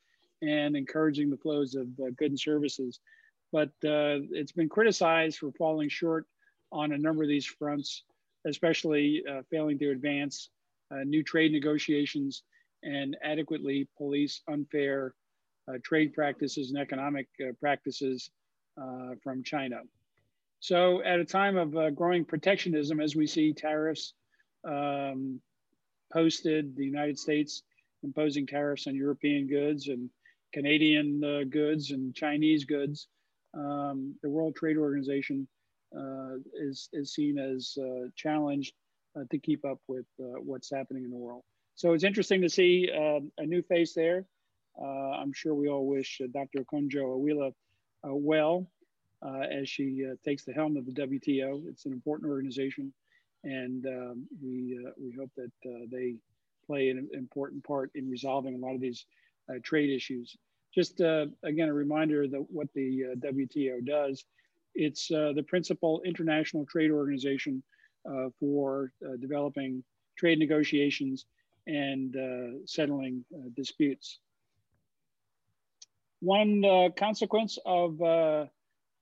and 0.42 0.76
encouraging 0.76 1.30
the 1.30 1.36
flows 1.36 1.74
of 1.74 1.88
uh, 2.00 2.10
goods 2.16 2.32
and 2.32 2.40
services. 2.40 3.00
But 3.52 3.70
uh, 3.84 4.22
it's 4.30 4.52
been 4.52 4.68
criticized 4.68 5.38
for 5.38 5.52
falling 5.52 5.88
short 5.88 6.26
on 6.72 6.92
a 6.92 6.98
number 6.98 7.22
of 7.22 7.28
these 7.28 7.46
fronts, 7.46 8.02
especially 8.46 9.22
uh, 9.30 9.42
failing 9.50 9.78
to 9.78 9.90
advance 9.90 10.50
uh, 10.90 11.02
new 11.04 11.22
trade 11.22 11.52
negotiations 11.52 12.42
and 12.82 13.16
adequately 13.22 13.88
police 13.96 14.42
unfair 14.48 15.14
uh, 15.68 15.78
trade 15.82 16.12
practices 16.12 16.70
and 16.70 16.78
economic 16.78 17.26
practices 17.60 18.30
from 19.22 19.42
China. 19.44 19.76
So 20.60 21.02
at 21.02 21.20
a 21.20 21.24
time 21.24 21.56
of 21.56 21.94
growing 21.94 22.24
protectionism, 22.24 23.00
as 23.00 23.14
we 23.14 23.26
see 23.26 23.52
tariffs 23.52 24.14
um, 24.66 25.40
posted, 26.12 26.76
the 26.76 26.84
United 26.84 27.18
States 27.18 27.62
imposing 28.02 28.46
tariffs 28.46 28.86
on 28.86 28.94
European 28.94 29.46
goods 29.46 29.88
and 29.88 30.10
Canadian 30.52 31.22
uh, 31.24 31.44
goods 31.48 31.90
and 31.90 32.14
Chinese 32.14 32.64
goods. 32.64 33.08
Um, 33.54 34.14
the 34.22 34.30
World 34.30 34.54
Trade 34.56 34.76
Organization 34.76 35.46
uh, 35.46 35.48
is, 36.54 36.88
is 36.92 37.12
seen 37.12 37.38
as 37.38 37.76
uh, 37.80 38.08
challenged 38.16 38.74
uh, 39.16 39.24
to 39.30 39.38
keep 39.38 39.64
up 39.64 39.78
with 39.88 40.06
uh, 40.20 40.40
what's 40.40 40.70
happening 40.70 41.04
in 41.04 41.10
the 41.10 41.16
world. 41.16 41.42
So 41.74 41.92
it's 41.92 42.04
interesting 42.04 42.40
to 42.42 42.48
see 42.48 42.90
um, 42.96 43.32
a 43.38 43.46
new 43.46 43.62
face 43.62 43.94
there. 43.94 44.26
Uh, 44.80 44.86
I'm 44.86 45.32
sure 45.32 45.54
we 45.54 45.68
all 45.68 45.86
wish 45.86 46.20
Dr. 46.32 46.60
Okonjo 46.60 47.18
Iweala 47.18 47.52
well 48.02 48.66
as 49.22 49.68
she 49.68 50.04
takes 50.24 50.44
the 50.44 50.52
helm 50.52 50.76
of 50.76 50.84
the 50.84 50.92
WTO. 50.92 51.66
It's 51.68 51.86
an 51.86 51.92
important 51.92 52.28
organization 52.30 52.92
and 53.44 53.86
um, 53.86 54.26
we 54.42 54.78
uh, 54.84 54.90
we 55.00 55.14
hope 55.18 55.30
that 55.36 55.52
uh, 55.66 55.84
they 55.90 56.16
play 56.66 56.88
an 56.88 57.08
important 57.12 57.62
part 57.62 57.90
in 57.94 58.08
resolving 58.08 58.54
a 58.54 58.58
lot 58.58 58.74
of 58.74 58.80
these 58.80 59.04
uh, 59.50 59.58
trade 59.62 59.90
issues. 59.90 60.36
Just 60.74 61.00
uh, 61.00 61.26
again, 61.42 61.68
a 61.68 61.74
reminder 61.74 62.26
that 62.26 62.50
what 62.50 62.68
the 62.74 63.04
uh, 63.12 63.14
WTO 63.16 63.84
does. 63.84 64.24
It's 64.74 65.10
uh, 65.10 65.32
the 65.34 65.42
principal 65.42 66.02
international 66.04 66.66
trade 66.66 66.90
organization 66.90 67.62
for 68.38 68.92
developing 69.18 69.82
trade 70.18 70.38
negotiations 70.38 71.24
and 71.66 72.14
settling 72.66 73.24
disputes. 73.56 74.18
One 76.20 76.62
consequence 76.98 77.58
of 77.64 77.98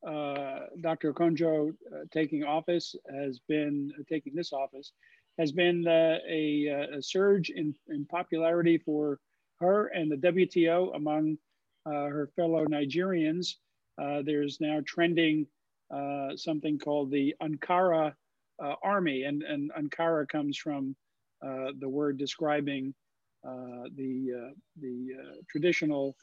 uh, 0.07 0.61
Dr. 0.81 1.13
Okonjo 1.13 1.71
uh, 1.71 1.99
taking 2.11 2.43
office 2.45 2.97
has 3.09 3.39
been 3.49 3.93
uh, 3.99 4.03
taking 4.09 4.35
this 4.35 4.53
office 4.53 4.93
has 5.39 5.53
been 5.53 5.87
uh, 5.87 6.19
a, 6.29 6.69
uh, 6.69 6.99
a, 6.99 7.03
surge 7.03 7.51
in, 7.51 7.75
in, 7.89 8.05
popularity 8.05 8.77
for 8.77 9.19
her 9.61 9.87
and 9.89 10.11
the 10.11 10.17
WTO 10.17 10.95
among 10.95 11.39
her 11.87 12.29
fellow 12.37 12.67
Nigerians. 12.67 13.55
there's 14.25 14.61
now 14.61 14.81
trending 14.85 15.47
something 16.37 16.79
called 16.79 17.11
the 17.11 17.35
Ankara 17.43 18.15
Army, 18.83 19.25
and, 19.25 19.43
and 19.43 19.71
Ankara 19.73 20.29
comes 20.29 20.57
from 20.57 20.97
the 21.41 21.89
word 21.89 22.19
describing 22.19 22.95
the, 23.45 24.53
the 24.81 25.09
traditional 25.49 26.17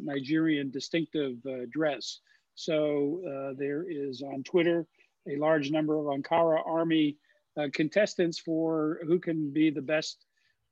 Nigerian 0.00 0.70
distinctive 0.70 1.36
dress. 1.70 2.20
So 2.56 3.20
uh, 3.28 3.54
there 3.56 3.84
is 3.88 4.22
on 4.22 4.42
Twitter 4.42 4.86
a 5.28 5.36
large 5.36 5.70
number 5.70 5.98
of 5.98 6.06
Ankara 6.06 6.66
Army 6.66 7.16
uh, 7.56 7.68
contestants 7.72 8.38
for 8.38 9.00
who 9.06 9.18
can 9.18 9.52
be 9.52 9.70
the 9.70 9.82
best 9.82 10.24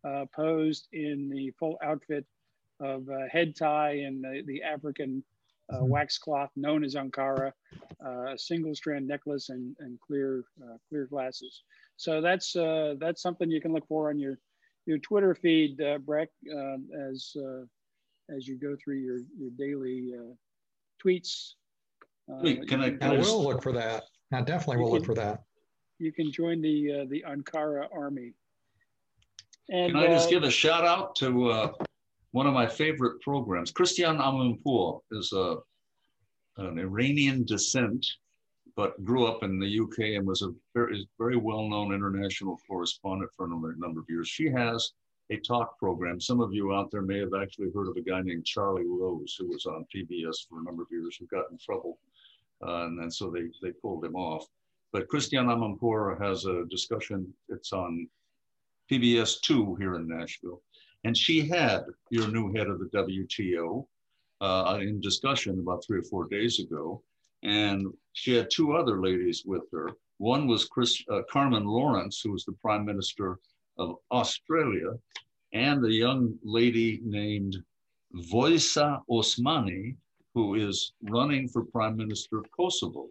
uh, 0.06 0.24
posed 0.34 0.88
in 0.92 1.28
the 1.28 1.50
full 1.58 1.78
outfit 1.82 2.24
of 2.80 3.08
uh, 3.08 3.28
head 3.30 3.54
tie 3.54 4.02
and 4.06 4.22
the, 4.24 4.42
the 4.46 4.62
African 4.62 5.22
uh, 5.72 5.76
mm-hmm. 5.76 5.88
wax 5.88 6.18
cloth 6.18 6.50
known 6.56 6.84
as 6.84 6.94
Ankara, 6.94 7.52
uh, 8.04 8.32
a 8.32 8.38
single 8.38 8.74
strand 8.74 9.06
necklace 9.06 9.48
and, 9.48 9.74
and 9.80 9.98
clear 10.00 10.44
clear 10.88 11.06
glasses. 11.06 11.62
So 11.96 12.20
that's 12.20 12.52
that's 12.98 13.22
something 13.22 13.50
you 13.50 13.60
can 13.60 13.72
look 13.72 13.86
for 13.88 14.10
on 14.10 14.18
your 14.18 14.38
your 14.86 14.98
Twitter 14.98 15.34
feed, 15.34 15.80
Breck, 16.04 16.28
um, 16.52 16.88
as 17.10 17.34
as 18.34 18.46
you 18.46 18.58
go 18.58 18.76
through 18.82 18.98
your 18.98 19.18
your 19.38 19.50
daily 19.56 20.12
tweets 21.04 21.54
Wait, 22.28 22.60
uh, 22.60 22.64
can 22.66 22.80
I, 22.80 22.90
can 22.90 23.02
I, 23.02 23.18
will 23.18 23.44
look 23.44 23.62
for 23.62 23.72
that. 23.72 24.04
I 24.32 24.40
definitely 24.40 24.78
will 24.78 24.90
can, 24.90 24.98
look 24.98 25.06
for 25.06 25.14
that. 25.14 25.42
You 25.98 26.12
can 26.12 26.32
join 26.32 26.60
the 26.60 27.02
uh, 27.02 27.04
the 27.08 27.24
Ankara 27.28 27.86
army. 27.94 28.32
And, 29.70 29.92
can 29.92 30.02
I 30.02 30.06
just 30.08 30.28
uh, 30.28 30.30
give 30.30 30.42
a 30.42 30.50
shout 30.50 30.84
out 30.84 31.16
to 31.16 31.50
uh, 31.50 31.72
one 32.34 32.46
of 32.46 32.54
my 32.54 32.66
favorite 32.66 33.20
programs? 33.20 33.70
Christiane 33.70 34.18
Amanpour 34.18 35.00
is 35.12 35.32
a, 35.32 35.56
an 36.56 36.78
Iranian 36.78 37.44
descent, 37.44 38.04
but 38.76 39.02
grew 39.04 39.26
up 39.26 39.42
in 39.42 39.60
the 39.60 39.80
UK 39.80 40.16
and 40.18 40.26
was 40.26 40.42
a 40.42 40.52
very, 40.74 41.08
very 41.18 41.36
well-known 41.36 41.94
international 41.94 42.60
correspondent 42.66 43.30
for 43.36 43.46
a 43.46 43.48
number, 43.48 44.00
of 44.00 44.06
years. 44.08 44.28
She 44.28 44.50
has 44.50 44.92
a 45.30 45.36
talk 45.38 45.78
program. 45.78 46.20
Some 46.20 46.40
of 46.40 46.52
you 46.52 46.74
out 46.74 46.90
there 46.90 47.02
may 47.02 47.20
have 47.20 47.34
actually 47.40 47.70
heard 47.72 47.88
of 47.88 47.96
a 47.96 48.02
guy 48.02 48.20
named 48.20 48.44
Charlie 48.44 48.86
Rose, 48.86 49.36
who 49.38 49.48
was 49.48 49.64
on 49.66 49.86
PBS 49.94 50.48
for 50.48 50.58
a 50.58 50.64
number 50.64 50.82
of 50.82 50.88
years, 50.90 51.16
who 51.16 51.26
got 51.26 51.50
in 51.50 51.58
trouble 51.58 51.98
uh, 52.66 52.86
and 52.86 52.98
then 52.98 53.10
so 53.10 53.30
they, 53.30 53.44
they 53.62 53.72
pulled 53.72 54.04
him 54.04 54.16
off. 54.16 54.46
But 54.92 55.08
Christiane 55.08 55.46
Amanpour 55.46 56.20
has 56.20 56.46
a 56.46 56.64
discussion, 56.70 57.32
it's 57.48 57.72
on 57.72 58.08
PBS 58.90 59.40
2 59.40 59.76
here 59.76 59.96
in 59.96 60.08
Nashville. 60.08 60.62
And 61.04 61.16
she 61.16 61.46
had 61.46 61.84
your 62.10 62.28
new 62.28 62.52
head 62.52 62.66
of 62.66 62.78
the 62.78 62.86
WTO 62.86 63.86
uh, 64.40 64.78
in 64.80 65.00
discussion 65.00 65.58
about 65.58 65.84
three 65.84 66.00
or 66.00 66.04
four 66.04 66.26
days 66.28 66.60
ago. 66.60 67.02
And 67.42 67.92
she 68.14 68.34
had 68.34 68.48
two 68.50 68.72
other 68.72 69.00
ladies 69.00 69.44
with 69.44 69.64
her. 69.72 69.90
One 70.18 70.46
was 70.46 70.64
Chris, 70.64 71.02
uh, 71.10 71.20
Carmen 71.30 71.64
Lawrence, 71.64 72.20
who 72.22 72.32
was 72.32 72.44
the 72.44 72.52
Prime 72.52 72.84
Minister 72.84 73.38
of 73.78 73.96
Australia, 74.10 74.92
and 75.52 75.84
a 75.84 75.92
young 75.92 76.38
lady 76.42 77.00
named 77.04 77.56
Vjosa 78.14 79.00
Osmani, 79.10 79.96
who 80.34 80.54
is 80.54 80.92
running 81.02 81.48
for 81.48 81.64
prime 81.64 81.96
minister 81.96 82.38
of 82.38 82.50
Kosovo. 82.50 83.08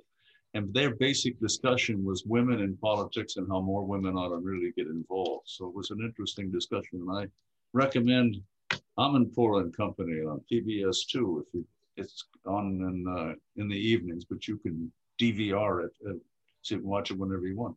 And 0.54 0.74
their 0.74 0.96
basic 0.96 1.40
discussion 1.40 2.04
was 2.04 2.26
women 2.26 2.60
in 2.60 2.78
politics 2.78 3.38
and 3.38 3.48
how 3.50 3.62
more 3.62 3.84
women 3.84 4.16
ought 4.16 4.30
to 4.30 4.38
really 4.38 4.72
get 4.76 4.88
involved. 4.88 5.44
So 5.48 5.68
it 5.68 5.74
was 5.74 5.90
an 5.90 6.00
interesting 6.02 6.52
discussion. 6.52 7.00
And 7.02 7.12
I 7.12 7.28
recommend 7.74 8.38
Amanpour 8.98 9.62
and 9.62 9.76
Company 9.76 10.22
on 10.22 10.42
PBS 10.52 11.08
too, 11.08 11.46
if 11.46 11.54
you, 11.54 11.66
it's 11.98 12.26
on 12.46 12.66
in, 12.66 13.06
uh, 13.08 13.34
in 13.62 13.68
the 13.68 13.76
evenings, 13.76 14.26
but 14.26 14.48
you 14.48 14.58
can 14.58 14.92
DVR 15.20 15.86
it, 15.86 15.92
uh, 16.08 16.14
so 16.62 16.76
you 16.76 16.82
can 16.82 16.90
watch 16.90 17.12
it 17.12 17.18
whenever 17.18 17.48
you 17.48 17.58
want. 17.58 17.76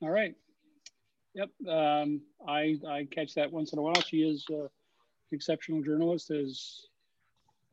All 0.00 0.10
right. 0.10 0.34
Yep. 1.34 1.50
Um, 1.68 2.20
I, 2.46 2.78
I 2.88 3.08
catch 3.10 3.34
that 3.34 3.50
once 3.50 3.72
in 3.72 3.78
a 3.78 3.82
while. 3.82 4.00
She 4.02 4.22
is 4.22 4.44
uh, 4.50 4.68
exceptional 5.32 5.82
journalist, 5.82 6.30
as 6.30 6.86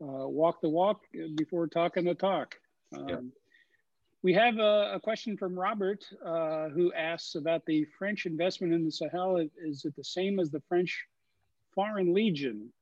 uh, 0.00 0.26
walk 0.28 0.60
the 0.60 0.68
walk 0.68 1.02
before 1.36 1.66
talking 1.66 2.04
the 2.04 2.14
talk. 2.14 2.56
Um, 2.96 3.08
yep. 3.08 3.22
We 4.22 4.32
have 4.34 4.58
a, 4.58 4.92
a, 4.94 5.00
question 5.00 5.36
from 5.36 5.58
Robert 5.58 6.04
uh, 6.24 6.68
who 6.68 6.92
asks 6.92 7.34
about 7.34 7.66
the 7.66 7.84
French 7.98 8.24
investment 8.24 8.72
in 8.72 8.84
the 8.84 8.90
Sahel. 8.90 9.36
Is 9.60 9.84
it 9.84 9.96
the 9.96 10.04
same 10.04 10.38
as 10.38 10.50
the 10.50 10.62
French 10.68 11.06
Foreign 11.74 12.14
Legion? 12.14 12.72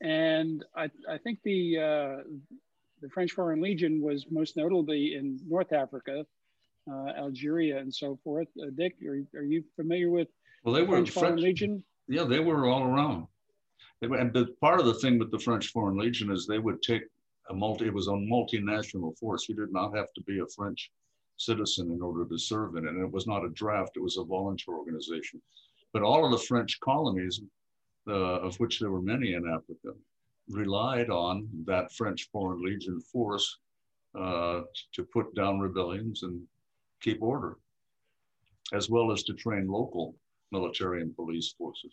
And 0.00 0.64
I, 0.76 0.88
I 1.10 1.18
think 1.18 1.40
the 1.42 1.78
uh, 1.78 2.22
the 3.02 3.08
French 3.08 3.32
Foreign 3.32 3.60
Legion 3.60 4.00
was 4.00 4.26
most 4.30 4.56
notably 4.56 5.16
in 5.16 5.40
North 5.48 5.72
Africa, 5.72 6.24
uh, 6.90 7.08
Algeria, 7.18 7.78
and 7.78 7.92
so 7.92 8.18
forth. 8.22 8.48
Uh, 8.60 8.66
Dick, 8.76 8.94
are, 9.04 9.22
are 9.38 9.44
you 9.44 9.64
familiar 9.74 10.10
with 10.10 10.28
well, 10.64 10.74
they 10.74 10.82
the 10.82 10.86
were 10.86 10.96
French, 10.96 11.10
French 11.10 11.24
Foreign 11.24 11.42
Legion? 11.42 11.84
Yeah, 12.08 12.24
they 12.24 12.40
were 12.40 12.66
all 12.66 12.84
around. 12.84 13.26
And 14.02 14.32
the, 14.32 14.54
part 14.60 14.78
of 14.78 14.86
the 14.86 14.94
thing 14.94 15.18
with 15.18 15.30
the 15.30 15.38
French 15.38 15.72
Foreign 15.72 15.96
Legion 15.96 16.30
is 16.30 16.46
they 16.46 16.58
would 16.58 16.82
take 16.82 17.02
a 17.50 17.54
multi, 17.54 17.86
it 17.86 17.94
was 17.94 18.08
a 18.08 18.12
multinational 18.12 19.16
force. 19.18 19.48
You 19.48 19.56
did 19.56 19.72
not 19.72 19.96
have 19.96 20.12
to 20.14 20.22
be 20.22 20.40
a 20.40 20.46
French 20.46 20.90
citizen 21.36 21.90
in 21.92 22.02
order 22.02 22.24
to 22.24 22.38
serve 22.38 22.76
in 22.76 22.86
it. 22.86 22.90
And 22.90 23.02
it 23.02 23.12
was 23.12 23.26
not 23.26 23.44
a 23.44 23.50
draft, 23.50 23.96
it 23.96 24.02
was 24.02 24.16
a 24.16 24.24
volunteer 24.24 24.74
organization. 24.74 25.40
But 25.92 26.02
all 26.02 26.24
of 26.24 26.32
the 26.32 26.46
French 26.46 26.78
colonies, 26.80 27.40
uh, 28.08 28.40
of 28.40 28.56
which 28.56 28.80
there 28.80 28.90
were 28.90 29.02
many 29.02 29.34
in 29.34 29.46
Africa, 29.48 29.96
relied 30.48 31.10
on 31.10 31.48
that 31.66 31.92
French 31.92 32.28
Foreign 32.30 32.62
Legion 32.62 33.00
force 33.00 33.58
uh, 34.18 34.62
to 34.92 35.04
put 35.04 35.34
down 35.34 35.58
rebellions 35.58 36.22
and 36.22 36.40
keep 37.00 37.22
order, 37.22 37.56
as 38.72 38.88
well 38.88 39.12
as 39.12 39.22
to 39.24 39.34
train 39.34 39.66
local 39.68 40.14
military 40.52 41.02
and 41.02 41.14
police 41.14 41.54
forces. 41.58 41.92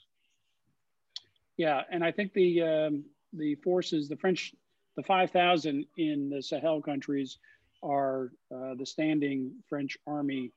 Yeah, 1.58 1.82
and 1.92 2.04
I 2.04 2.12
think 2.12 2.34
the 2.34 2.62
um, 2.62 3.04
the 3.34 3.56
forces, 3.56 4.08
the 4.08 4.16
French, 4.18 4.54
the 4.96 5.04
five 5.04 5.32
thousand 5.32 5.86
in 5.98 6.30
the 6.30 6.42
Sahel 6.42 6.82
countries, 6.82 7.38
are 7.82 8.32
uh, 8.54 8.76
the 8.76 8.86
standing 8.86 9.52
French 9.68 9.98
army 10.08 10.52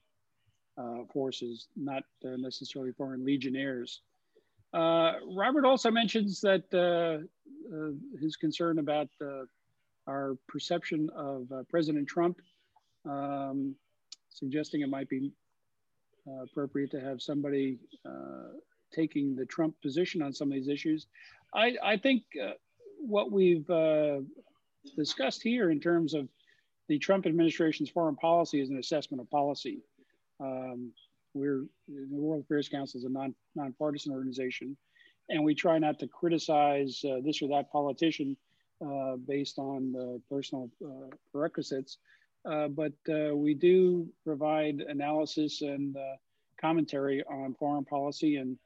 uh, 0.78 1.04
forces, 1.12 1.68
not 1.74 2.04
uh, 2.24 2.36
necessarily 2.36 2.92
foreign 2.92 3.24
legionnaires. 3.24 4.02
Uh, 4.72 5.12
Robert 5.34 5.64
also 5.64 5.90
mentions 5.90 6.40
that 6.40 6.64
uh, 6.74 7.24
uh, 7.74 7.90
his 8.20 8.36
concern 8.36 8.78
about 8.78 9.08
our 10.06 10.36
perception 10.46 11.08
of 11.16 11.50
President 11.68 12.06
Trump, 12.06 12.40
um, 13.08 13.74
suggesting 14.28 14.82
it 14.82 14.88
might 14.88 15.08
be 15.08 15.32
appropriate 16.42 16.90
to 16.90 17.00
have 17.00 17.20
somebody 17.20 17.78
taking 18.92 19.34
the 19.34 19.46
Trump 19.46 19.74
position 19.82 20.22
on 20.22 20.32
some 20.32 20.48
of 20.48 20.54
these 20.54 20.68
issues. 20.68 21.06
I, 21.54 21.76
I 21.82 21.96
think 21.96 22.22
what 23.06 23.30
we've 23.30 23.66
discussed 24.96 25.42
here 25.42 25.70
in 25.70 25.80
terms 25.80 26.14
of 26.14 26.28
the 26.88 26.98
Trump 26.98 27.26
administration's 27.26 27.90
foreign 27.90 28.16
policy 28.16 28.60
is 28.60 28.70
an 28.70 28.78
assessment 28.78 29.20
of 29.20 29.30
policy. 29.30 29.80
Um, 30.40 30.92
we're 31.34 31.64
the 31.88 32.06
World 32.10 32.44
Affairs 32.44 32.68
Council 32.68 32.98
is 32.98 33.04
a 33.04 33.08
non 33.08 33.34
nonpartisan 33.54 34.12
organization, 34.12 34.76
and 35.28 35.42
we 35.44 35.54
try 35.54 35.78
not 35.78 35.98
to 35.98 36.06
criticize 36.06 37.04
uh, 37.04 37.20
this 37.22 37.42
or 37.42 37.48
that 37.48 37.70
politician 37.70 38.36
uh, 38.84 39.16
based 39.16 39.58
on 39.58 40.20
personal 40.30 40.70
uh, 40.84 41.14
prerequisites. 41.32 41.98
Uh, 42.44 42.68
but 42.68 42.92
uh, 43.08 43.34
we 43.34 43.54
do 43.54 44.08
provide 44.24 44.80
analysis 44.88 45.62
and 45.62 45.96
commentary 46.60 47.22
on 47.24 47.54
foreign 47.54 47.84
policy 47.84 48.36
and 48.36 48.56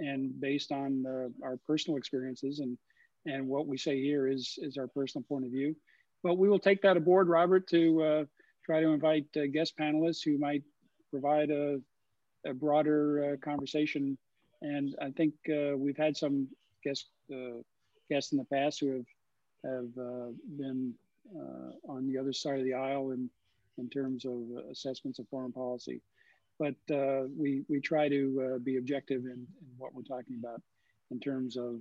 and 0.00 0.38
based 0.40 0.70
on 0.70 1.04
our 1.42 1.56
personal 1.66 1.96
experiences 1.96 2.60
and 2.60 2.78
and 3.26 3.46
what 3.46 3.66
we 3.66 3.76
say 3.76 4.00
here 4.00 4.28
is 4.28 4.58
is 4.62 4.76
our 4.76 4.86
personal 4.86 5.24
point 5.28 5.44
of 5.44 5.50
view. 5.50 5.74
But 6.22 6.38
we 6.38 6.48
will 6.48 6.58
take 6.58 6.82
that 6.82 6.96
aboard, 6.96 7.28
Robert, 7.28 7.68
to 7.68 8.02
uh, 8.02 8.24
try 8.64 8.80
to 8.80 8.88
invite 8.88 9.26
uh, 9.36 9.46
guest 9.52 9.74
panelists 9.78 10.24
who 10.24 10.36
might 10.38 10.62
provide 11.10 11.50
a, 11.50 11.80
a 12.46 12.52
broader 12.52 13.32
uh, 13.32 13.36
conversation. 13.44 14.18
And 14.62 14.96
I 15.00 15.10
think 15.10 15.34
uh, 15.48 15.76
we've 15.76 15.96
had 15.96 16.16
some 16.16 16.48
guests 16.82 17.08
uh, 17.32 17.62
guests 18.10 18.32
in 18.32 18.38
the 18.38 18.44
past 18.44 18.80
who 18.80 18.92
have 18.92 19.06
have 19.64 19.98
uh, 19.98 20.30
been 20.56 20.94
on 21.88 22.06
the 22.06 22.16
other 22.18 22.32
side 22.32 22.58
of 22.58 22.64
the 22.64 22.74
aisle 22.74 23.10
in 23.10 23.28
in 23.76 23.88
terms 23.88 24.24
of 24.24 24.38
assessments 24.70 25.18
of 25.18 25.28
foreign 25.28 25.52
policy. 25.52 26.00
But 26.58 26.74
we 27.36 27.64
we 27.68 27.80
try 27.80 28.08
to 28.08 28.60
be 28.64 28.76
objective 28.78 29.24
in, 29.24 29.46
in, 29.60 29.68
what 29.76 29.94
we're 29.94 30.02
talking 30.02 30.36
about 30.42 30.60
in 31.10 31.20
terms 31.20 31.56
of 31.56 31.80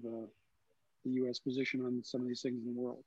the 1.12 1.22
U.S. 1.22 1.40
position 1.40 1.82
on 1.82 2.02
some 2.04 2.22
of 2.22 2.28
these 2.28 2.42
things 2.42 2.66
in 2.66 2.74
the 2.74 2.80
world. 2.80 3.04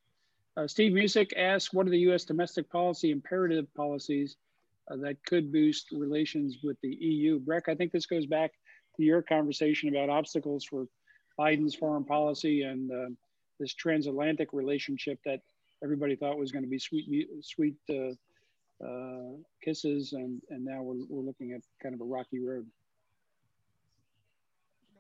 Uh, 0.57 0.67
Steve 0.67 0.93
Musick 0.93 1.33
asks, 1.37 1.73
what 1.73 1.87
are 1.87 1.91
the 1.91 1.99
U.S. 2.01 2.25
domestic 2.25 2.71
policy 2.71 3.11
imperative 3.11 3.73
policies 3.75 4.37
uh, 4.91 4.97
that 4.97 5.17
could 5.25 5.53
boost 5.53 5.93
relations 5.93 6.59
with 6.63 6.77
the 6.83 6.89
EU. 6.89 7.39
Breck, 7.39 7.69
I 7.69 7.75
think 7.75 7.93
this 7.93 8.07
goes 8.07 8.27
back 8.27 8.53
to 8.97 9.03
your 9.03 9.23
conversation 9.23 9.89
about 9.89 10.11
obstacles 10.11 10.65
for 10.65 10.87
Biden's 11.39 11.75
foreign 11.75 12.05
policy 12.05 12.63
and 12.63 12.91
uh, 12.91 13.15
this 13.59 13.75
transatlantic 13.75 14.53
relationship 14.53 15.19
that 15.25 15.41
everybody 15.83 16.17
thought 16.17 16.39
was 16.39 16.51
going 16.51 16.65
to 16.65 16.69
be 16.69 16.79
sweet, 16.79 17.29
sweet 17.43 17.77
uh, 17.89 18.13
uh, 18.85 19.33
kisses, 19.63 20.13
and 20.13 20.41
and 20.51 20.65
now 20.65 20.83
we're, 20.83 21.05
we're 21.09 21.23
looking 21.23 21.53
at 21.53 21.61
kind 21.83 21.95
of 21.95 22.01
a 22.01 22.05
rocky 22.05 22.41
road. 22.41 22.67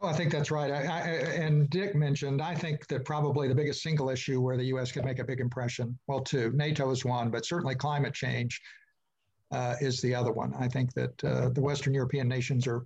Well, 0.00 0.10
I 0.10 0.16
think 0.16 0.32
that's 0.32 0.50
right. 0.50 0.70
I, 0.70 0.84
I, 0.84 1.00
and 1.34 1.68
Dick 1.68 1.94
mentioned, 1.94 2.40
I 2.40 2.54
think 2.54 2.86
that 2.86 3.04
probably 3.04 3.48
the 3.48 3.54
biggest 3.54 3.82
single 3.82 4.08
issue 4.08 4.40
where 4.40 4.56
the 4.56 4.64
U.S. 4.66 4.90
could 4.90 5.04
make 5.04 5.18
a 5.18 5.24
big 5.24 5.40
impression, 5.40 5.98
well, 6.06 6.20
two, 6.20 6.52
NATO 6.54 6.90
is 6.90 7.04
one, 7.04 7.30
but 7.30 7.44
certainly 7.44 7.74
climate 7.74 8.14
change 8.14 8.62
uh, 9.52 9.74
is 9.80 10.00
the 10.00 10.14
other 10.14 10.32
one. 10.32 10.54
I 10.58 10.68
think 10.68 10.94
that 10.94 11.24
uh, 11.24 11.50
the 11.50 11.60
Western 11.60 11.92
European 11.92 12.28
nations 12.28 12.66
are 12.66 12.82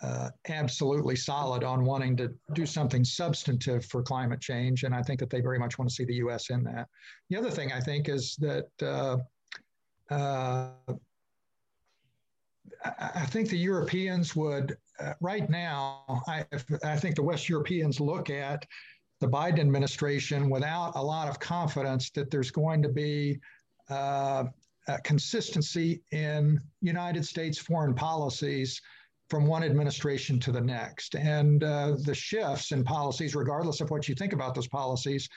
uh, 0.00 0.30
absolutely 0.48 1.16
solid 1.16 1.64
on 1.64 1.84
wanting 1.84 2.16
to 2.16 2.32
do 2.54 2.64
something 2.64 3.04
substantive 3.04 3.84
for 3.84 4.02
climate 4.02 4.40
change, 4.40 4.84
and 4.84 4.94
I 4.94 5.02
think 5.02 5.20
that 5.20 5.28
they 5.28 5.42
very 5.42 5.58
much 5.58 5.78
want 5.78 5.90
to 5.90 5.94
see 5.94 6.04
the 6.04 6.14
U.S. 6.14 6.48
in 6.48 6.64
that. 6.64 6.88
The 7.28 7.36
other 7.36 7.50
thing 7.50 7.72
I 7.72 7.80
think 7.80 8.08
is 8.08 8.36
that 8.36 8.70
uh, 8.80 9.18
uh, 10.14 10.70
I 12.84 13.26
think 13.26 13.50
the 13.50 13.58
Europeans 13.58 14.34
would, 14.36 14.76
right 15.20 15.48
now, 15.48 16.22
I, 16.26 16.44
I 16.84 16.96
think 16.96 17.16
the 17.16 17.22
West 17.22 17.48
Europeans 17.48 18.00
look 18.00 18.30
at 18.30 18.66
the 19.20 19.28
Biden 19.28 19.58
administration 19.58 20.48
without 20.48 20.92
a 20.94 21.02
lot 21.02 21.28
of 21.28 21.40
confidence 21.40 22.10
that 22.10 22.30
there's 22.30 22.50
going 22.50 22.82
to 22.82 22.88
be 22.88 23.40
uh, 23.90 24.44
uh, 24.86 24.96
consistency 25.04 26.00
in 26.12 26.60
United 26.80 27.24
States 27.26 27.58
foreign 27.58 27.94
policies 27.94 28.80
from 29.28 29.46
one 29.46 29.62
administration 29.62 30.40
to 30.40 30.52
the 30.52 30.60
next. 30.60 31.14
And 31.14 31.62
uh, 31.62 31.96
the 32.04 32.14
shifts 32.14 32.72
in 32.72 32.84
policies, 32.84 33.34
regardless 33.34 33.80
of 33.80 33.90
what 33.90 34.08
you 34.08 34.14
think 34.14 34.32
about 34.32 34.54
those 34.54 34.68
policies, 34.68 35.28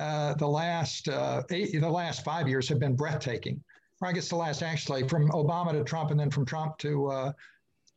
uh, 0.00 0.34
the 0.34 0.46
last 0.46 1.08
uh, 1.08 1.42
eight, 1.50 1.78
the 1.78 1.88
last 1.88 2.24
five 2.24 2.48
years 2.48 2.68
have 2.68 2.78
been 2.78 2.94
breathtaking. 2.94 3.62
Or 4.00 4.08
I 4.08 4.12
guess 4.12 4.28
the 4.28 4.36
last 4.36 4.62
actually 4.62 5.06
from 5.08 5.28
Obama 5.30 5.72
to 5.72 5.82
Trump, 5.82 6.12
and 6.12 6.20
then 6.20 6.30
from 6.30 6.46
Trump 6.46 6.78
to 6.78 7.32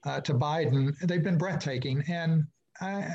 uh, 0.06 0.10
uh, 0.10 0.22
to 0.22 0.34
Biden, 0.34 0.98
they've 1.00 1.24
been 1.24 1.38
breathtaking. 1.38 2.04
And 2.08 2.46
I, 2.82 3.08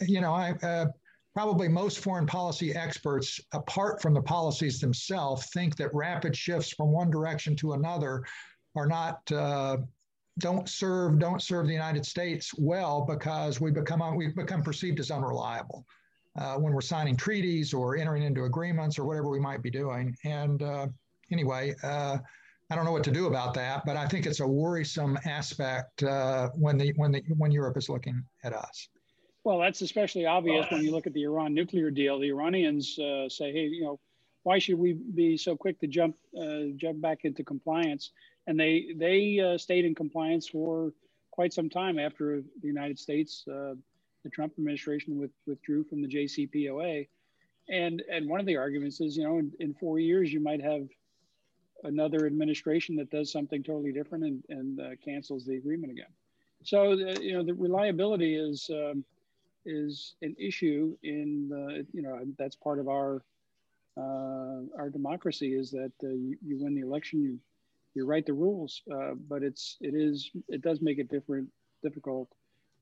you 0.00 0.20
know, 0.20 0.32
I 0.32 0.86
probably 1.34 1.68
most 1.68 1.98
foreign 1.98 2.26
policy 2.26 2.74
experts, 2.74 3.40
apart 3.52 4.00
from 4.00 4.14
the 4.14 4.22
policies 4.22 4.80
themselves, 4.80 5.48
think 5.52 5.76
that 5.76 5.92
rapid 5.92 6.36
shifts 6.36 6.72
from 6.72 6.92
one 6.92 7.10
direction 7.10 7.56
to 7.56 7.72
another 7.72 8.24
are 8.76 8.86
not 8.86 9.20
uh, 9.32 9.78
don't 10.38 10.68
serve 10.68 11.18
don't 11.18 11.42
serve 11.42 11.66
the 11.66 11.72
United 11.72 12.06
States 12.06 12.52
well 12.56 13.02
because 13.02 13.60
we 13.60 13.70
become 13.70 14.16
we 14.16 14.28
become 14.28 14.62
perceived 14.62 15.00
as 15.00 15.10
unreliable 15.10 15.84
uh, 16.38 16.54
when 16.56 16.72
we're 16.72 16.80
signing 16.80 17.16
treaties 17.16 17.72
or 17.74 17.96
entering 17.96 18.22
into 18.22 18.44
agreements 18.44 18.98
or 18.98 19.04
whatever 19.04 19.28
we 19.28 19.40
might 19.40 19.62
be 19.62 19.70
doing. 19.70 20.16
And 20.24 20.62
uh, 20.62 20.86
anyway. 21.30 21.74
I 22.70 22.76
don't 22.76 22.84
know 22.84 22.92
what 22.92 23.04
to 23.04 23.10
do 23.10 23.26
about 23.26 23.54
that, 23.54 23.84
but 23.84 23.96
I 23.96 24.06
think 24.06 24.26
it's 24.26 24.40
a 24.40 24.46
worrisome 24.46 25.18
aspect 25.26 26.02
uh, 26.02 26.48
when 26.54 26.78
the 26.78 26.92
when 26.96 27.12
the 27.12 27.22
when 27.36 27.52
Europe 27.52 27.76
is 27.76 27.88
looking 27.88 28.24
at 28.42 28.52
us. 28.52 28.88
Well, 29.44 29.58
that's 29.58 29.82
especially 29.82 30.24
obvious 30.24 30.66
when 30.70 30.82
you 30.82 30.90
look 30.90 31.06
at 31.06 31.12
the 31.12 31.24
Iran 31.24 31.52
nuclear 31.52 31.90
deal. 31.90 32.18
The 32.18 32.28
Iranians 32.28 32.98
uh, 32.98 33.28
say, 33.28 33.52
"Hey, 33.52 33.66
you 33.66 33.82
know, 33.84 34.00
why 34.44 34.58
should 34.58 34.78
we 34.78 34.94
be 34.94 35.36
so 35.36 35.54
quick 35.54 35.78
to 35.80 35.86
jump 35.86 36.16
uh, 36.40 36.72
jump 36.76 37.02
back 37.02 37.24
into 37.24 37.44
compliance?" 37.44 38.12
And 38.46 38.58
they 38.58 38.94
they 38.96 39.40
uh, 39.40 39.58
stayed 39.58 39.84
in 39.84 39.94
compliance 39.94 40.48
for 40.48 40.92
quite 41.30 41.52
some 41.52 41.68
time 41.68 41.98
after 41.98 42.42
the 42.62 42.66
United 42.66 42.98
States, 42.98 43.44
uh, 43.48 43.74
the 44.22 44.30
Trump 44.30 44.54
administration 44.56 45.18
with, 45.18 45.32
withdrew 45.46 45.84
from 45.84 46.00
the 46.00 46.08
JCPOA. 46.08 47.06
And 47.68 48.02
and 48.10 48.26
one 48.28 48.40
of 48.40 48.46
the 48.46 48.56
arguments 48.56 49.02
is, 49.02 49.18
you 49.18 49.24
know, 49.24 49.38
in, 49.38 49.52
in 49.60 49.74
four 49.74 49.98
years 49.98 50.32
you 50.32 50.40
might 50.40 50.62
have 50.62 50.88
another 51.84 52.26
administration 52.26 52.96
that 52.96 53.10
does 53.10 53.30
something 53.30 53.62
totally 53.62 53.92
different 53.92 54.24
and, 54.24 54.44
and 54.48 54.80
uh, 54.80 54.90
cancels 55.04 55.44
the 55.44 55.56
agreement 55.56 55.92
again. 55.92 56.12
So, 56.64 56.92
uh, 56.92 57.20
you 57.20 57.34
know, 57.34 57.44
the 57.44 57.54
reliability 57.54 58.36
is. 58.36 58.70
Um, 58.70 59.04
is 59.66 60.16
an 60.20 60.36
issue 60.38 60.94
in 61.04 61.48
the, 61.48 61.86
you 61.92 62.02
know, 62.02 62.20
that's 62.38 62.54
part 62.54 62.78
of 62.78 62.88
our 62.88 63.22
uh, 63.96 64.60
our 64.76 64.90
democracy 64.90 65.54
is 65.54 65.70
that 65.70 65.92
uh, 66.02 66.08
you, 66.08 66.36
you, 66.44 66.58
win 66.58 66.74
the 66.74 66.80
election, 66.80 67.22
you 67.22 67.38
you 67.94 68.04
write 68.04 68.26
the 68.26 68.32
rules, 68.32 68.82
uh, 68.92 69.12
but 69.28 69.42
it's 69.42 69.76
it 69.80 69.94
is 69.94 70.30
it 70.48 70.62
does 70.62 70.80
make 70.80 70.98
it 70.98 71.08
different 71.08 71.48
difficult 71.82 72.28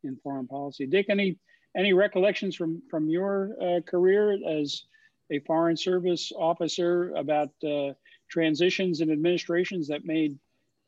in 0.04 0.16
foreign 0.22 0.46
policy. 0.46 0.86
Dick, 0.86 1.06
any 1.10 1.38
any 1.76 1.92
recollections 1.92 2.56
from 2.56 2.82
from 2.90 3.10
your 3.10 3.50
uh, 3.60 3.80
career 3.82 4.38
as 4.46 4.84
a 5.30 5.38
foreign 5.40 5.76
service 5.76 6.32
officer 6.36 7.12
about 7.14 7.50
uh, 7.62 7.92
transitions 8.32 9.02
and 9.02 9.12
administrations 9.12 9.86
that 9.88 10.06
made 10.06 10.38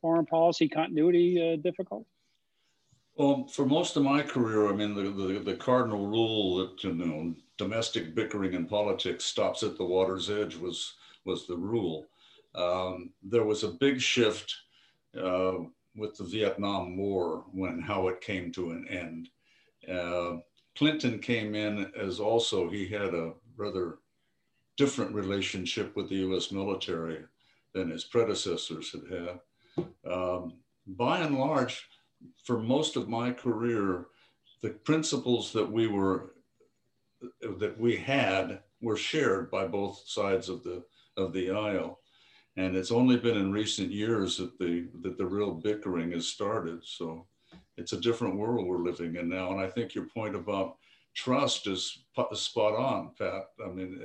foreign 0.01 0.25
policy 0.25 0.67
continuity 0.69 1.53
uh, 1.53 1.57
difficult? 1.57 2.07
Well, 3.17 3.47
for 3.47 3.67
most 3.67 3.97
of 3.97 4.03
my 4.03 4.23
career, 4.23 4.69
I 4.69 4.73
mean, 4.75 4.95
the, 4.95 5.03
the, 5.03 5.39
the, 5.39 5.55
cardinal 5.55 6.07
rule 6.07 6.57
that 6.57 6.83
you 6.83 6.95
know 6.95 7.35
domestic 7.59 8.15
bickering 8.15 8.55
in 8.55 8.67
politics 8.67 9.25
stops 9.25 9.63
at 9.63 9.77
the 9.77 9.85
water's 9.85 10.31
edge 10.31 10.57
was 10.57 10.95
was 11.25 11.47
the 11.47 11.57
rule. 11.57 12.07
Um, 12.55 13.11
there 13.23 13.45
was 13.45 13.63
a 13.63 13.69
big 13.69 14.01
shift 14.01 14.53
uh, 15.21 15.59
with 15.95 16.17
the 16.17 16.25
Vietnam 16.25 16.97
War 16.97 17.45
when 17.53 17.81
how 17.81 18.09
it 18.09 18.21
came 18.21 18.51
to 18.53 18.71
an 18.71 18.89
end. 18.89 19.29
Uh, 19.89 20.39
Clinton 20.77 21.21
came 21.21 21.55
in 21.55 21.93
as 21.97 22.19
also 22.19 22.69
he 22.69 22.89
had 22.89 23.15
a 23.15 23.33
rather 23.57 23.99
different 24.77 25.15
relationship 25.15 25.95
with 25.95 26.09
the 26.09 26.17
U.S. 26.17 26.51
military 26.51 27.19
than 27.75 27.91
his 27.91 28.05
predecessors 28.05 28.93
had 28.93 29.03
had. 29.11 29.41
Um, 30.11 30.55
by 30.87 31.20
and 31.20 31.39
large, 31.39 31.89
for 32.45 32.59
most 32.59 32.97
of 32.97 33.09
my 33.09 33.33
career, 33.33 34.07
the 34.62 34.70
principles 34.70 35.53
that 35.53 35.70
we 35.70 35.87
were 35.87 36.35
that 37.59 37.79
we 37.79 37.97
had 37.97 38.61
were 38.81 38.97
shared 38.97 39.51
by 39.51 39.66
both 39.66 40.03
sides 40.07 40.49
of 40.49 40.62
the 40.62 40.85
of 41.16 41.33
the 41.33 41.51
aisle. 41.51 42.01
And 42.57 42.77
it's 42.77 42.93
only 42.93 43.16
been 43.16 43.37
in 43.37 43.51
recent 43.51 43.91
years 43.91 44.37
that 44.37 44.59
the 44.59 44.89
that 45.03 45.18
the 45.18 45.27
real 45.27 45.53
bickering 45.53 46.12
has 46.12 46.27
started. 46.27 46.85
So 46.85 47.27
it's 47.77 47.93
a 47.93 48.01
different 48.01 48.37
world 48.37 48.66
we're 48.66 48.79
living 48.79 49.16
in 49.16 49.29
now. 49.29 49.51
And 49.51 49.61
I 49.61 49.68
think 49.68 49.95
your 49.95 50.07
point 50.07 50.37
about 50.37 50.77
trust 51.14 51.66
is 51.66 52.05
spot 52.35 52.75
on, 52.75 53.12
Pat. 53.18 53.45
I 53.64 53.70
mean, 53.70 54.01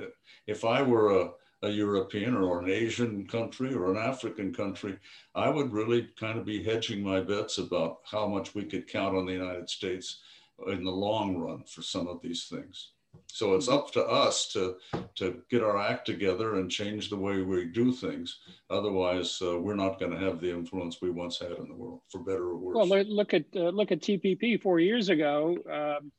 if 0.47 0.65
I 0.65 0.81
were 0.81 1.21
a, 1.21 1.31
a 1.61 1.69
European 1.69 2.35
or 2.35 2.59
an 2.59 2.69
Asian 2.69 3.27
country 3.27 3.73
or 3.73 3.91
an 3.91 3.97
African 3.97 4.53
country, 4.53 4.97
I 5.35 5.49
would 5.49 5.71
really 5.73 6.09
kind 6.19 6.39
of 6.39 6.45
be 6.45 6.63
hedging 6.63 7.03
my 7.03 7.19
bets 7.21 7.57
about 7.57 7.99
how 8.05 8.27
much 8.27 8.55
we 8.55 8.63
could 8.63 8.87
count 8.87 9.15
on 9.15 9.25
the 9.25 9.33
United 9.33 9.69
States 9.69 10.21
in 10.67 10.83
the 10.83 10.91
long 10.91 11.37
run 11.37 11.63
for 11.63 11.81
some 11.81 12.07
of 12.07 12.21
these 12.21 12.45
things. 12.45 12.91
So 13.27 13.55
it's 13.55 13.67
up 13.67 13.91
to 13.93 14.05
us 14.05 14.51
to 14.53 14.75
to 15.15 15.41
get 15.49 15.63
our 15.63 15.77
act 15.77 16.05
together 16.05 16.55
and 16.55 16.69
change 16.69 17.09
the 17.09 17.17
way 17.17 17.41
we 17.41 17.65
do 17.65 17.91
things. 17.91 18.39
Otherwise, 18.69 19.39
uh, 19.41 19.59
we're 19.59 19.75
not 19.75 19.99
going 19.99 20.11
to 20.11 20.17
have 20.17 20.39
the 20.39 20.51
influence 20.51 21.01
we 21.01 21.09
once 21.09 21.39
had 21.39 21.51
in 21.51 21.67
the 21.67 21.75
world, 21.75 22.01
for 22.11 22.19
better 22.19 22.49
or 22.49 22.57
worse. 22.57 22.75
Well, 22.75 23.03
look 23.03 23.33
at 23.33 23.45
uh, 23.55 23.69
look 23.69 23.91
at 23.91 24.01
TPP 24.01 24.61
four 24.61 24.79
years 24.79 25.09
ago. 25.09 25.57
Um, 25.69 26.11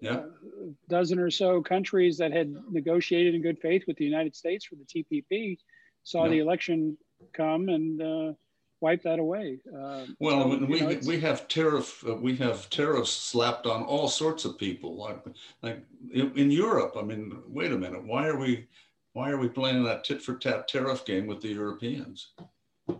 yeah. 0.00 0.16
a 0.18 0.88
dozen 0.88 1.18
or 1.18 1.30
so 1.30 1.62
countries 1.62 2.18
that 2.18 2.32
had 2.32 2.54
negotiated 2.70 3.34
in 3.34 3.42
good 3.42 3.58
faith 3.58 3.84
with 3.86 3.96
the 3.96 4.04
United 4.04 4.34
States 4.34 4.64
for 4.64 4.76
the 4.76 4.84
TPP 4.84 5.58
saw 6.02 6.24
yeah. 6.24 6.30
the 6.30 6.38
election 6.40 6.96
come 7.32 7.68
and 7.68 8.02
uh, 8.02 8.32
wipe 8.80 9.02
that 9.02 9.18
away. 9.18 9.58
Uh, 9.68 10.04
well, 10.18 10.50
so, 10.50 10.64
we 10.66 10.80
know, 10.80 10.98
we 11.06 11.18
have 11.20 11.48
tariff 11.48 12.04
uh, 12.08 12.14
we 12.14 12.36
have 12.36 12.68
tariffs 12.70 13.10
slapped 13.10 13.66
on 13.66 13.82
all 13.82 14.08
sorts 14.08 14.44
of 14.44 14.58
people. 14.58 14.96
Like, 14.96 15.24
like 15.62 15.82
in 16.12 16.50
Europe, 16.50 16.96
I 16.98 17.02
mean, 17.02 17.42
wait 17.48 17.72
a 17.72 17.78
minute, 17.78 18.04
why 18.04 18.26
are 18.26 18.38
we 18.38 18.66
why 19.14 19.30
are 19.30 19.38
we 19.38 19.48
playing 19.48 19.82
that 19.84 20.04
tit 20.04 20.22
for 20.22 20.34
tat 20.34 20.68
tariff 20.68 21.04
game 21.04 21.26
with 21.26 21.40
the 21.40 21.48
Europeans? 21.48 22.32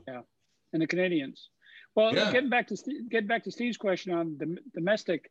Yeah, 0.08 0.22
and 0.72 0.82
the 0.82 0.86
Canadians. 0.86 1.50
Well, 1.94 2.14
yeah. 2.14 2.32
getting 2.32 2.50
back 2.50 2.68
to 2.68 2.76
getting 3.10 3.28
back 3.28 3.44
to 3.44 3.50
Steve's 3.50 3.76
question 3.76 4.12
on 4.12 4.36
the 4.38 4.58
domestic 4.74 5.30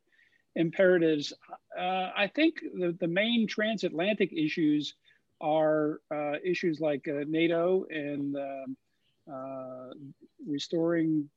imperatives, 0.55 1.33
uh, 1.77 2.09
I 2.15 2.29
think 2.33 2.61
the, 2.73 2.95
the 2.99 3.07
main 3.07 3.47
transatlantic 3.47 4.31
issues 4.33 4.95
are 5.41 5.99
uh, 6.11 6.33
issues 6.43 6.79
like 6.79 7.07
uh, 7.07 7.25
NATO 7.27 7.85
and 7.89 8.35
um, 8.35 8.77
uh, 9.31 9.93
restoring 10.47 11.29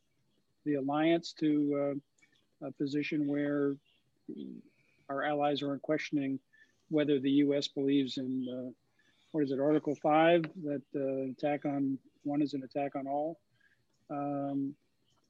the 0.64 0.74
alliance 0.74 1.32
to 1.40 1.98
uh, 2.62 2.66
a 2.68 2.72
position 2.72 3.26
where 3.26 3.74
our 5.08 5.24
allies 5.24 5.62
aren't 5.62 5.82
questioning 5.82 6.38
whether 6.90 7.18
the 7.18 7.30
U.S. 7.30 7.68
believes 7.68 8.18
in 8.18 8.72
what 9.32 9.44
is 9.44 9.50
it, 9.50 9.60
Article 9.60 9.94
Five, 9.94 10.44
that 10.64 10.82
uh, 10.96 11.30
attack 11.30 11.64
on 11.64 11.98
one 12.24 12.42
is 12.42 12.54
an 12.54 12.62
attack 12.62 12.96
on 12.96 13.06
all. 13.06 13.38
Um, 14.10 14.74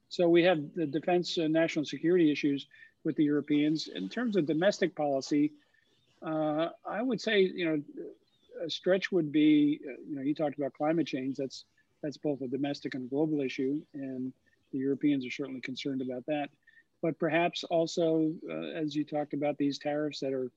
so 0.08 0.28
we 0.28 0.42
have 0.44 0.60
the 0.74 0.86
defense 0.86 1.36
and 1.36 1.52
national 1.52 1.84
security 1.84 2.30
issues 2.30 2.66
with 3.08 3.16
the 3.16 3.24
Europeans. 3.24 3.88
In 3.88 4.10
terms 4.10 4.36
of 4.36 4.44
domestic 4.44 4.94
policy, 4.94 5.50
uh, 6.20 6.68
I 6.84 7.00
would 7.00 7.22
say 7.22 7.40
you 7.40 7.64
know 7.64 7.82
a 8.62 8.68
stretch 8.68 9.10
would 9.10 9.32
be 9.32 9.80
you 10.06 10.14
know 10.14 10.20
you 10.20 10.34
talked 10.34 10.58
about 10.58 10.74
climate 10.74 11.06
change. 11.06 11.36
That's 11.36 11.64
that's 12.02 12.18
both 12.18 12.42
a 12.42 12.48
domestic 12.48 12.94
and 12.94 13.06
a 13.06 13.08
global 13.08 13.40
issue, 13.40 13.80
and 13.94 14.30
the 14.72 14.78
Europeans 14.78 15.24
are 15.24 15.30
certainly 15.30 15.62
concerned 15.62 16.02
about 16.02 16.26
that. 16.26 16.50
But 17.00 17.18
perhaps 17.18 17.64
also, 17.64 18.30
uh, 18.50 18.82
as 18.82 18.94
you 18.94 19.04
talked 19.04 19.32
about, 19.32 19.56
these 19.56 19.78
tariffs 19.78 20.20
that 20.20 20.34
are 20.34 20.50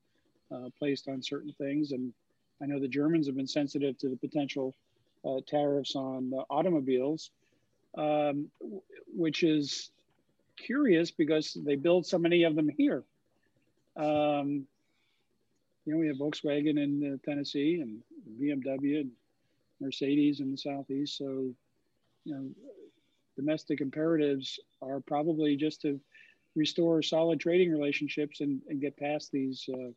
uh, 0.53 0.67
placed 0.77 1.07
on 1.07 1.23
certain 1.23 1.53
things, 1.53 1.93
and 1.93 2.11
I 2.61 2.65
know 2.65 2.81
the 2.81 2.87
Germans 2.99 3.27
have 3.27 3.37
been 3.37 3.47
sensitive 3.47 3.97
to 3.99 4.09
the 4.09 4.17
potential 4.17 4.75
uh, 5.23 5.39
tariffs 5.47 5.95
on 5.95 6.33
automobiles, 6.49 7.31
um, 7.97 8.51
which 9.15 9.43
is 9.43 9.91
curious 10.57 11.11
because 11.11 11.57
they 11.65 11.75
build 11.75 12.05
so 12.05 12.17
many 12.17 12.43
of 12.43 12.55
them 12.55 12.69
here. 12.69 13.03
Um, 13.97 14.65
you 15.85 15.93
know, 15.93 15.99
we 15.99 16.07
have 16.07 16.17
Volkswagen 16.17 16.77
in 16.77 17.13
uh, 17.13 17.29
Tennessee 17.29 17.81
and 17.81 18.01
BMW 18.39 19.01
and 19.01 19.11
Mercedes 19.79 20.39
in 20.39 20.51
the 20.51 20.57
Southeast. 20.57 21.17
So, 21.17 21.53
you 22.23 22.33
know, 22.33 22.49
domestic 23.35 23.81
imperatives 23.81 24.59
are 24.81 24.99
probably 24.99 25.55
just 25.55 25.81
to 25.81 25.99
restore 26.55 27.01
solid 27.01 27.39
trading 27.39 27.71
relationships 27.71 28.41
and, 28.41 28.61
and 28.69 28.81
get 28.81 28.97
past 28.97 29.31
these 29.31 29.67
uh, 29.73 29.89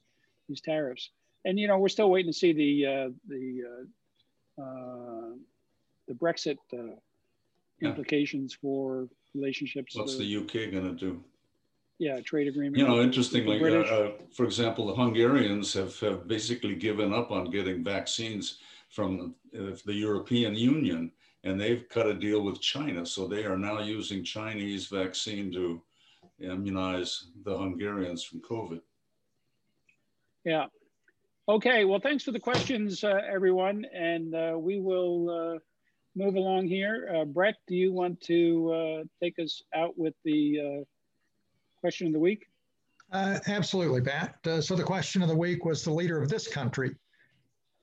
these 0.49 0.61
tariffs. 0.61 1.11
And 1.45 1.59
you 1.59 1.69
know, 1.69 1.79
we're 1.79 1.89
still 1.89 2.11
waiting 2.11 2.33
to 2.33 2.39
see 2.39 2.53
the 2.53 2.87
uh, 2.87 3.09
the 3.29 3.63
uh, 4.59 4.63
uh 4.63 5.31
the 6.07 6.15
Brexit 6.15 6.59
uh, 6.73 6.97
implications 7.81 8.53
yeah. 8.53 8.61
for 8.63 9.09
relationships. 9.35 9.97
What's 9.97 10.16
the 10.16 10.37
UK 10.37 10.72
going 10.72 10.85
to 10.85 10.93
do? 10.93 11.22
Yeah, 11.99 12.20
trade 12.20 12.49
agreement. 12.49 12.76
You 12.76 12.87
know, 12.87 13.01
interestingly, 13.01 13.62
uh, 13.62 14.11
for 14.32 14.45
example, 14.45 14.87
the 14.87 14.95
Hungarians 14.95 15.72
have, 15.74 15.99
have 16.01 16.26
basically 16.26 16.74
given 16.74 17.12
up 17.12 17.30
on 17.30 17.51
getting 17.51 17.85
vaccines 17.85 18.59
from 18.89 19.35
the 19.53 19.93
European 19.93 20.55
Union, 20.55 21.12
and 21.45 21.61
they've 21.61 21.89
cut 21.89 22.07
a 22.07 22.14
deal 22.14 22.43
with 22.43 22.61
China. 22.61 23.07
So 23.07 23.28
they 23.28 23.45
are 23.45 23.59
now 23.59 23.80
using 23.80 24.24
Chinese 24.24 24.87
vaccine 24.87 25.53
to 25.53 25.82
immunize 26.41 27.28
the 27.45 27.57
Hungarians 27.57 28.24
from 28.24 28.41
COVID. 28.41 28.80
Yeah. 30.45 30.66
Okay. 31.49 31.85
Well, 31.85 32.01
thanks 32.01 32.24
for 32.24 32.32
the 32.32 32.41
questions, 32.41 33.05
uh, 33.05 33.20
everyone. 33.30 33.85
And 33.95 34.35
uh, 34.35 34.55
we 34.59 34.80
will 34.80 35.30
uh, 35.30 35.59
move 36.17 36.37
along 36.37 36.69
here. 36.69 37.11
Uh, 37.15 37.25
Breck, 37.25 37.57
do 37.67 37.75
you 37.75 37.93
want 37.93 38.21
to 38.23 38.73
uh, 38.73 39.05
take 39.23 39.39
us 39.39 39.62
out 39.75 39.99
with 39.99 40.15
the 40.25 40.61
uh, 40.61 40.85
question 41.81 42.07
of 42.07 42.12
the 42.12 42.21
week? 42.21 42.47
absolutely, 43.12 44.01
Pat. 44.01 44.39
so 44.61 44.75
the 44.75 44.83
question 44.83 45.23
of 45.23 45.29
the 45.29 45.37
week 45.37 45.65
was 45.65 45.85
the 45.85 45.93
leader 45.93 46.21
of 46.21 46.29
this 46.29 46.49
country 46.49 46.97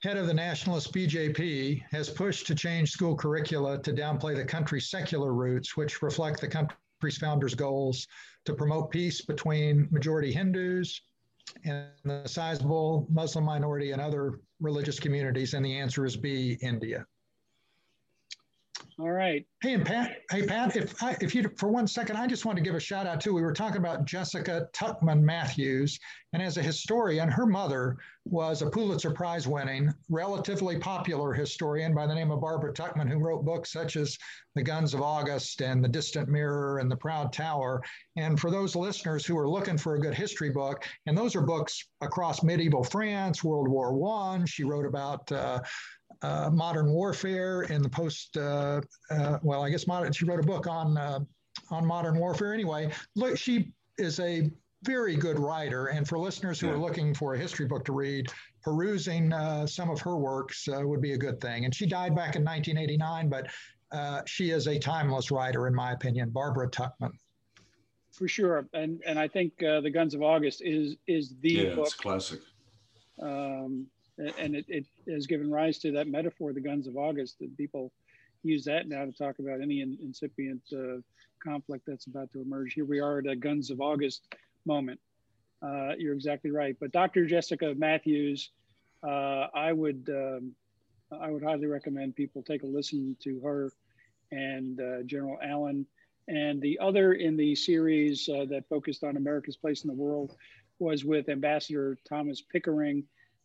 head 0.03 0.17
of 0.17 0.25
the 0.25 0.33
nationalist 0.33 0.93
BJP, 0.93 1.83
has 1.91 2.09
pushed 2.09 2.47
to 2.47 2.55
change 2.55 2.89
school 2.89 3.15
curricula 3.15 3.79
to 3.83 3.93
downplay 3.93 4.35
the 4.35 4.43
country's 4.43 4.89
secular 4.89 5.33
roots, 5.33 5.77
which 5.77 6.01
reflect 6.01 6.41
the 6.41 6.47
country's 6.47 7.17
founders' 7.19 7.53
goals 7.53 8.07
to 8.45 8.53
promote 8.53 8.89
peace 8.89 9.21
between 9.21 9.87
majority 9.91 10.31
Hindus 10.31 11.01
and 11.65 11.87
the 12.03 12.27
sizable 12.27 13.07
Muslim 13.11 13.45
minority 13.45 13.91
and 13.91 14.01
other 14.01 14.39
religious 14.59 14.99
communities. 14.99 15.53
And 15.53 15.63
the 15.63 15.77
answer 15.77 16.05
is 16.05 16.17
B, 16.17 16.57
India. 16.61 17.05
All 19.01 19.09
right. 19.09 19.43
Hey, 19.63 19.79
Pat. 19.79 20.17
Hey, 20.29 20.45
Pat. 20.45 20.75
If 20.75 21.01
I, 21.01 21.17
if 21.21 21.33
you 21.33 21.49
for 21.57 21.69
one 21.69 21.87
second, 21.87 22.17
I 22.17 22.27
just 22.27 22.45
want 22.45 22.59
to 22.59 22.63
give 22.63 22.75
a 22.75 22.79
shout 22.79 23.07
out 23.07 23.19
too. 23.19 23.33
We 23.33 23.41
were 23.41 23.51
talking 23.51 23.77
about 23.79 24.05
Jessica 24.05 24.67
Tuchman 24.73 25.23
Mathews, 25.23 25.97
and 26.33 26.43
as 26.43 26.57
a 26.57 26.61
historian, 26.61 27.27
her 27.27 27.47
mother 27.47 27.97
was 28.25 28.61
a 28.61 28.69
Pulitzer 28.69 29.09
Prize 29.09 29.47
winning, 29.47 29.91
relatively 30.09 30.77
popular 30.77 31.33
historian 31.33 31.95
by 31.95 32.05
the 32.05 32.13
name 32.13 32.29
of 32.29 32.41
Barbara 32.41 32.73
Tuchman, 32.73 33.09
who 33.09 33.17
wrote 33.17 33.43
books 33.43 33.71
such 33.71 33.95
as 33.95 34.19
The 34.53 34.61
Guns 34.61 34.93
of 34.93 35.01
August 35.01 35.63
and 35.63 35.83
The 35.83 35.89
Distant 35.89 36.29
Mirror 36.29 36.77
and 36.77 36.91
The 36.91 36.95
Proud 36.95 37.33
Tower. 37.33 37.81
And 38.17 38.39
for 38.39 38.51
those 38.51 38.75
listeners 38.75 39.25
who 39.25 39.35
are 39.35 39.49
looking 39.49 39.79
for 39.79 39.95
a 39.95 39.99
good 39.99 40.13
history 40.13 40.51
book, 40.51 40.87
and 41.07 41.17
those 41.17 41.35
are 41.35 41.41
books 41.41 41.83
across 42.01 42.43
medieval 42.43 42.83
France, 42.83 43.43
World 43.43 43.67
War 43.67 43.95
One. 43.95 44.45
She 44.45 44.63
wrote 44.63 44.85
about. 44.85 45.31
Uh, 45.31 45.61
uh, 46.21 46.49
modern 46.51 46.91
warfare 46.91 47.63
in 47.63 47.81
the 47.81 47.89
post. 47.89 48.37
Uh, 48.37 48.81
uh, 49.09 49.39
well, 49.41 49.63
I 49.63 49.69
guess 49.69 49.87
modern. 49.87 50.11
She 50.13 50.25
wrote 50.25 50.39
a 50.39 50.43
book 50.43 50.67
on 50.67 50.97
uh, 50.97 51.19
on 51.69 51.85
modern 51.85 52.17
warfare. 52.17 52.53
Anyway, 52.53 52.91
look, 53.15 53.37
she 53.37 53.71
is 53.97 54.19
a 54.19 54.49
very 54.83 55.15
good 55.15 55.39
writer, 55.39 55.87
and 55.87 56.07
for 56.07 56.17
listeners 56.17 56.59
who 56.59 56.67
yeah. 56.67 56.73
are 56.73 56.77
looking 56.77 57.13
for 57.13 57.35
a 57.35 57.37
history 57.37 57.65
book 57.65 57.85
to 57.85 57.91
read, 57.91 58.31
perusing 58.63 59.31
uh, 59.33 59.65
some 59.65 59.89
of 59.89 59.99
her 60.01 60.17
works 60.17 60.67
uh, 60.67 60.81
would 60.83 61.01
be 61.01 61.13
a 61.13 61.17
good 61.17 61.39
thing. 61.39 61.65
And 61.65 61.73
she 61.73 61.85
died 61.85 62.15
back 62.15 62.35
in 62.35 62.43
1989, 62.43 63.29
but 63.29 64.27
she 64.27 64.51
is 64.51 64.67
a 64.67 64.79
timeless 64.79 65.31
writer, 65.31 65.67
in 65.67 65.75
my 65.75 65.91
opinion. 65.91 66.29
Barbara 66.29 66.69
Tuchman. 66.69 67.11
For 68.11 68.27
sure, 68.27 68.67
and 68.73 69.01
and 69.07 69.17
I 69.17 69.27
think 69.27 69.57
the 69.57 69.89
Guns 69.91 70.13
of 70.13 70.21
August 70.21 70.61
is 70.63 70.97
is 71.07 71.35
the 71.41 71.49
yeah, 71.49 71.75
book. 71.75 71.85
it's 71.85 71.93
classic. 71.95 72.41
Um, 73.21 73.87
and 74.37 74.55
it, 74.55 74.65
it 74.67 74.85
has 75.09 75.27
given 75.27 75.49
rise 75.49 75.77
to 75.79 75.91
that 75.93 76.07
metaphor, 76.07 76.53
the 76.53 76.61
guns 76.61 76.87
of 76.87 76.97
August, 76.97 77.39
that 77.39 77.55
people 77.57 77.91
use 78.43 78.63
that 78.65 78.87
now 78.87 79.05
to 79.05 79.11
talk 79.11 79.39
about 79.39 79.61
any 79.61 79.81
incipient 79.81 80.61
uh, 80.73 81.01
conflict 81.43 81.85
that's 81.87 82.07
about 82.07 82.31
to 82.33 82.41
emerge. 82.41 82.73
Here 82.73 82.85
we 82.85 82.99
are 82.99 83.19
at 83.19 83.27
a 83.27 83.35
guns 83.35 83.69
of 83.69 83.81
August 83.81 84.33
moment. 84.65 84.99
Uh, 85.61 85.91
you're 85.97 86.13
exactly 86.13 86.51
right. 86.51 86.75
But 86.79 86.91
Dr. 86.91 87.25
Jessica 87.25 87.73
Mathews, 87.75 88.49
uh, 89.03 89.47
I 89.53 89.71
would 89.73 90.09
um, 90.09 90.53
I 91.19 91.29
would 91.29 91.43
highly 91.43 91.67
recommend 91.67 92.15
people 92.15 92.41
take 92.41 92.63
a 92.63 92.67
listen 92.67 93.15
to 93.23 93.39
her 93.41 93.71
and 94.31 94.79
uh, 94.79 95.03
General 95.03 95.37
Allen. 95.43 95.85
And 96.27 96.61
the 96.61 96.79
other 96.79 97.13
in 97.13 97.35
the 97.35 97.55
series 97.55 98.29
uh, 98.29 98.45
that 98.45 98.69
focused 98.69 99.03
on 99.03 99.17
America's 99.17 99.57
place 99.57 99.83
in 99.83 99.89
the 99.89 99.93
world 99.93 100.35
was 100.79 101.03
with 101.03 101.29
Ambassador 101.29 101.97
Thomas 102.07 102.41
Pickering 102.41 103.03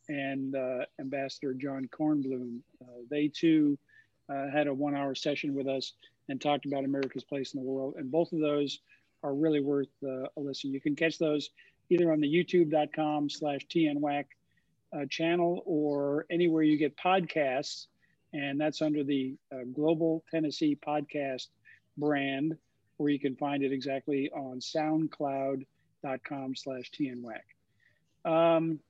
and 0.08 0.54
uh, 0.54 0.84
Ambassador 1.00 1.54
John 1.54 1.88
Kornblum. 1.88 2.60
Uh, 2.80 3.02
they 3.10 3.28
too 3.28 3.78
uh, 4.28 4.48
had 4.50 4.66
a 4.66 4.74
one-hour 4.74 5.14
session 5.14 5.54
with 5.54 5.66
us 5.66 5.92
and 6.28 6.40
talked 6.40 6.66
about 6.66 6.84
America's 6.84 7.24
place 7.24 7.54
in 7.54 7.60
the 7.60 7.66
world. 7.66 7.94
And 7.96 8.10
both 8.10 8.32
of 8.32 8.40
those 8.40 8.80
are 9.22 9.34
really 9.34 9.60
worth 9.60 9.88
uh, 10.04 10.26
a 10.36 10.40
listen. 10.40 10.72
You 10.72 10.80
can 10.80 10.96
catch 10.96 11.18
those 11.18 11.50
either 11.88 12.12
on 12.12 12.20
the 12.20 12.28
youtube.com 12.28 13.30
slash 13.30 13.60
tnwack 13.68 14.24
uh, 14.92 15.04
channel 15.08 15.62
or 15.64 16.26
anywhere 16.30 16.62
you 16.62 16.76
get 16.76 16.96
podcasts. 16.96 17.86
And 18.32 18.60
that's 18.60 18.82
under 18.82 19.04
the 19.04 19.36
Global 19.72 20.24
Tennessee 20.30 20.76
Podcast 20.86 21.46
brand, 21.96 22.56
or 22.98 23.08
you 23.08 23.18
can 23.18 23.36
find 23.36 23.62
it 23.62 23.72
exactly 23.72 24.30
on 24.30 24.58
soundcloud.com 24.58 26.56
slash 26.56 26.90
tnwack. 26.90 27.44
Um, 28.30 28.80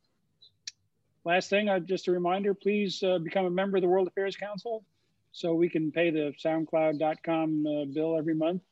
last 1.26 1.50
thing, 1.50 1.68
uh, 1.68 1.80
just 1.80 2.06
a 2.06 2.12
reminder, 2.12 2.54
please 2.54 3.02
uh, 3.02 3.18
become 3.18 3.46
a 3.46 3.50
member 3.50 3.76
of 3.76 3.82
the 3.82 3.88
World 3.88 4.06
Affairs 4.06 4.36
Council 4.36 4.84
so 5.32 5.52
we 5.52 5.68
can 5.68 5.90
pay 5.90 6.10
the 6.10 6.32
soundcloud.com 6.42 7.66
uh, 7.66 7.84
bill 7.92 8.16
every 8.16 8.34
month 8.34 8.62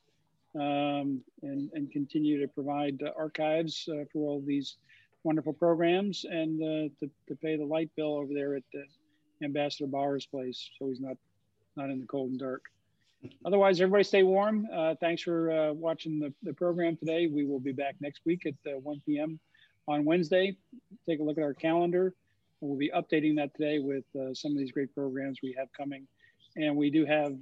um, 0.54 1.20
and, 1.42 1.68
and 1.74 1.90
continue 1.90 2.40
to 2.40 2.46
provide 2.46 3.02
archives 3.18 3.88
uh, 3.90 4.04
for 4.12 4.20
all 4.20 4.42
these 4.46 4.76
wonderful 5.24 5.52
programs 5.52 6.24
and 6.30 6.62
uh, 6.62 6.88
to, 7.00 7.10
to 7.26 7.34
pay 7.42 7.56
the 7.56 7.64
light 7.64 7.90
bill 7.96 8.14
over 8.14 8.32
there 8.32 8.54
at 8.54 8.62
Ambassador 9.42 9.88
Bauer's 9.88 10.24
place 10.24 10.70
so 10.78 10.88
he's 10.88 11.00
not, 11.00 11.16
not 11.76 11.90
in 11.90 12.00
the 12.00 12.06
cold 12.06 12.30
and 12.30 12.38
dark. 12.38 12.62
Otherwise, 13.44 13.80
everybody 13.80 14.04
stay 14.04 14.22
warm. 14.22 14.68
Uh, 14.72 14.94
thanks 15.00 15.22
for 15.22 15.72
watching 15.72 16.20
the, 16.20 16.32
the 16.42 16.52
program 16.52 16.96
today. 16.96 17.26
We 17.26 17.46
will 17.46 17.58
be 17.58 17.72
back 17.72 17.96
next 18.00 18.20
week 18.24 18.46
at 18.46 18.54
uh, 18.70 18.78
1 18.78 19.02
p.m. 19.06 19.40
on 19.88 20.04
Wednesday. 20.04 20.56
Take 21.08 21.18
a 21.18 21.22
look 21.22 21.38
at 21.38 21.42
our 21.42 21.54
calendar. 21.54 22.14
We'll 22.64 22.78
be 22.78 22.90
updating 22.90 23.36
that 23.36 23.54
today 23.54 23.78
with 23.78 24.04
some 24.34 24.52
of 24.52 24.58
these 24.58 24.72
great 24.72 24.94
programs 24.94 25.40
we 25.42 25.54
have 25.58 25.68
coming. 25.76 26.06
And 26.56 26.76
we 26.76 26.90
do 26.90 27.04
have 27.04 27.34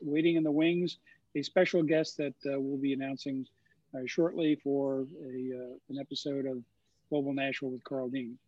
waiting 0.00 0.36
in 0.36 0.42
the 0.42 0.50
wings 0.50 0.98
a 1.34 1.42
special 1.42 1.82
guest 1.82 2.16
that 2.16 2.34
uh, 2.46 2.58
we'll 2.58 2.78
be 2.78 2.92
announcing 2.92 3.46
uh, 3.94 4.00
shortly 4.06 4.58
for 4.62 5.06
a, 5.22 5.50
uh, 5.54 5.74
an 5.88 5.98
episode 6.00 6.46
of 6.46 6.62
Global 7.10 7.32
Nashville 7.32 7.70
with 7.70 7.84
Karl 7.84 8.08
Dean. 8.08 8.38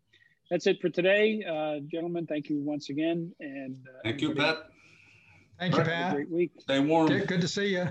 That's 0.50 0.66
it 0.66 0.80
for 0.80 0.88
today, 0.88 1.42
gentlemen. 1.86 2.26
Thank 2.26 2.48
you 2.50 2.60
once 2.60 2.90
again. 2.90 3.32
And 3.38 3.78
thank 4.02 4.20
you, 4.20 4.34
Pat. 4.34 4.68
Thank 5.60 5.76
you, 5.76 5.82
Pat. 5.82 6.14
great 6.14 6.30
week. 6.30 6.50
Stay 6.58 6.80
warm. 6.80 7.06
Good, 7.06 7.28
good 7.28 7.40
to 7.42 7.48
see 7.48 7.68
you. 7.68 7.88